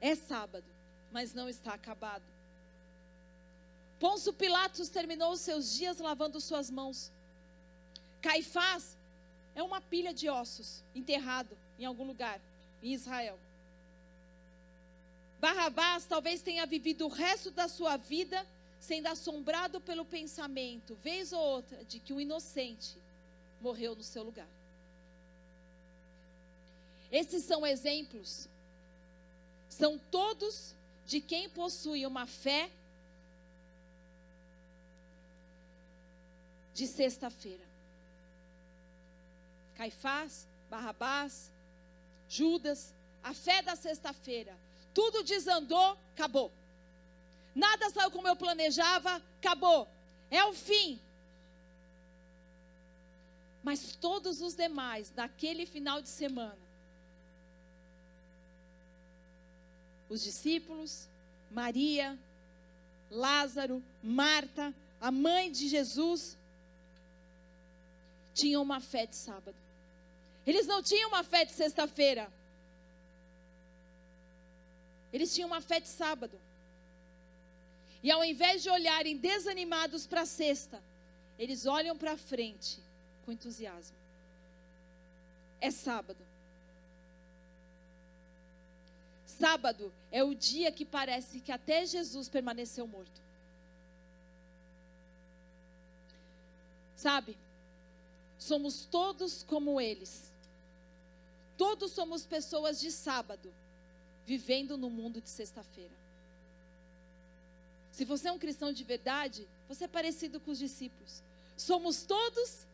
É 0.00 0.14
sábado, 0.14 0.66
mas 1.10 1.34
não 1.34 1.48
está 1.48 1.74
acabado. 1.74 2.24
Pôncio 3.98 4.32
Pilatos 4.32 4.88
terminou 4.88 5.36
seus 5.36 5.74
dias 5.74 5.98
lavando 5.98 6.40
suas 6.40 6.70
mãos. 6.70 7.12
Caifás 8.22 8.96
é 9.54 9.62
uma 9.62 9.80
pilha 9.80 10.14
de 10.14 10.28
ossos 10.28 10.82
enterrado 10.94 11.56
em 11.78 11.84
algum 11.84 12.04
lugar 12.04 12.40
em 12.82 12.94
Israel. 12.94 13.38
Barrabás 15.38 16.04
talvez 16.04 16.42
tenha 16.42 16.66
vivido 16.66 17.06
o 17.06 17.08
resto 17.08 17.50
da 17.50 17.68
sua 17.68 17.96
vida 17.96 18.46
sendo 18.80 19.06
assombrado 19.06 19.80
pelo 19.80 20.04
pensamento, 20.04 20.96
vez 20.96 21.32
ou 21.32 21.40
outra, 21.40 21.84
de 21.84 22.00
que 22.00 22.12
um 22.12 22.20
inocente 22.20 22.96
morreu 23.60 23.94
no 23.94 24.02
seu 24.02 24.24
lugar. 24.24 24.48
Esses 27.12 27.44
são 27.44 27.64
exemplos 27.64 28.48
são 29.80 29.98
todos 30.10 30.74
de 31.06 31.20
quem 31.20 31.48
possui 31.48 32.04
uma 32.04 32.26
fé 32.26 32.70
de 36.74 36.86
sexta-feira. 36.86 37.64
Caifás, 39.74 40.46
Barrabás, 40.68 41.50
Judas, 42.28 42.92
a 43.22 43.32
fé 43.32 43.62
da 43.62 43.74
sexta-feira. 43.74 44.54
Tudo 44.92 45.22
desandou, 45.22 45.96
acabou. 46.12 46.52
Nada 47.54 47.90
saiu 47.90 48.10
como 48.10 48.28
eu 48.28 48.36
planejava, 48.36 49.22
acabou. 49.38 49.88
É 50.30 50.44
o 50.44 50.52
fim. 50.52 51.00
Mas 53.62 53.94
todos 53.96 54.40
os 54.40 54.54
demais, 54.54 55.12
naquele 55.14 55.66
final 55.66 56.00
de 56.00 56.08
semana, 56.08 56.58
os 60.08 60.22
discípulos, 60.22 61.08
Maria, 61.50 62.18
Lázaro, 63.10 63.82
Marta, 64.02 64.74
a 65.00 65.10
mãe 65.10 65.50
de 65.50 65.68
Jesus, 65.68 66.36
tinham 68.34 68.62
uma 68.62 68.80
fé 68.80 69.06
de 69.06 69.16
sábado. 69.16 69.56
Eles 70.46 70.66
não 70.66 70.82
tinham 70.82 71.08
uma 71.08 71.22
fé 71.22 71.44
de 71.44 71.52
sexta-feira. 71.52 72.32
Eles 75.12 75.34
tinham 75.34 75.48
uma 75.48 75.60
fé 75.60 75.80
de 75.80 75.88
sábado. 75.88 76.40
E 78.02 78.10
ao 78.10 78.24
invés 78.24 78.62
de 78.62 78.70
olharem 78.70 79.16
desanimados 79.16 80.06
para 80.06 80.22
a 80.22 80.26
sexta, 80.26 80.82
eles 81.38 81.66
olham 81.66 81.96
para 81.96 82.16
frente 82.16 82.78
com 83.24 83.32
entusiasmo. 83.32 83.96
É 85.60 85.70
sábado. 85.70 86.24
Sábado 89.26 89.92
é 90.10 90.22
o 90.24 90.34
dia 90.34 90.72
que 90.72 90.84
parece 90.84 91.40
que 91.40 91.52
até 91.52 91.86
Jesus 91.86 92.28
permaneceu 92.28 92.86
morto. 92.86 93.20
Sabe? 96.96 97.36
Somos 98.38 98.84
todos 98.84 99.42
como 99.42 99.80
eles. 99.80 100.30
Todos 101.56 101.92
somos 101.92 102.26
pessoas 102.26 102.80
de 102.80 102.90
sábado, 102.90 103.52
vivendo 104.26 104.76
no 104.76 104.88
mundo 104.88 105.20
de 105.20 105.28
sexta-feira. 105.28 105.99
Se 108.00 108.06
você 108.06 108.28
é 108.28 108.32
um 108.32 108.38
cristão 108.38 108.72
de 108.72 108.82
verdade, 108.82 109.46
você 109.68 109.84
é 109.84 109.86
parecido 109.86 110.40
com 110.40 110.50
os 110.50 110.58
discípulos. 110.58 111.22
Somos 111.54 112.02
todos 112.02 112.66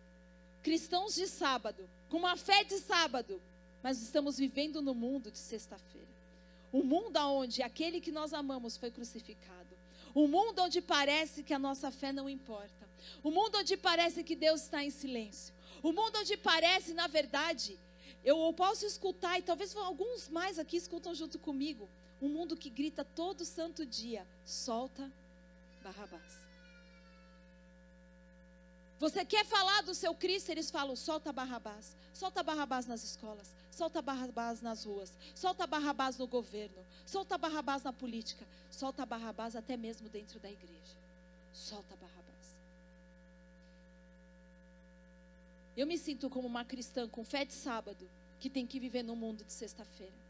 cristãos 0.62 1.16
de 1.16 1.26
sábado, 1.26 1.90
com 2.08 2.18
uma 2.18 2.36
fé 2.36 2.62
de 2.62 2.78
sábado, 2.78 3.42
mas 3.82 4.00
estamos 4.00 4.38
vivendo 4.38 4.80
no 4.80 4.94
mundo 4.94 5.28
de 5.28 5.38
sexta-feira. 5.38 6.06
Um 6.72 6.84
mundo 6.84 7.16
onde 7.16 7.60
aquele 7.60 8.00
que 8.00 8.12
nós 8.12 8.32
amamos 8.32 8.76
foi 8.76 8.88
crucificado. 8.88 9.76
Um 10.14 10.28
mundo 10.28 10.62
onde 10.62 10.80
parece 10.80 11.42
que 11.42 11.52
a 11.52 11.58
nossa 11.58 11.90
fé 11.90 12.12
não 12.12 12.28
importa. 12.28 12.88
Um 13.24 13.32
mundo 13.32 13.58
onde 13.58 13.76
parece 13.76 14.22
que 14.22 14.36
Deus 14.36 14.62
está 14.62 14.84
em 14.84 14.90
silêncio. 14.90 15.52
Um 15.82 15.92
mundo 15.92 16.18
onde 16.20 16.36
parece, 16.36 16.94
na 16.94 17.08
verdade, 17.08 17.76
eu 18.22 18.52
posso 18.52 18.86
escutar, 18.86 19.40
e 19.40 19.42
talvez 19.42 19.74
alguns 19.74 20.28
mais 20.28 20.56
aqui 20.56 20.76
escutam 20.76 21.12
junto 21.16 21.36
comigo, 21.36 21.88
um 22.20 22.28
mundo 22.28 22.56
que 22.56 22.70
grita 22.70 23.04
todo 23.04 23.44
santo 23.44 23.84
dia: 23.84 24.26
solta 24.44 25.10
Barrabás. 25.82 26.46
Você 28.98 29.24
quer 29.24 29.44
falar 29.44 29.82
do 29.82 29.94
seu 29.94 30.14
Cristo? 30.14 30.50
Eles 30.50 30.70
falam: 30.70 30.96
solta 30.96 31.32
Barrabás. 31.32 31.96
Solta 32.14 32.42
Barrabás 32.42 32.86
nas 32.86 33.04
escolas. 33.04 33.54
Solta 33.70 34.00
Barrabás 34.00 34.62
nas 34.62 34.84
ruas. 34.84 35.12
Solta 35.34 35.66
Barrabás 35.66 36.16
no 36.16 36.26
governo. 36.26 36.82
Solta 37.04 37.36
Barrabás 37.36 37.82
na 37.82 37.92
política. 37.92 38.46
Solta 38.70 39.04
Barrabás 39.04 39.54
até 39.54 39.76
mesmo 39.76 40.08
dentro 40.08 40.40
da 40.40 40.50
igreja. 40.50 40.96
Solta 41.52 41.94
Barrabás. 41.96 42.26
Eu 45.76 45.86
me 45.86 45.98
sinto 45.98 46.30
como 46.30 46.48
uma 46.48 46.64
cristã 46.64 47.06
com 47.06 47.22
fé 47.22 47.44
de 47.44 47.52
sábado 47.52 48.08
que 48.40 48.48
tem 48.48 48.66
que 48.66 48.80
viver 48.80 49.02
no 49.02 49.14
mundo 49.14 49.44
de 49.44 49.52
sexta-feira. 49.52 50.25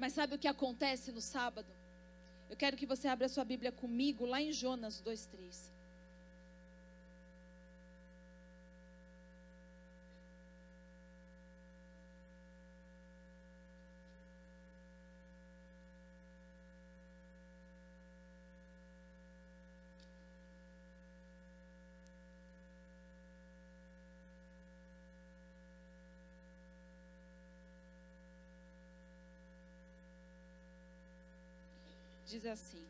Mas 0.00 0.14
sabe 0.14 0.34
o 0.34 0.38
que 0.38 0.48
acontece 0.48 1.12
no 1.12 1.20
sábado? 1.20 1.70
Eu 2.48 2.56
quero 2.56 2.74
que 2.74 2.86
você 2.86 3.06
abra 3.06 3.28
sua 3.28 3.44
Bíblia 3.44 3.70
comigo 3.70 4.24
lá 4.24 4.40
em 4.40 4.50
Jonas 4.50 5.02
2:3. 5.02 5.70
Diz 32.30 32.46
assim: 32.46 32.84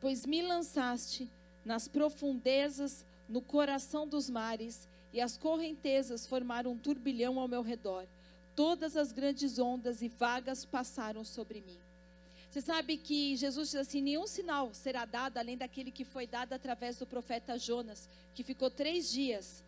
Pois 0.00 0.24
me 0.24 0.40
lançaste 0.40 1.28
nas 1.64 1.86
profundezas, 1.86 3.04
no 3.28 3.42
coração 3.42 4.08
dos 4.08 4.30
mares, 4.30 4.88
e 5.12 5.20
as 5.20 5.36
correntezas 5.36 6.26
formaram 6.26 6.72
um 6.72 6.78
turbilhão 6.78 7.38
ao 7.38 7.46
meu 7.48 7.62
redor. 7.62 8.06
Todas 8.56 8.96
as 8.96 9.12
grandes 9.12 9.58
ondas 9.58 10.02
e 10.02 10.08
vagas 10.08 10.64
passaram 10.64 11.24
sobre 11.24 11.60
mim. 11.60 11.78
Você 12.50 12.60
sabe 12.60 12.96
que 12.96 13.36
Jesus 13.36 13.70
diz 13.70 13.80
assim: 13.80 14.00
nenhum 14.00 14.26
sinal 14.26 14.72
será 14.74 15.04
dado 15.04 15.36
além 15.38 15.56
daquele 15.56 15.90
que 15.90 16.04
foi 16.04 16.26
dado 16.26 16.52
através 16.52 16.96
do 16.96 17.06
profeta 17.06 17.58
Jonas, 17.58 18.08
que 18.34 18.42
ficou 18.42 18.70
três 18.70 19.10
dias 19.10 19.62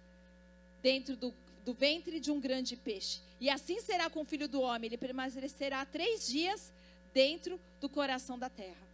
dentro 0.83 1.17
do, 1.17 1.33
do 1.65 1.75
ventre 1.75 2.19
de 2.19 2.31
um 2.31 2.41
grande 2.41 2.75
peixe. 2.77 3.21
E 3.41 3.49
assim 3.49 3.81
será 3.81 4.11
com 4.11 4.23
o 4.23 4.25
filho 4.25 4.49
do 4.49 4.61
homem: 4.61 4.89
ele 4.89 4.99
permanecerá 4.99 5.85
três 5.85 6.27
dias 6.27 6.73
dentro 7.13 7.61
do 7.81 7.89
coração 7.89 8.39
da 8.39 8.49
terra. 8.49 8.87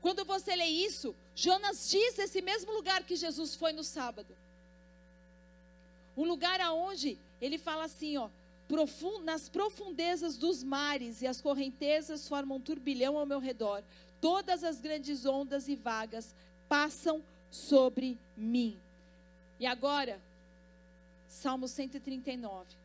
Quando 0.00 0.24
você 0.24 0.54
lê 0.54 0.66
isso, 0.66 1.14
Jonas 1.34 1.88
diz 1.88 2.18
esse 2.18 2.42
mesmo 2.42 2.72
lugar 2.72 3.04
que 3.04 3.16
Jesus 3.16 3.54
foi 3.54 3.72
no 3.72 3.82
sábado. 3.82 4.36
Um 6.16 6.24
lugar 6.24 6.60
aonde 6.60 7.18
ele 7.40 7.58
fala 7.58 7.84
assim, 7.84 8.16
ó, 8.16 8.28
nas 9.22 9.48
profundezas 9.48 10.36
dos 10.36 10.62
mares 10.62 11.22
e 11.22 11.26
as 11.26 11.40
correntezas 11.40 12.28
formam 12.28 12.58
um 12.58 12.60
turbilhão 12.60 13.16
ao 13.16 13.26
meu 13.26 13.38
redor. 13.38 13.82
Todas 14.20 14.64
as 14.64 14.80
grandes 14.80 15.24
ondas 15.24 15.68
e 15.68 15.76
vagas 15.76 16.34
passam 16.68 17.22
sobre 17.50 18.18
mim. 18.36 18.78
E 19.60 19.66
agora, 19.66 20.20
Salmo 21.28 21.68
139. 21.68 22.83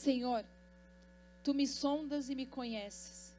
Senhor, 0.00 0.44
tu 1.44 1.52
me 1.52 1.66
sondas 1.66 2.30
e 2.30 2.34
me 2.34 2.46
conheces. 2.46 3.34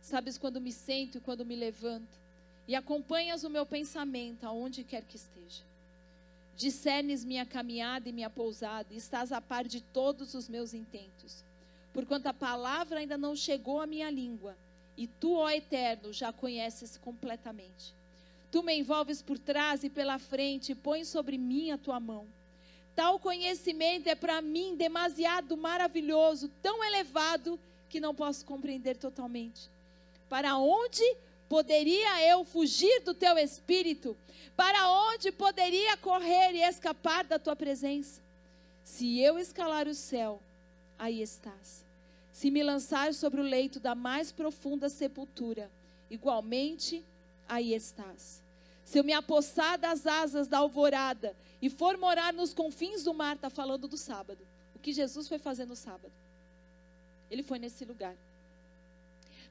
Sabes 0.00 0.38
quando 0.38 0.60
me 0.60 0.72
sento 0.72 1.18
e 1.18 1.20
quando 1.20 1.44
me 1.44 1.54
levanto, 1.54 2.18
e 2.66 2.74
acompanhas 2.74 3.44
o 3.44 3.50
meu 3.50 3.66
pensamento 3.66 4.44
aonde 4.44 4.82
quer 4.82 5.04
que 5.04 5.16
esteja. 5.16 5.62
Discernes 6.56 7.22
minha 7.22 7.44
caminhada 7.44 8.08
e 8.08 8.12
minha 8.12 8.30
pousada, 8.30 8.94
e 8.94 8.96
estás 8.96 9.30
a 9.30 9.40
par 9.42 9.64
de 9.64 9.82
todos 9.82 10.32
os 10.32 10.48
meus 10.48 10.72
intentos. 10.72 11.44
Porquanto 11.92 12.28
a 12.28 12.32
palavra 12.32 13.00
ainda 13.00 13.18
não 13.18 13.36
chegou 13.36 13.78
à 13.78 13.86
minha 13.86 14.10
língua, 14.10 14.56
e 14.96 15.06
tu, 15.06 15.34
ó 15.34 15.50
Eterno, 15.50 16.12
já 16.14 16.32
conheces 16.32 16.96
completamente. 16.96 17.94
Tu 18.50 18.62
me 18.62 18.74
envolves 18.74 19.20
por 19.20 19.38
trás 19.38 19.84
e 19.84 19.90
pela 19.90 20.18
frente, 20.18 20.72
e 20.72 20.74
pões 20.74 21.08
sobre 21.08 21.36
mim 21.36 21.72
a 21.72 21.76
tua 21.76 22.00
mão. 22.00 22.26
Tal 22.94 23.18
conhecimento 23.18 24.08
é 24.08 24.14
para 24.14 24.40
mim 24.40 24.76
demasiado 24.76 25.56
maravilhoso, 25.56 26.48
tão 26.62 26.82
elevado, 26.84 27.58
que 27.88 28.00
não 28.00 28.14
posso 28.14 28.44
compreender 28.44 28.96
totalmente. 28.96 29.70
Para 30.28 30.56
onde 30.56 31.02
poderia 31.48 32.28
eu 32.28 32.44
fugir 32.44 33.00
do 33.00 33.14
teu 33.14 33.38
espírito? 33.38 34.16
Para 34.56 34.88
onde 34.88 35.30
poderia 35.30 35.96
correr 35.96 36.54
e 36.54 36.62
escapar 36.62 37.24
da 37.24 37.38
tua 37.38 37.54
presença? 37.54 38.20
Se 38.82 39.20
eu 39.20 39.38
escalar 39.38 39.86
o 39.86 39.94
céu, 39.94 40.40
aí 40.98 41.22
estás. 41.22 41.84
Se 42.32 42.50
me 42.50 42.62
lançar 42.62 43.14
sobre 43.14 43.40
o 43.40 43.44
leito 43.44 43.78
da 43.78 43.94
mais 43.94 44.32
profunda 44.32 44.88
sepultura, 44.88 45.70
igualmente 46.10 47.04
aí 47.48 47.74
estás. 47.74 48.42
Se 48.84 48.98
eu 48.98 49.04
me 49.04 49.12
apossar 49.12 49.78
das 49.78 50.06
asas 50.06 50.48
da 50.48 50.58
alvorada 50.58 51.36
e 51.64 51.70
for 51.70 51.96
morar 51.96 52.30
nos 52.30 52.52
confins 52.52 53.02
do 53.04 53.14
mar, 53.14 53.36
está 53.36 53.48
falando 53.48 53.88
do 53.88 53.96
sábado. 53.96 54.46
O 54.74 54.78
que 54.78 54.92
Jesus 54.92 55.26
foi 55.26 55.38
fazer 55.38 55.64
no 55.64 55.74
sábado. 55.74 56.12
Ele 57.30 57.42
foi 57.42 57.58
nesse 57.58 57.86
lugar. 57.86 58.14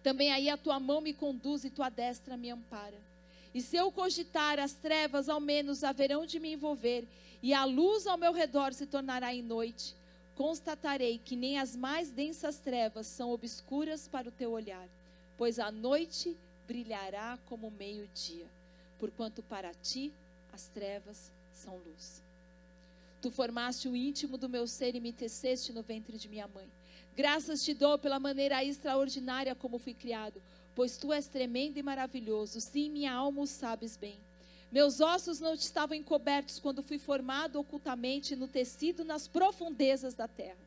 Também 0.03 0.31
aí 0.31 0.47
a 0.47 0.55
tua 0.55 0.79
mão 0.79 1.01
me 1.01 1.11
conduz 1.11 1.63
e 1.63 1.71
tua 1.71 1.89
destra 1.89 2.37
me 2.37 2.51
ampara. 2.51 2.99
E 3.51 3.61
se 3.61 3.75
eu 3.77 3.91
cogitar, 3.91 4.59
as 4.59 4.73
trevas 4.73 5.27
ao 5.27 5.39
menos 5.39 5.83
haverão 5.83 6.23
de 6.23 6.39
me 6.39 6.53
envolver, 6.53 7.07
e 7.41 7.51
a 7.51 7.65
luz 7.65 8.05
ao 8.05 8.15
meu 8.15 8.31
redor 8.31 8.75
se 8.75 8.85
tornará 8.85 9.33
em 9.33 9.41
noite. 9.41 9.95
Constatarei 10.35 11.17
que 11.17 11.35
nem 11.35 11.57
as 11.57 11.75
mais 11.75 12.11
densas 12.11 12.59
trevas 12.59 13.07
são 13.07 13.31
obscuras 13.31 14.07
para 14.07 14.29
o 14.29 14.31
teu 14.31 14.51
olhar, 14.51 14.87
pois 15.35 15.57
a 15.57 15.71
noite 15.71 16.37
brilhará 16.67 17.39
como 17.47 17.71
meio-dia 17.71 18.45
porquanto 19.03 19.43
para 19.43 19.73
ti 19.73 20.13
as 20.53 20.69
trevas 20.69 21.29
são 21.63 21.77
luz. 21.77 22.21
Tu 23.21 23.31
formaste 23.31 23.87
o 23.87 23.95
íntimo 23.95 24.37
do 24.37 24.49
meu 24.49 24.67
ser 24.67 24.95
e 24.95 24.99
me 24.99 25.13
teceste 25.13 25.71
no 25.71 25.81
ventre 25.81 26.17
de 26.17 26.27
minha 26.27 26.47
mãe. 26.47 26.69
Graças 27.15 27.63
te 27.63 27.73
dou 27.73 27.97
pela 27.97 28.19
maneira 28.19 28.63
extraordinária 28.63 29.55
como 29.55 29.79
fui 29.79 29.93
criado, 29.93 30.41
pois 30.75 30.97
tu 30.97 31.13
és 31.13 31.27
tremendo 31.27 31.77
e 31.77 31.83
maravilhoso. 31.83 32.59
Sim, 32.59 32.89
minha 32.89 33.13
alma 33.13 33.41
o 33.41 33.47
sabes 33.47 33.95
bem. 33.95 34.19
Meus 34.71 34.99
ossos 34.99 35.39
não 35.39 35.53
estavam 35.53 35.95
encobertos 35.95 36.59
quando 36.59 36.83
fui 36.83 36.97
formado 36.97 37.59
ocultamente 37.59 38.35
no 38.35 38.47
tecido 38.47 39.05
nas 39.05 39.27
profundezas 39.27 40.15
da 40.15 40.27
terra. 40.27 40.57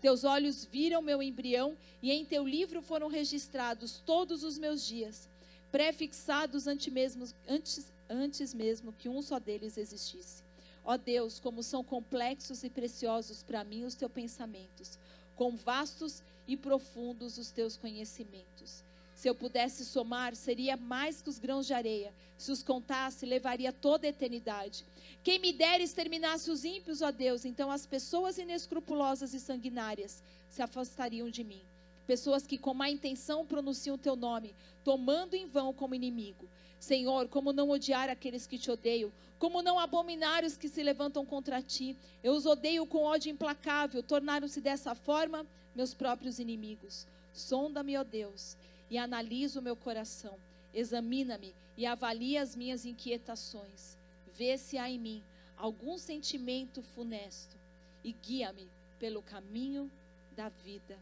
Teus 0.00 0.24
olhos 0.24 0.64
viram 0.64 1.00
meu 1.00 1.22
embrião 1.22 1.76
e 2.02 2.10
em 2.10 2.24
teu 2.24 2.46
livro 2.46 2.82
foram 2.82 3.08
registrados 3.08 4.02
todos 4.04 4.42
os 4.42 4.58
meus 4.58 4.84
dias 4.84 5.28
prefixados 5.74 6.68
antes 6.68 6.92
mesmo, 6.92 7.26
antes, 7.48 7.92
antes 8.08 8.52
mesmo 8.52 8.92
que 8.92 9.08
um 9.08 9.22
só 9.22 9.38
deles 9.38 9.76
existisse. 9.76 10.42
Ó 10.84 10.96
Deus, 10.96 11.40
como 11.40 11.62
são 11.62 11.82
complexos 11.82 12.62
e 12.62 12.70
preciosos 12.70 13.42
para 13.42 13.64
mim 13.64 13.84
os 13.84 13.94
teus 13.94 14.12
pensamentos, 14.12 14.98
quão 15.34 15.56
vastos 15.56 16.22
e 16.46 16.56
profundos 16.56 17.38
os 17.38 17.50
teus 17.50 17.76
conhecimentos. 17.76 18.84
Se 19.14 19.28
eu 19.28 19.34
pudesse 19.34 19.84
somar, 19.84 20.34
seria 20.34 20.76
mais 20.76 21.22
que 21.22 21.30
os 21.30 21.38
grãos 21.38 21.66
de 21.66 21.72
areia. 21.72 22.12
Se 22.36 22.50
os 22.50 22.62
contasse, 22.62 23.24
levaria 23.24 23.72
toda 23.72 24.06
a 24.06 24.10
eternidade. 24.10 24.84
Quem 25.22 25.38
me 25.38 25.52
dera 25.52 25.82
exterminasse 25.82 26.50
os 26.50 26.64
ímpios, 26.64 27.00
ó 27.00 27.10
Deus, 27.10 27.44
então 27.44 27.70
as 27.70 27.86
pessoas 27.86 28.38
inescrupulosas 28.38 29.32
e 29.32 29.40
sanguinárias 29.40 30.22
se 30.48 30.60
afastariam 30.60 31.30
de 31.30 31.44
mim. 31.44 31.62
Pessoas 32.06 32.46
que 32.46 32.58
com 32.58 32.74
má 32.74 32.90
intenção 32.90 33.46
pronunciam 33.46 33.96
teu 33.96 34.14
nome, 34.14 34.54
tomando 34.82 35.34
em 35.34 35.46
vão 35.46 35.72
como 35.72 35.94
inimigo. 35.94 36.48
Senhor, 36.78 37.28
como 37.28 37.50
não 37.50 37.70
odiar 37.70 38.10
aqueles 38.10 38.46
que 38.46 38.58
te 38.58 38.70
odeiam? 38.70 39.10
Como 39.38 39.62
não 39.62 39.78
abominar 39.78 40.44
os 40.44 40.56
que 40.56 40.68
se 40.68 40.82
levantam 40.82 41.24
contra 41.24 41.62
ti? 41.62 41.96
Eu 42.22 42.34
os 42.34 42.44
odeio 42.44 42.86
com 42.86 43.04
ódio 43.04 43.30
implacável, 43.30 44.02
tornaram-se 44.02 44.60
dessa 44.60 44.94
forma 44.94 45.46
meus 45.74 45.94
próprios 45.94 46.38
inimigos. 46.38 47.06
Sonda-me, 47.32 47.96
ó 47.96 48.04
Deus, 48.04 48.56
e 48.90 48.98
analisa 48.98 49.60
o 49.60 49.62
meu 49.62 49.74
coração. 49.74 50.38
Examina-me 50.74 51.54
e 51.74 51.86
avalia 51.86 52.42
as 52.42 52.54
minhas 52.54 52.84
inquietações. 52.84 53.96
Vê 54.34 54.58
se 54.58 54.76
há 54.76 54.90
em 54.90 54.98
mim 54.98 55.22
algum 55.56 55.96
sentimento 55.96 56.82
funesto 56.82 57.56
e 58.02 58.12
guia-me 58.12 58.68
pelo 58.98 59.22
caminho 59.22 59.90
da 60.36 60.50
vida 60.50 60.98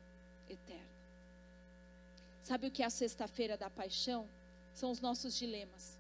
eterna. 0.52 0.92
Sabe 2.42 2.66
o 2.66 2.70
que 2.70 2.82
é 2.82 2.86
a 2.86 2.90
sexta-feira 2.90 3.56
da 3.56 3.70
paixão? 3.70 4.28
São 4.74 4.90
os 4.90 5.00
nossos 5.00 5.36
dilemas. 5.36 5.98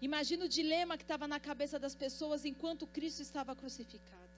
Imagina 0.00 0.44
o 0.44 0.48
dilema 0.48 0.96
que 0.96 1.02
estava 1.02 1.26
na 1.26 1.40
cabeça 1.40 1.78
das 1.78 1.94
pessoas 1.94 2.44
enquanto 2.44 2.86
Cristo 2.86 3.20
estava 3.20 3.54
crucificado. 3.54 4.28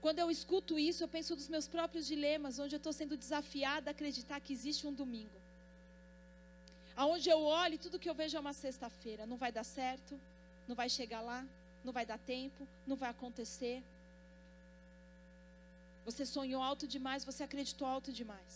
Quando 0.00 0.18
eu 0.20 0.30
escuto 0.30 0.78
isso, 0.78 1.02
eu 1.02 1.08
penso 1.08 1.34
dos 1.34 1.48
meus 1.48 1.66
próprios 1.66 2.06
dilemas, 2.06 2.58
onde 2.58 2.74
eu 2.74 2.78
estou 2.78 2.92
sendo 2.92 3.16
desafiada 3.16 3.90
a 3.90 3.92
acreditar 3.92 4.40
que 4.40 4.52
existe 4.52 4.86
um 4.86 4.92
domingo. 4.92 5.38
Aonde 6.94 7.28
eu 7.28 7.40
olho 7.42 7.74
e 7.74 7.78
tudo 7.78 7.98
que 7.98 8.08
eu 8.08 8.14
vejo 8.14 8.36
é 8.36 8.40
uma 8.40 8.52
sexta-feira. 8.52 9.26
Não 9.26 9.36
vai 9.36 9.50
dar 9.50 9.64
certo, 9.64 10.18
não 10.68 10.76
vai 10.76 10.88
chegar 10.88 11.20
lá, 11.20 11.44
não 11.84 11.92
vai 11.92 12.04
dar 12.04 12.18
tempo, 12.18 12.66
não 12.86 12.96
vai 12.96 13.10
acontecer. 13.10 13.82
Você 16.08 16.24
sonhou 16.24 16.62
alto 16.62 16.86
demais, 16.94 17.26
você 17.30 17.42
acreditou 17.44 17.86
alto 17.86 18.10
demais. 18.10 18.52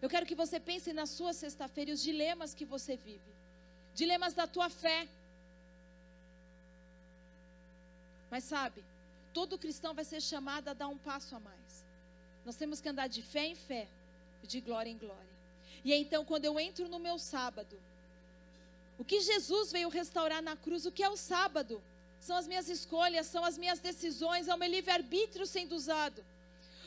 Eu 0.00 0.08
quero 0.12 0.24
que 0.28 0.34
você 0.42 0.58
pense 0.58 0.90
na 1.00 1.04
sua 1.04 1.32
sexta-feira 1.34 1.90
e 1.90 1.94
os 1.96 2.02
dilemas 2.02 2.54
que 2.54 2.64
você 2.64 2.96
vive. 2.96 3.32
Dilemas 3.94 4.32
da 4.32 4.46
tua 4.46 4.70
fé. 4.70 5.06
Mas 8.30 8.44
sabe, 8.44 8.82
todo 9.34 9.62
cristão 9.64 9.92
vai 9.92 10.06
ser 10.12 10.22
chamado 10.22 10.68
a 10.68 10.72
dar 10.72 10.88
um 10.88 10.96
passo 10.96 11.36
a 11.36 11.40
mais. 11.40 11.84
Nós 12.46 12.56
temos 12.56 12.80
que 12.80 12.88
andar 12.88 13.06
de 13.06 13.20
fé 13.20 13.44
em 13.52 13.54
fé, 13.54 13.86
de 14.42 14.58
glória 14.62 14.88
em 14.88 14.96
glória. 14.96 15.34
E 15.84 15.92
então, 15.92 16.24
quando 16.24 16.46
eu 16.46 16.58
entro 16.58 16.88
no 16.88 16.98
meu 16.98 17.18
sábado, 17.18 17.76
o 18.98 19.04
que 19.04 19.20
Jesus 19.20 19.70
veio 19.70 19.90
restaurar 19.90 20.42
na 20.42 20.56
cruz, 20.56 20.86
o 20.86 20.92
que 20.96 21.02
é 21.02 21.10
o 21.10 21.18
sábado? 21.18 21.82
São 22.18 22.34
as 22.34 22.46
minhas 22.46 22.70
escolhas, 22.70 23.26
são 23.26 23.44
as 23.44 23.58
minhas 23.58 23.78
decisões, 23.78 24.48
é 24.48 24.54
o 24.54 24.58
meu 24.58 24.70
livre-arbítrio 24.70 25.46
sendo 25.46 25.74
usado. 25.74 26.24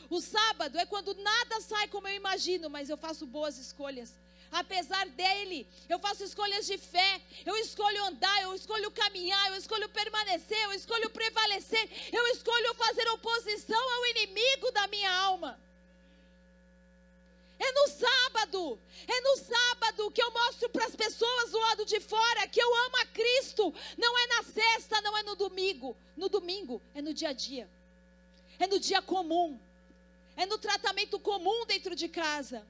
O 0.08 0.20
sábado 0.20 0.78
é 0.78 0.86
quando 0.86 1.14
nada 1.14 1.60
sai 1.60 1.88
como 1.88 2.06
eu 2.06 2.14
imagino, 2.14 2.70
mas 2.70 2.88
eu 2.88 2.96
faço 2.96 3.26
boas 3.26 3.58
escolhas. 3.58 4.12
Apesar 4.50 5.06
dele, 5.08 5.66
eu 5.88 5.98
faço 5.98 6.22
escolhas 6.22 6.66
de 6.66 6.78
fé, 6.78 7.20
eu 7.44 7.56
escolho 7.56 8.04
andar, 8.04 8.42
eu 8.42 8.54
escolho 8.54 8.90
caminhar, 8.90 9.50
eu 9.50 9.56
escolho 9.56 9.88
permanecer, 9.88 10.62
eu 10.64 10.72
escolho 10.72 11.10
prevalecer, 11.10 11.90
eu 12.12 12.26
escolho 12.28 12.74
fazer 12.74 13.08
oposição 13.08 13.94
ao 13.94 14.06
inimigo 14.06 14.70
da 14.70 14.86
minha 14.86 15.12
alma. 15.12 15.58
É 17.58 17.72
no 17.72 17.88
sábado, 17.88 18.78
é 19.08 19.20
no 19.20 19.36
sábado 19.38 20.10
que 20.10 20.22
eu 20.22 20.30
mostro 20.30 20.68
para 20.68 20.84
as 20.84 20.94
pessoas 20.94 21.50
do 21.50 21.58
lado 21.58 21.84
de 21.86 21.98
fora 22.00 22.46
que 22.46 22.60
eu 22.60 22.74
amo 22.84 22.96
a 22.98 23.06
Cristo. 23.06 23.74
Não 23.96 24.18
é 24.18 24.26
na 24.28 24.42
sexta, 24.44 25.00
não 25.00 25.16
é 25.16 25.22
no 25.22 25.34
domingo. 25.34 25.96
No 26.16 26.28
domingo 26.28 26.80
é 26.94 27.00
no 27.02 27.14
dia 27.14 27.30
a 27.30 27.32
dia, 27.32 27.68
é 28.58 28.66
no 28.66 28.78
dia 28.78 29.02
comum 29.02 29.58
é 30.36 30.46
no 30.46 30.58
tratamento 30.58 31.18
comum 31.18 31.64
dentro 31.66 31.94
de 31.96 32.08
casa, 32.08 32.66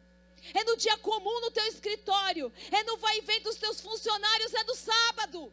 é 0.54 0.64
no 0.64 0.76
dia 0.76 0.96
comum 0.98 1.40
no 1.40 1.50
teu 1.50 1.66
escritório, 1.66 2.52
é 2.70 2.82
no 2.84 2.96
vai 2.98 3.18
e 3.18 3.22
vem 3.22 3.40
dos 3.42 3.56
teus 3.56 3.80
funcionários, 3.80 4.54
é 4.54 4.64
no 4.64 4.74
sábado. 4.74 5.52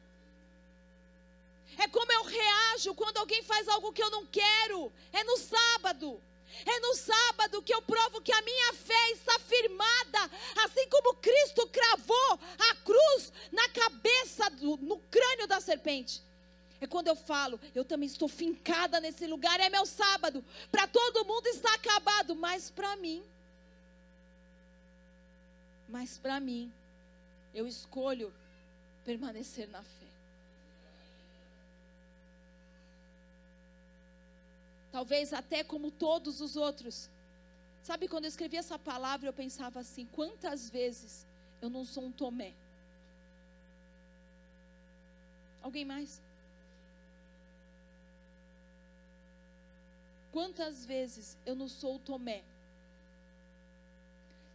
É 1.78 1.88
como 1.88 2.12
eu 2.12 2.24
reajo 2.24 2.94
quando 2.94 3.18
alguém 3.18 3.42
faz 3.42 3.68
algo 3.68 3.92
que 3.92 4.04
eu 4.04 4.12
não 4.12 4.26
quero, 4.28 4.94
é 5.12 5.24
no 5.24 5.38
sábado. 5.38 6.22
É 6.66 6.80
no 6.80 6.94
sábado 6.94 7.64
que 7.64 7.74
eu 7.74 7.82
provo 7.82 8.22
que 8.22 8.32
a 8.32 8.42
minha 8.44 8.74
fé 8.74 9.12
está 9.12 9.40
firmada, 9.40 10.32
assim 10.64 10.88
como 10.88 11.16
Cristo 11.16 11.68
cravou 11.70 12.40
a 12.70 12.76
cruz 12.76 13.34
na 13.52 13.68
cabeça, 13.70 14.52
do, 14.52 14.78
no 14.78 15.00
crânio 15.00 15.48
da 15.48 15.60
serpente. 15.60 16.22
É 16.84 16.88
quando 16.88 17.08
eu 17.08 17.16
falo, 17.16 17.58
eu 17.74 17.86
também 17.86 18.08
estou 18.08 18.28
fincada 18.28 19.00
nesse 19.00 19.26
lugar, 19.26 19.58
é 19.58 19.70
meu 19.70 19.86
sábado. 19.86 20.44
Para 20.70 20.86
todo 20.86 21.24
mundo 21.24 21.48
está 21.48 21.74
acabado, 21.76 22.36
mas 22.36 22.70
para 22.70 22.98
mim, 22.98 23.24
mas 25.88 26.18
para 26.18 26.42
mim, 26.42 26.70
eu 27.54 27.66
escolho 27.66 28.34
permanecer 29.06 29.70
na 29.70 29.82
fé. 29.82 30.08
Talvez 34.92 35.32
até 35.32 35.64
como 35.64 35.90
todos 35.90 36.42
os 36.42 36.58
outros. 36.58 37.10
Sabe, 37.82 38.10
quando 38.10 38.26
eu 38.26 38.30
escrevi 38.30 38.58
essa 38.58 38.78
palavra, 38.78 39.30
eu 39.30 39.34
pensava 39.34 39.80
assim: 39.80 40.06
quantas 40.08 40.70
vezes 40.70 41.26
eu 41.62 41.70
não 41.70 41.86
sou 41.86 42.04
um 42.04 42.12
Tomé? 42.12 42.54
Alguém 45.62 45.86
mais? 45.86 46.22
Quantas 50.34 50.84
vezes 50.84 51.38
eu 51.46 51.54
não 51.54 51.70
sou 51.70 51.98
o 51.98 52.00
Tomé? 52.00 52.44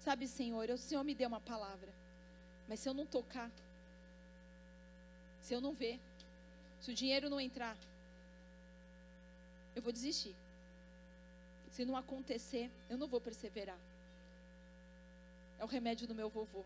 Sabe, 0.01 0.27
Senhor, 0.27 0.69
o 0.71 0.77
Senhor 0.77 1.05
me 1.05 1.15
deu 1.15 1.29
uma 1.29 1.41
palavra, 1.41 1.95
mas 2.69 2.81
se 2.81 2.89
eu 2.89 2.93
não 2.93 3.07
tocar, 3.07 3.49
se 5.41 5.55
eu 5.55 5.61
não 5.61 5.73
ver, 5.73 6.01
se 6.81 6.91
o 6.91 6.95
dinheiro 6.95 7.31
não 7.31 7.41
entrar, 7.41 7.77
eu 9.77 9.81
vou 9.81 9.93
desistir. 9.93 10.35
Se 11.71 11.85
não 11.85 11.97
acontecer, 11.97 12.69
eu 12.91 12.99
não 12.99 13.07
vou 13.07 13.21
perseverar. 13.21 13.79
É 15.61 15.65
o 15.65 15.69
remédio 15.69 16.09
do 16.09 16.15
meu 16.15 16.29
vovô. 16.29 16.65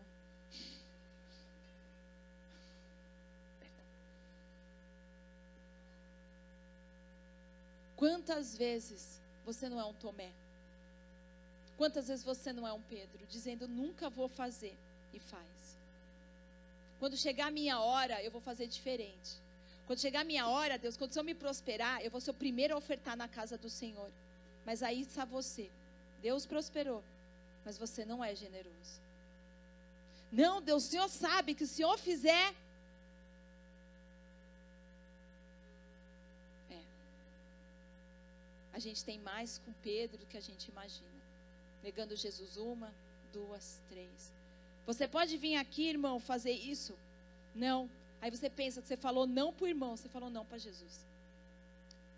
Quantas 8.03 8.57
vezes 8.57 9.21
você 9.45 9.69
não 9.69 9.79
é 9.79 9.85
um 9.85 9.93
Tomé? 9.93 10.29
Quantas 11.77 12.09
vezes 12.09 12.21
você 12.21 12.51
não 12.51 12.67
é 12.67 12.73
um 12.73 12.81
Pedro, 12.81 13.25
dizendo 13.29 13.65
nunca 13.65 14.09
vou 14.09 14.27
fazer 14.27 14.77
e 15.13 15.19
faz? 15.21 15.77
Quando 16.99 17.15
chegar 17.15 17.47
a 17.47 17.51
minha 17.51 17.79
hora, 17.79 18.21
eu 18.21 18.29
vou 18.29 18.41
fazer 18.41 18.67
diferente. 18.67 19.37
Quando 19.87 20.01
chegar 20.01 20.19
a 20.19 20.25
minha 20.25 20.49
hora, 20.49 20.77
Deus, 20.77 20.97
quando 20.97 21.11
o 21.11 21.13
Senhor 21.13 21.23
me 21.23 21.33
prosperar, 21.33 22.01
eu 22.01 22.11
vou 22.11 22.19
ser 22.19 22.31
o 22.31 22.33
primeiro 22.33 22.73
a 22.73 22.77
ofertar 22.77 23.15
na 23.15 23.29
casa 23.29 23.57
do 23.57 23.69
Senhor. 23.69 24.11
Mas 24.65 24.83
aí 24.83 24.99
está 24.99 25.23
você. 25.23 25.71
Deus 26.21 26.45
prosperou, 26.45 27.01
mas 27.63 27.77
você 27.77 28.03
não 28.03 28.21
é 28.21 28.35
generoso. 28.35 28.99
Não, 30.29 30.61
Deus, 30.61 30.87
o 30.87 30.89
Senhor 30.89 31.07
sabe 31.07 31.55
que 31.55 31.65
se 31.65 31.71
o 31.71 31.75
Senhor 31.77 31.97
fizer, 31.97 32.53
a 38.72 38.72
gente 38.83 39.03
tem 39.03 39.19
mais 39.19 39.59
com 39.59 39.71
Pedro 39.81 40.17
do 40.17 40.25
que 40.25 40.37
a 40.37 40.41
gente 40.41 40.67
imagina. 40.67 41.23
Negando 41.81 42.15
Jesus 42.15 42.57
uma, 42.57 42.93
duas, 43.31 43.81
três. 43.89 44.31
Você 44.85 45.07
pode 45.07 45.37
vir 45.37 45.55
aqui, 45.55 45.89
irmão, 45.89 46.19
fazer 46.19 46.51
isso? 46.51 46.97
Não. 47.55 47.89
Aí 48.21 48.29
você 48.29 48.49
pensa 48.49 48.81
que 48.81 48.87
você 48.87 48.97
falou 48.97 49.25
não 49.25 49.53
para 49.53 49.65
o 49.65 49.67
irmão, 49.67 49.95
você 49.95 50.09
falou 50.09 50.29
não 50.29 50.45
para 50.45 50.57
Jesus. 50.57 51.05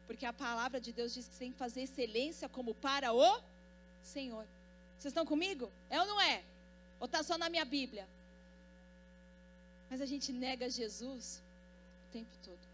Porque 0.08 0.26
a 0.26 0.34
palavra 0.34 0.80
de 0.80 0.92
Deus 0.92 1.14
diz 1.14 1.28
que 1.28 1.34
você 1.34 1.40
tem 1.40 1.52
que 1.52 1.58
fazer 1.58 1.82
excelência 1.82 2.48
como 2.50 2.74
para 2.74 3.14
o 3.14 3.42
Senhor. 4.04 4.46
Vocês 4.98 5.12
estão 5.12 5.26
comigo? 5.26 5.72
É 5.90 6.00
ou 6.00 6.08
não 6.08 6.20
é? 6.22 6.44
Ou 7.00 7.06
está 7.06 7.24
só 7.24 7.38
na 7.38 7.50
minha 7.50 7.66
Bíblia? 7.66 8.08
Mas 9.90 10.02
a 10.02 10.06
gente 10.06 10.32
nega 10.32 10.70
Jesus 10.70 11.42
o 12.08 12.12
tempo 12.12 12.32
todo. 12.44 12.66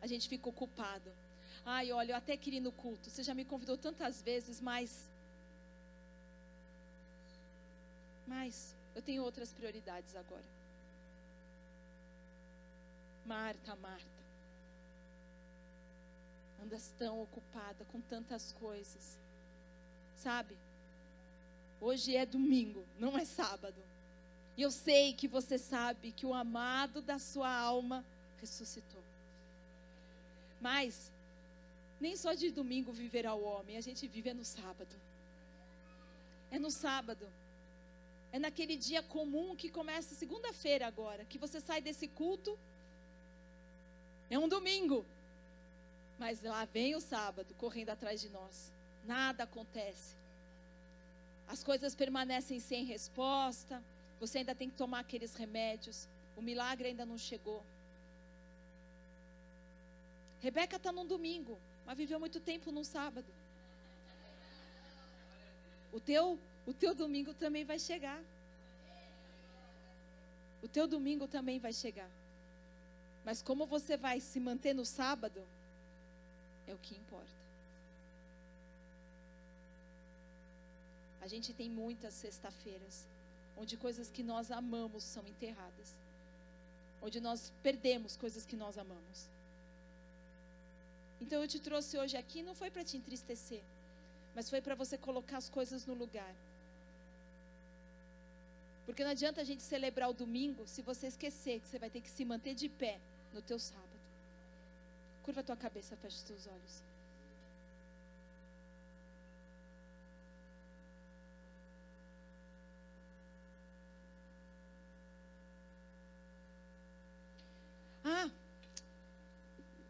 A 0.00 0.06
gente 0.06 0.28
fica 0.28 0.48
ocupado 0.48 1.10
Ai, 1.66 1.92
olha, 1.92 2.12
eu 2.12 2.16
até 2.16 2.36
queria 2.36 2.58
ir 2.58 2.62
no 2.62 2.72
culto. 2.72 3.08
Você 3.08 3.22
já 3.22 3.34
me 3.34 3.44
convidou 3.44 3.76
tantas 3.76 4.20
vezes, 4.20 4.60
mas. 4.60 5.08
Mas 8.26 8.74
eu 8.94 9.02
tenho 9.02 9.22
outras 9.22 9.52
prioridades 9.52 10.14
agora. 10.14 10.44
Marta, 13.24 13.74
Marta, 13.76 14.04
andas 16.62 16.92
tão 16.98 17.22
ocupada 17.22 17.84
com 17.86 17.98
tantas 18.02 18.52
coisas, 18.52 19.18
sabe? 20.16 20.54
Hoje 21.80 22.14
é 22.14 22.26
domingo, 22.26 22.84
não 22.98 23.16
é 23.16 23.24
sábado. 23.24 23.82
E 24.56 24.62
eu 24.62 24.70
sei 24.70 25.14
que 25.14 25.26
você 25.26 25.56
sabe 25.56 26.12
que 26.12 26.26
o 26.26 26.34
amado 26.34 27.00
da 27.00 27.18
sua 27.18 27.50
alma 27.50 28.04
ressuscitou. 28.40 29.02
Mas 30.60 31.10
nem 32.00 32.16
só 32.16 32.34
de 32.34 32.50
domingo 32.50 32.92
viverá 32.92 33.34
o 33.34 33.44
homem, 33.44 33.76
a 33.76 33.80
gente 33.80 34.06
vive 34.06 34.30
é 34.30 34.34
no 34.34 34.44
sábado. 34.44 34.94
É 36.50 36.58
no 36.58 36.70
sábado. 36.70 37.26
É 38.32 38.38
naquele 38.38 38.76
dia 38.76 39.02
comum 39.02 39.54
que 39.54 39.68
começa 39.70 40.14
segunda-feira 40.14 40.86
agora, 40.86 41.24
que 41.24 41.38
você 41.38 41.60
sai 41.60 41.80
desse 41.80 42.08
culto. 42.08 42.58
É 44.28 44.38
um 44.38 44.48
domingo. 44.48 45.06
Mas 46.18 46.42
lá 46.42 46.64
vem 46.64 46.94
o 46.94 47.00
sábado 47.00 47.54
correndo 47.54 47.90
atrás 47.90 48.20
de 48.20 48.28
nós. 48.28 48.72
Nada 49.04 49.44
acontece. 49.44 50.16
As 51.46 51.62
coisas 51.62 51.94
permanecem 51.94 52.58
sem 52.58 52.84
resposta. 52.84 53.82
Você 54.20 54.38
ainda 54.38 54.54
tem 54.54 54.70
que 54.70 54.76
tomar 54.76 55.00
aqueles 55.00 55.34
remédios. 55.34 56.08
O 56.36 56.42
milagre 56.42 56.88
ainda 56.88 57.04
não 57.04 57.18
chegou. 57.18 57.64
Rebeca 60.40 60.76
está 60.76 60.92
num 60.92 61.06
domingo, 61.06 61.58
mas 61.86 61.96
viveu 61.96 62.18
muito 62.18 62.40
tempo 62.40 62.72
num 62.72 62.84
sábado. 62.84 63.26
O 65.92 66.00
teu, 66.00 66.38
o 66.66 66.72
teu 66.72 66.94
domingo 66.94 67.32
também 67.34 67.64
vai 67.64 67.78
chegar. 67.78 68.20
O 70.62 70.68
teu 70.68 70.86
domingo 70.86 71.28
também 71.28 71.58
vai 71.58 71.72
chegar. 71.72 72.10
Mas 73.24 73.40
como 73.40 73.66
você 73.66 73.96
vai 73.96 74.20
se 74.20 74.40
manter 74.40 74.74
no 74.74 74.84
sábado, 74.84 75.46
é 76.66 76.74
o 76.74 76.78
que 76.78 76.96
importa. 76.96 77.44
A 81.20 81.26
gente 81.26 81.54
tem 81.54 81.70
muitas 81.70 82.12
sexta-feiras 82.14 83.06
onde 83.56 83.76
coisas 83.76 84.10
que 84.10 84.22
nós 84.22 84.50
amamos 84.50 85.04
são 85.04 85.26
enterradas. 85.26 85.94
Onde 87.00 87.20
nós 87.20 87.52
perdemos 87.62 88.16
coisas 88.16 88.44
que 88.44 88.56
nós 88.56 88.76
amamos. 88.78 89.28
Então 91.20 91.40
eu 91.42 91.48
te 91.48 91.58
trouxe 91.58 91.98
hoje 91.98 92.16
aqui 92.16 92.42
não 92.42 92.54
foi 92.54 92.70
para 92.70 92.84
te 92.84 92.96
entristecer, 92.96 93.62
mas 94.34 94.50
foi 94.50 94.60
para 94.60 94.74
você 94.74 94.98
colocar 94.98 95.38
as 95.38 95.48
coisas 95.48 95.86
no 95.86 95.94
lugar. 95.94 96.34
Porque 98.84 99.02
não 99.02 99.10
adianta 99.10 99.40
a 99.40 99.44
gente 99.44 99.62
celebrar 99.62 100.10
o 100.10 100.12
domingo 100.12 100.66
se 100.66 100.82
você 100.82 101.06
esquecer 101.06 101.60
que 101.60 101.68
você 101.68 101.78
vai 101.78 101.88
ter 101.88 102.00
que 102.00 102.10
se 102.10 102.24
manter 102.24 102.54
de 102.54 102.68
pé 102.68 103.00
no 103.32 103.40
teu 103.40 103.58
sábado. 103.58 103.88
Curva 105.22 105.40
a 105.40 105.44
tua 105.44 105.56
cabeça, 105.56 105.96
fecha 105.96 106.16
os 106.16 106.22
teus 106.22 106.46
olhos. 106.46 106.82
Ah, 118.04 118.30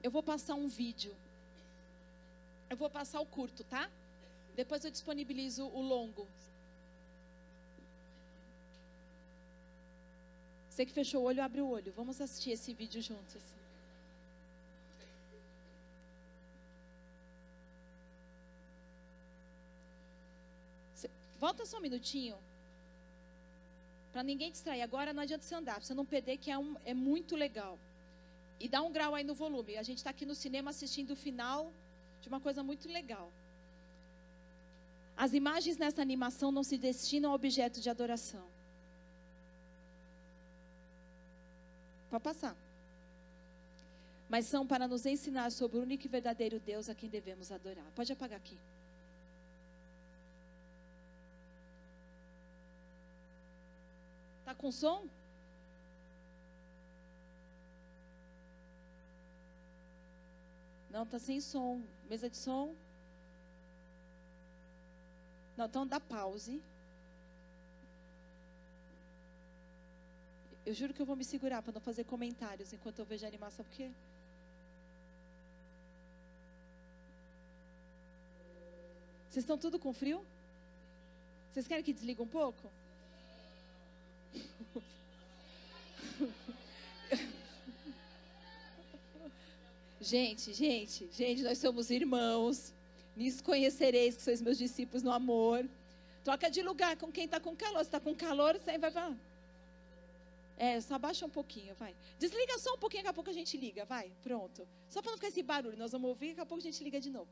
eu 0.04 0.10
vou 0.10 0.22
passar 0.22 0.54
um 0.54 0.68
vídeo. 0.68 1.16
Eu 2.68 2.76
vou 2.76 2.90
passar 2.90 3.20
o 3.22 3.26
curto, 3.26 3.64
tá? 3.64 3.90
Depois 4.54 4.84
eu 4.84 4.90
disponibilizo 4.90 5.64
o 5.64 5.80
longo. 5.80 6.28
Você 10.68 10.84
que 10.84 10.92
fechou 10.92 11.22
o 11.22 11.24
olho, 11.24 11.42
abre 11.42 11.62
o 11.62 11.68
olho. 11.70 11.90
Vamos 11.96 12.20
assistir 12.20 12.50
esse 12.50 12.74
vídeo 12.74 13.00
juntos. 13.00 13.42
Volta 21.40 21.64
só 21.64 21.78
um 21.78 21.80
minutinho. 21.80 22.36
Para 24.12 24.22
ninguém 24.22 24.50
distrair. 24.50 24.82
Agora 24.82 25.14
não 25.14 25.22
adianta 25.22 25.44
você 25.44 25.54
andar, 25.54 25.82
você 25.82 25.94
não 25.94 26.04
perder, 26.04 26.36
que 26.36 26.50
é, 26.50 26.58
um, 26.58 26.76
é 26.84 26.92
muito 26.92 27.34
legal. 27.36 27.78
E 28.64 28.68
dá 28.74 28.80
um 28.80 28.90
grau 28.90 29.14
aí 29.14 29.22
no 29.22 29.34
volume. 29.34 29.76
A 29.76 29.82
gente 29.82 29.98
está 29.98 30.08
aqui 30.08 30.24
no 30.24 30.34
cinema 30.34 30.70
assistindo 30.70 31.10
o 31.10 31.16
final 31.24 31.70
de 32.22 32.28
uma 32.30 32.40
coisa 32.40 32.62
muito 32.62 32.88
legal. 32.88 33.30
As 35.14 35.34
imagens 35.34 35.76
nessa 35.76 36.00
animação 36.00 36.50
não 36.50 36.64
se 36.64 36.78
destinam 36.78 37.30
a 37.30 37.34
objeto 37.34 37.78
de 37.78 37.90
adoração. 37.90 38.46
Pode 42.08 42.24
passar. 42.24 42.56
Mas 44.30 44.46
são 44.46 44.66
para 44.66 44.88
nos 44.88 45.04
ensinar 45.04 45.50
sobre 45.52 45.76
o 45.76 45.82
único 45.82 46.06
e 46.06 46.08
verdadeiro 46.08 46.58
Deus 46.58 46.88
a 46.88 46.94
quem 46.94 47.10
devemos 47.10 47.52
adorar. 47.52 47.84
Pode 47.94 48.14
apagar 48.14 48.38
aqui. 48.38 48.58
Tá 54.46 54.54
com 54.54 54.72
som? 54.72 55.06
Não, 60.94 61.04
tá 61.04 61.18
sem 61.18 61.40
som. 61.40 61.82
Mesa 62.08 62.30
de 62.30 62.36
som? 62.36 62.72
Não, 65.56 65.66
então 65.66 65.84
dá 65.84 65.98
pause. 65.98 66.62
Eu 70.64 70.72
juro 70.72 70.94
que 70.94 71.02
eu 71.02 71.06
vou 71.06 71.16
me 71.16 71.24
segurar 71.24 71.62
para 71.62 71.72
não 71.72 71.80
fazer 71.80 72.04
comentários 72.04 72.72
enquanto 72.72 73.00
eu 73.00 73.04
vejo 73.04 73.24
a 73.24 73.28
animação, 73.28 73.64
porque. 73.64 73.90
Vocês 79.28 79.42
estão 79.42 79.58
tudo 79.58 79.80
com 79.80 79.92
frio? 79.92 80.24
Vocês 81.50 81.66
querem 81.66 81.82
que 81.82 81.92
desligue 81.92 82.22
um 82.22 82.28
pouco? 82.28 82.70
Gente, 90.04 90.52
gente, 90.52 91.08
gente, 91.10 91.42
nós 91.42 91.56
somos 91.56 91.88
irmãos. 91.88 92.74
Nisso 93.16 93.42
conhecereis 93.42 94.14
que 94.14 94.22
sois 94.22 94.42
meus 94.42 94.58
discípulos 94.58 95.02
no 95.02 95.10
amor. 95.10 95.66
Troca 96.22 96.50
de 96.50 96.60
lugar 96.62 96.94
com 96.98 97.10
quem 97.10 97.24
está 97.24 97.40
com 97.40 97.56
calor. 97.56 97.78
Se 97.78 97.88
está 97.88 97.98
com 97.98 98.14
calor, 98.14 98.52
você 98.58 98.76
vai. 98.76 98.90
vai. 98.90 99.16
É, 100.58 100.78
só 100.78 100.96
abaixa 100.96 101.24
um 101.24 101.30
pouquinho, 101.30 101.74
vai. 101.74 101.96
Desliga 102.18 102.58
só 102.58 102.74
um 102.74 102.78
pouquinho, 102.78 103.02
daqui 103.02 103.10
a 103.12 103.14
pouco 103.14 103.30
a 103.30 103.32
gente 103.32 103.56
liga, 103.56 103.86
vai. 103.86 104.12
Pronto. 104.22 104.68
Só 104.90 105.00
para 105.00 105.12
não 105.12 105.16
ficar 105.16 105.28
esse 105.28 105.42
barulho, 105.42 105.78
nós 105.78 105.92
vamos 105.92 106.08
ouvir, 106.10 106.28
daqui 106.28 106.40
a 106.42 106.46
pouco 106.46 106.60
a 106.62 106.66
gente 106.70 106.84
liga 106.84 107.00
de 107.00 107.08
novo. 107.08 107.30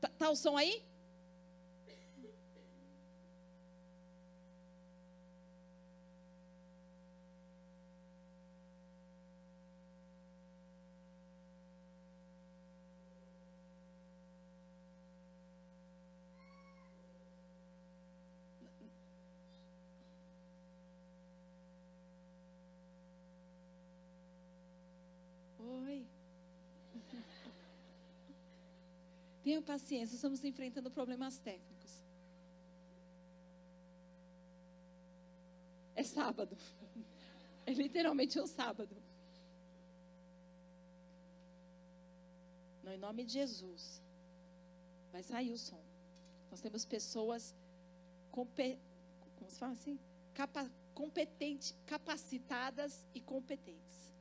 Tá, 0.00 0.08
tá 0.16 0.30
o 0.30 0.36
som 0.36 0.56
aí? 0.56 0.80
Tenha 29.44 29.60
paciência, 29.60 30.14
estamos 30.14 30.42
enfrentando 30.42 30.90
problemas 30.90 31.38
técnicos. 31.38 32.02
É 35.94 36.02
sábado. 36.02 36.56
É 37.66 37.72
literalmente 37.72 38.40
um 38.40 38.46
sábado. 38.46 38.94
Não, 42.82 42.92
em 42.92 42.98
nome 42.98 43.24
de 43.24 43.34
Jesus. 43.34 44.02
Vai 45.12 45.22
sair 45.22 45.52
o 45.52 45.58
som. 45.58 45.82
Nós 46.50 46.60
temos 46.60 46.84
pessoas 46.84 47.54
como 48.30 48.50
se 49.48 49.58
fala 49.58 49.72
assim? 49.72 49.98
Capa, 50.32 50.70
competente, 50.94 51.74
capacitadas 51.86 53.06
e 53.14 53.20
competentes. 53.20 54.13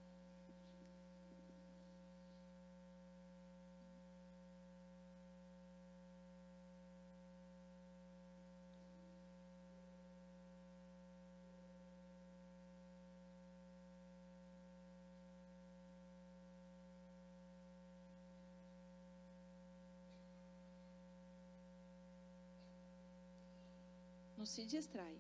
Se 24.53 24.63
distrai. 24.65 25.15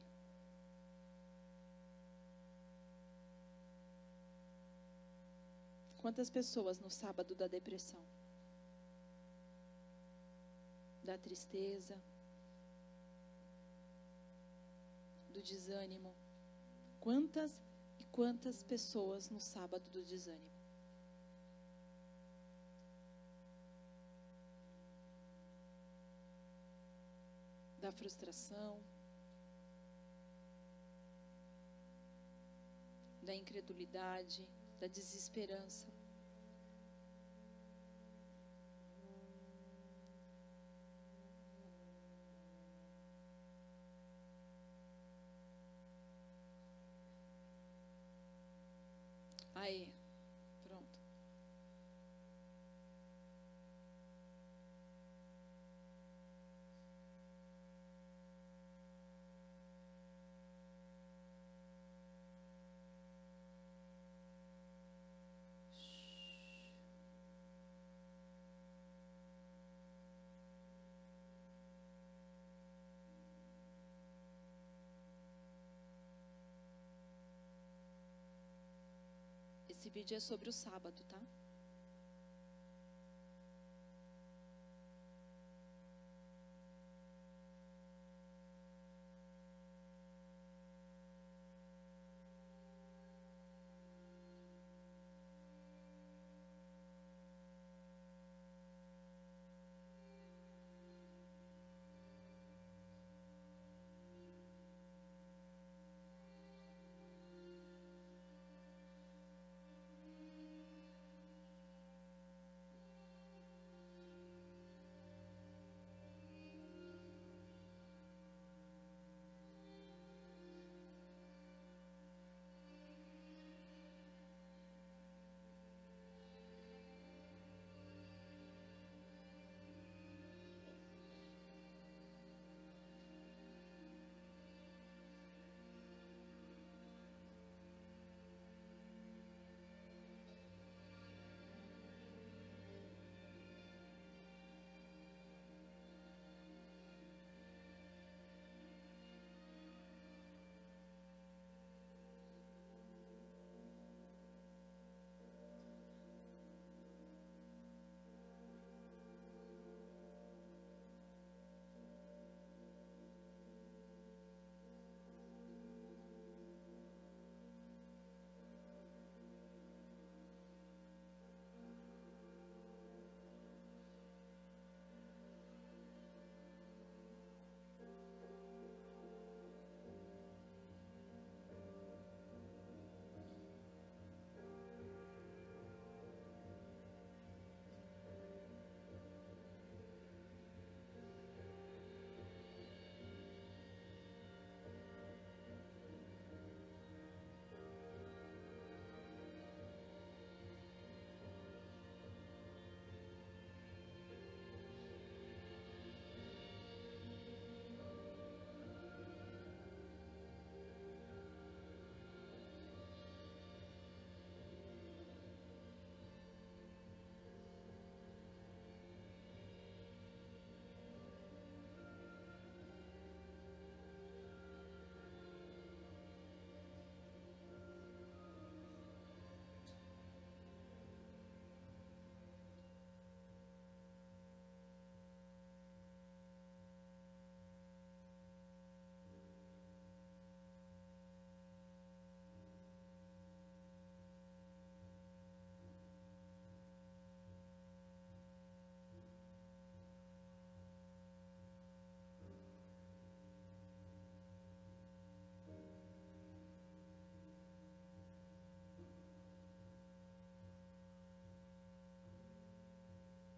Quantas 6.01 6.29
pessoas 6.29 6.77
no 6.79 6.89
sábado 6.89 7.33
da 7.33 7.47
depressão? 7.47 8.03
Da 11.03 11.17
tristeza? 11.17 11.97
Do 15.33 15.41
desânimo? 15.41 16.13
Quantas 16.99 17.51
e 17.99 18.03
quantas 18.17 18.61
pessoas 18.61 19.29
no 19.31 19.39
sábado 19.39 19.89
do 19.89 20.03
desânimo? 20.03 20.53
Da 27.81 27.91
frustração? 27.91 28.92
Da 33.25 33.33
incredulidade? 33.33 34.47
Da 34.79 34.85
desesperança? 34.87 35.87
Aí, 49.55 49.91
pronto. 50.63 50.99
Esse 79.67 79.82
vídeo 79.93 80.17
é 80.17 80.19
sobre 80.19 80.49
o 80.49 80.51
sábado, 80.51 81.03
tá? 81.07 81.21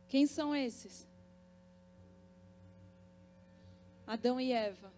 Quem 0.08 0.28
são 0.28 0.56
esses? 0.56 1.08
Adão 4.06 4.39
e 4.39 4.51
Eva. 4.51 4.91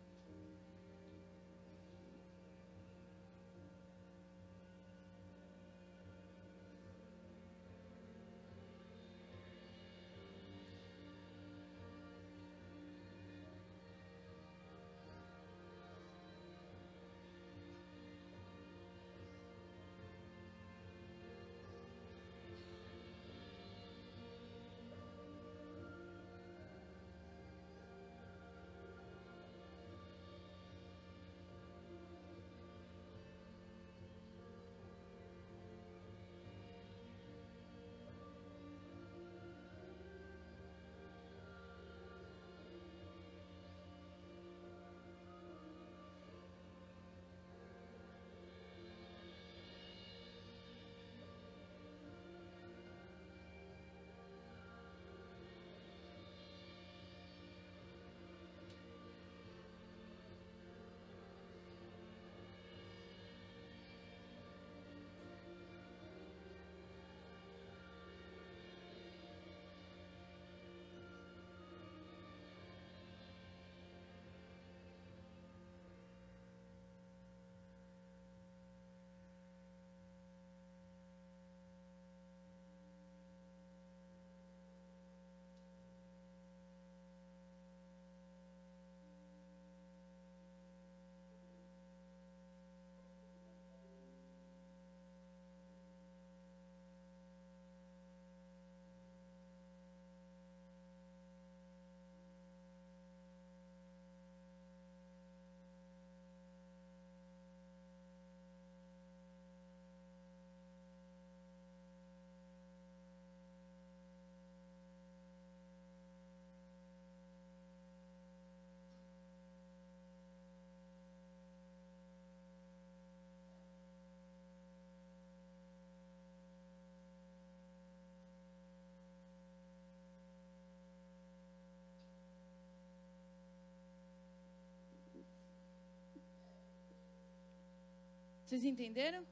Vocês 138.47 138.63
entenderam? 138.63 139.27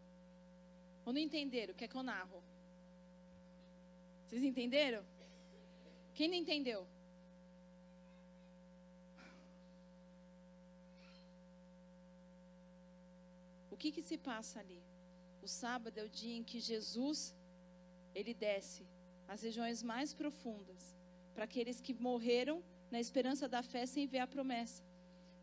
Ou 1.05 1.13
não 1.13 1.21
entenderam? 1.21 1.73
Quer 1.73 1.87
que 1.87 1.95
eu 1.95 2.03
narro? 2.03 2.43
Vocês 4.25 4.43
entenderam? 4.43 5.05
Quem 6.13 6.27
não 6.27 6.35
entendeu? 6.35 6.85
O 13.71 13.77
que 13.77 13.89
que 13.89 14.03
se 14.03 14.17
passa 14.17 14.59
ali? 14.59 14.83
O 15.41 15.47
sábado 15.47 15.97
é 15.97 16.03
o 16.03 16.09
dia 16.09 16.35
em 16.35 16.43
que 16.43 16.59
Jesus 16.59 17.33
ele 18.13 18.33
desce 18.33 18.85
às 19.29 19.43
regiões 19.43 19.81
mais 19.81 20.13
profundas 20.13 20.93
para 21.33 21.45
aqueles 21.45 21.79
que 21.79 21.93
morreram 21.93 22.61
na 22.91 22.99
esperança 22.99 23.47
da 23.47 23.63
fé 23.63 23.85
sem 23.85 24.07
ver 24.07 24.19
a 24.19 24.27
promessa. 24.27 24.83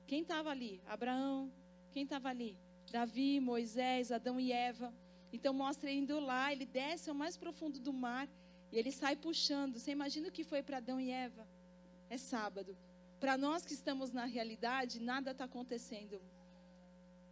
Quem 0.06 0.20
estava 0.20 0.50
ali? 0.50 0.82
Abraão. 0.84 1.50
Quem 1.90 2.02
estava 2.02 2.28
ali? 2.28 2.54
Davi, 2.92 3.40
Moisés, 3.40 4.12
Adão 4.12 4.38
e 4.38 4.52
Eva. 4.52 4.92
Então 5.32 5.54
mostra 5.54 5.90
ele 5.90 6.00
indo 6.00 6.20
lá, 6.20 6.52
ele 6.52 6.66
desce 6.66 7.08
ao 7.08 7.16
mais 7.16 7.36
profundo 7.38 7.80
do 7.80 7.92
mar 7.92 8.28
e 8.70 8.78
ele 8.78 8.92
sai 8.92 9.16
puxando. 9.16 9.78
Você 9.78 9.90
imagina 9.90 10.28
o 10.28 10.32
que 10.32 10.44
foi 10.44 10.62
para 10.62 10.76
Adão 10.76 11.00
e 11.00 11.10
Eva? 11.10 11.46
É 12.10 12.18
sábado. 12.18 12.76
Para 13.18 13.38
nós 13.38 13.64
que 13.64 13.72
estamos 13.72 14.12
na 14.12 14.26
realidade, 14.26 15.00
nada 15.00 15.30
está 15.30 15.44
acontecendo. 15.44 16.20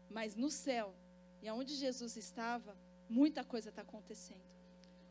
Mas 0.08 0.34
no 0.34 0.50
céu, 0.50 0.94
e 1.42 1.48
aonde 1.48 1.74
Jesus 1.74 2.16
estava, 2.16 2.74
muita 3.08 3.44
coisa 3.44 3.68
está 3.68 3.82
acontecendo. 3.82 4.48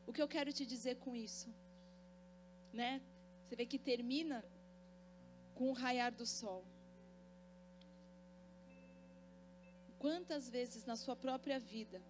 O 0.08 0.12
que 0.12 0.22
eu 0.22 0.28
quero 0.28 0.52
te 0.52 0.66
dizer 0.66 0.96
com 0.96 1.16
isso? 1.16 1.48
Né? 2.74 3.02
Você 3.44 3.56
vê 3.56 3.66
que 3.68 3.78
termina 3.78 4.44
com 5.54 5.70
o 5.70 5.74
raiar 5.74 6.12
do 6.12 6.26
sol. 6.26 6.64
Quantas 10.00 10.50
vezes 10.50 10.86
na 10.86 10.96
sua 10.96 11.16
própria 11.16 11.60
vida, 11.60 12.02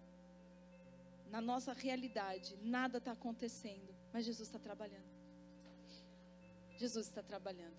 na 1.28 1.40
nossa 1.40 1.72
realidade, 1.72 2.56
nada 2.62 2.98
está 2.98 3.12
acontecendo, 3.12 3.94
mas 4.12 4.24
Jesus 4.24 4.48
está 4.48 4.58
trabalhando. 4.58 5.10
Jesus 6.78 7.08
está 7.08 7.22
trabalhando. 7.22 7.76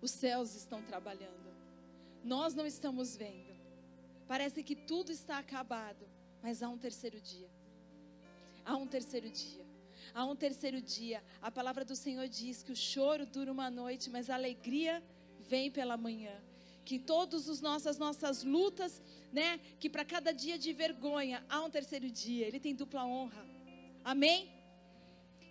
Os 0.00 0.10
céus 0.10 0.54
estão 0.54 0.80
trabalhando. 0.82 1.52
Nós 2.24 2.54
não 2.54 2.66
estamos 2.66 3.16
vendo. 3.16 3.52
Parece 4.26 4.62
que 4.62 4.74
tudo 4.74 5.12
está 5.12 5.38
acabado, 5.38 6.06
mas 6.42 6.62
há 6.62 6.68
um 6.68 6.78
terceiro 6.78 7.20
dia. 7.20 7.50
Há 8.64 8.76
um 8.76 8.86
terceiro 8.86 9.28
dia. 9.28 9.66
Há 10.14 10.24
um 10.24 10.36
terceiro 10.36 10.80
dia. 10.80 11.22
A 11.40 11.50
palavra 11.50 11.84
do 11.84 11.96
Senhor 11.96 12.28
diz 12.28 12.62
que 12.62 12.72
o 12.72 12.76
choro 12.76 13.26
dura 13.26 13.50
uma 13.50 13.70
noite, 13.70 14.08
mas 14.08 14.30
a 14.30 14.34
alegria 14.34 15.02
vem 15.40 15.70
pela 15.70 15.96
manhã. 15.96 16.40
Que 16.84 16.98
todas 16.98 17.48
as 17.48 17.60
nossas 17.60 17.98
nossas 17.98 18.42
lutas, 18.42 19.00
né, 19.32 19.58
que 19.78 19.88
para 19.88 20.04
cada 20.04 20.32
dia 20.32 20.58
de 20.58 20.72
vergonha 20.72 21.44
há 21.48 21.62
um 21.62 21.70
terceiro 21.70 22.10
dia. 22.10 22.46
Ele 22.46 22.60
tem 22.60 22.74
dupla 22.74 23.04
honra. 23.04 23.46
Amém? 24.04 24.50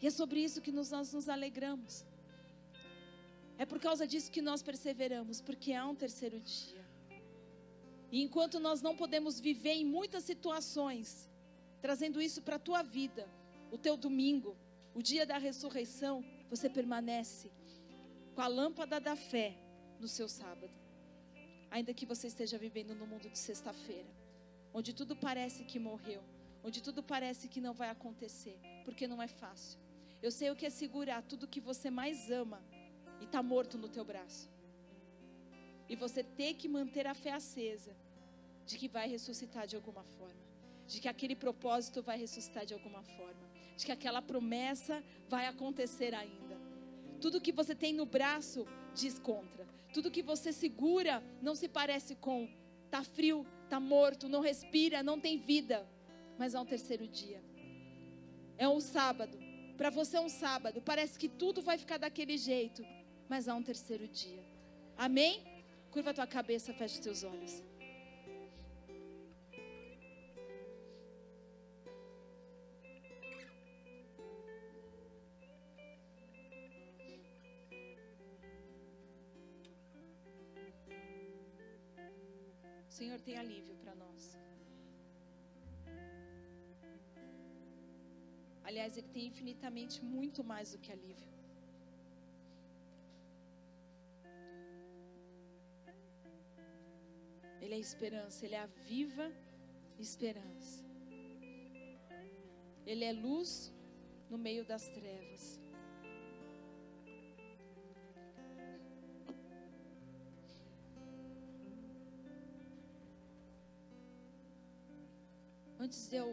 E 0.02 0.08
é 0.08 0.10
sobre 0.10 0.44
isso 0.44 0.62
que 0.62 0.72
nós, 0.72 0.90
nós 0.92 1.14
nos 1.14 1.30
alegramos. 1.30 2.06
É 3.58 3.66
por 3.66 3.80
causa 3.80 4.08
disso 4.08 4.32
que 4.32 4.42
nós 4.42 4.64
perseveramos, 4.64 5.40
porque 5.40 5.72
há 5.74 5.88
um 5.88 5.96
terceiro 5.96 6.40
dia. 6.40 6.84
E 8.12 8.22
enquanto 8.22 8.60
nós 8.60 8.82
não 8.82 8.96
podemos 8.96 9.40
viver 9.40 9.74
em 9.74 9.86
muitas 9.86 10.24
situações, 10.24 11.30
trazendo 11.80 12.22
isso 12.22 12.42
para 12.42 12.56
a 12.56 12.60
tua 12.60 12.82
vida, 12.82 13.30
o 13.72 13.78
teu 13.78 13.96
domingo, 13.96 14.58
o 14.94 15.02
dia 15.02 15.26
da 15.26 15.38
ressurreição, 15.38 16.26
você 16.50 16.70
permanece 16.70 17.52
com 18.34 18.42
a 18.42 18.48
lâmpada 18.48 19.00
da 19.00 19.16
fé 19.16 19.56
no 20.00 20.08
seu 20.08 20.28
sábado. 20.28 20.81
Ainda 21.72 21.94
que 21.94 22.06
você 22.06 22.28
esteja 22.28 22.58
vivendo 22.58 22.94
no 22.94 23.08
mundo 23.08 23.30
de 23.30 23.40
sexta-feira, 23.40 24.12
onde 24.74 24.94
tudo 24.94 25.16
parece 25.16 25.64
que 25.64 25.80
morreu, 25.80 26.22
onde 26.64 26.84
tudo 26.84 27.02
parece 27.02 27.48
que 27.48 27.62
não 27.62 27.74
vai 27.74 27.90
acontecer, 27.90 28.60
porque 28.84 29.08
não 29.08 29.22
é 29.22 29.28
fácil. 29.28 29.80
Eu 30.22 30.32
sei 30.32 30.52
o 30.52 30.56
que 30.56 30.66
é 30.66 30.70
segurar 30.70 31.22
tudo 31.24 31.48
que 31.48 31.62
você 31.62 31.90
mais 31.90 32.30
ama 32.30 32.62
e 33.22 33.24
está 33.24 33.42
morto 33.42 33.78
no 33.78 33.88
teu 33.88 34.04
braço. 34.04 34.50
E 35.88 35.96
você 35.96 36.24
ter 36.24 36.56
que 36.56 36.68
manter 36.68 37.08
a 37.08 37.16
fé 37.16 37.32
acesa 37.32 37.96
de 38.66 38.78
que 38.78 38.88
vai 38.88 39.08
ressuscitar 39.08 39.66
de 39.66 39.76
alguma 39.76 40.04
forma, 40.04 40.44
de 40.88 41.00
que 41.00 41.08
aquele 41.08 41.36
propósito 41.36 42.04
vai 42.04 42.18
ressuscitar 42.18 42.66
de 42.66 42.74
alguma 42.74 43.02
forma, 43.02 43.50
de 43.78 43.86
que 43.86 43.92
aquela 43.92 44.22
promessa 44.22 45.04
vai 45.30 45.48
acontecer 45.48 46.14
ainda. 46.14 46.60
Tudo 47.20 47.42
que 47.42 47.52
você 47.52 47.74
tem 47.74 47.94
no 47.94 48.06
braço 48.06 48.68
diz 48.94 49.20
contra. 49.20 49.68
Tudo 49.94 50.12
que 50.12 50.22
você 50.22 50.52
segura 50.54 51.24
não 51.42 51.56
se 51.56 51.68
parece 51.68 52.16
com. 52.16 52.50
Tá 52.90 53.04
frio, 53.04 53.46
tá 53.70 53.80
morto, 53.80 54.28
não 54.28 54.42
respira, 54.42 55.04
não 55.04 55.20
tem 55.20 55.38
vida. 55.38 55.88
Mas 56.38 56.56
há 56.56 56.62
um 56.62 56.66
terceiro 56.66 57.08
dia. 57.08 57.42
É 58.58 58.68
um 58.68 58.80
sábado. 58.80 59.38
Para 59.78 59.90
você 59.90 60.18
é 60.18 60.22
um 60.22 60.30
sábado. 60.30 60.82
Parece 60.82 61.18
que 61.18 61.28
tudo 61.28 61.62
vai 61.62 61.78
ficar 61.78 61.98
daquele 61.98 62.38
jeito. 62.38 62.86
Mas 63.28 63.48
há 63.48 63.56
um 63.56 63.64
terceiro 63.64 64.08
dia. 64.08 64.44
Amém? 64.98 65.44
Curva 65.90 66.12
a 66.12 66.14
tua 66.14 66.28
cabeça, 66.28 66.74
feche 66.74 66.96
os 66.96 67.00
teus 67.00 67.24
olhos. 67.24 67.64
Senhor 82.96 83.20
tem 83.26 83.36
alívio 83.38 83.76
para 83.82 83.94
nós. 83.96 84.22
Aliás, 88.70 88.98
Ele 88.98 89.08
tem 89.16 89.26
infinitamente 89.28 90.04
muito 90.16 90.44
mais 90.52 90.74
do 90.74 90.80
que 90.84 90.92
alívio. 90.92 91.30
Ele 97.62 97.76
é 97.76 97.80
esperança, 97.80 98.46
Ele 98.46 98.56
é 98.56 98.64
a 98.68 98.74
viva 98.92 99.28
esperança. 99.98 100.84
Ele 102.86 103.06
é 103.06 103.14
luz 103.14 103.74
no 104.30 104.38
meio 104.38 104.66
das 104.66 104.88
trevas. 104.90 105.44
Antes 115.92 116.08
de 116.12 116.16
eu 116.16 116.28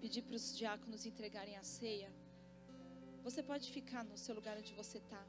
pedir 0.00 0.22
para 0.26 0.36
os 0.36 0.44
diáconos 0.56 1.04
entregarem 1.04 1.56
a 1.56 1.64
ceia, 1.64 2.08
você 3.24 3.42
pode 3.42 3.66
ficar 3.76 4.04
no 4.10 4.16
seu 4.16 4.32
lugar 4.32 4.56
onde 4.56 4.72
você 4.74 4.98
está. 4.98 5.20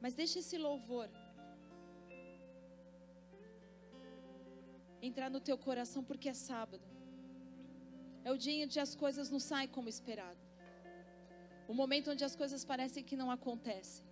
Mas 0.00 0.12
deixe 0.12 0.40
esse 0.40 0.58
louvor 0.58 1.08
entrar 5.00 5.30
no 5.30 5.40
teu 5.40 5.56
coração 5.56 6.02
porque 6.02 6.28
é 6.28 6.34
sábado. 6.34 6.82
É 8.24 8.32
o 8.32 8.36
dia 8.36 8.64
onde 8.64 8.80
as 8.80 8.96
coisas 8.96 9.30
não 9.30 9.38
saem 9.38 9.68
como 9.68 9.88
esperado. 9.88 10.44
O 11.68 11.74
momento 11.80 12.10
onde 12.10 12.24
as 12.24 12.34
coisas 12.34 12.64
parecem 12.64 13.04
que 13.04 13.20
não 13.22 13.30
acontecem. 13.30 14.04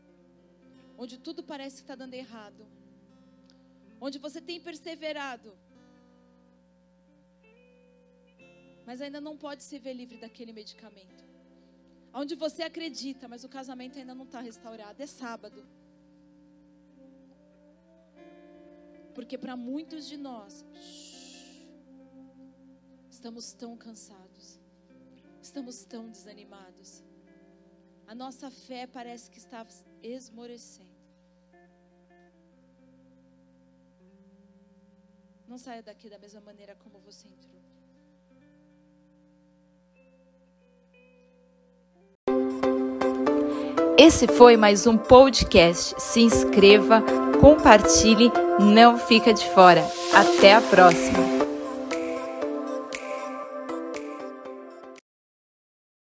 Onde 0.97 1.19
tudo 1.19 1.43
parece 1.43 1.79
que 1.79 1.83
está 1.83 1.97
dando 1.97 2.15
errado. 2.15 2.65
Onde 4.01 4.21
você 4.21 4.41
tem 4.41 4.61
perseverado 4.61 5.53
mas 8.89 9.03
ainda 9.03 9.21
não 9.21 9.37
pode 9.37 9.63
se 9.63 9.79
ver 9.79 9.93
livre 9.93 10.17
daquele 10.17 10.51
medicamento. 10.51 11.23
Onde 12.21 12.35
você 12.35 12.63
acredita, 12.63 13.29
mas 13.29 13.45
o 13.45 13.49
casamento 13.57 13.99
ainda 13.99 14.15
não 14.15 14.25
está 14.25 14.41
restaurado. 14.41 15.03
É 15.03 15.07
sábado. 15.07 15.63
Porque 19.15 19.37
para 19.37 19.55
muitos 19.59 20.09
de 20.09 20.17
nós, 20.17 20.65
estamos 23.11 23.53
tão 23.53 23.77
cansados, 23.77 24.59
estamos 25.43 25.85
tão 25.85 26.09
desanimados. 26.09 27.05
A 28.07 28.15
nossa 28.15 28.51
fé 28.51 28.87
parece 28.87 29.31
que 29.31 29.37
está 29.37 29.67
esmorecendo. 30.03 30.99
Não 35.47 35.59
saia 35.59 35.83
daqui 35.83 36.09
da 36.09 36.19
mesma 36.19 36.41
maneira 36.41 36.75
como 36.75 36.99
você 37.01 37.29
entrou. 37.29 37.58
Esse 44.01 44.29
foi 44.29 44.57
mais 44.57 44.87
um 44.87 44.97
podcast. 44.97 45.93
Se 45.99 46.21
inscreva, 46.21 47.03
compartilhe, 47.41 48.31
não 48.61 48.97
fica 48.97 49.35
de 49.35 49.45
fora. 49.51 49.85
Até 50.15 50.55
a 50.55 50.61
próxima. 50.61 51.38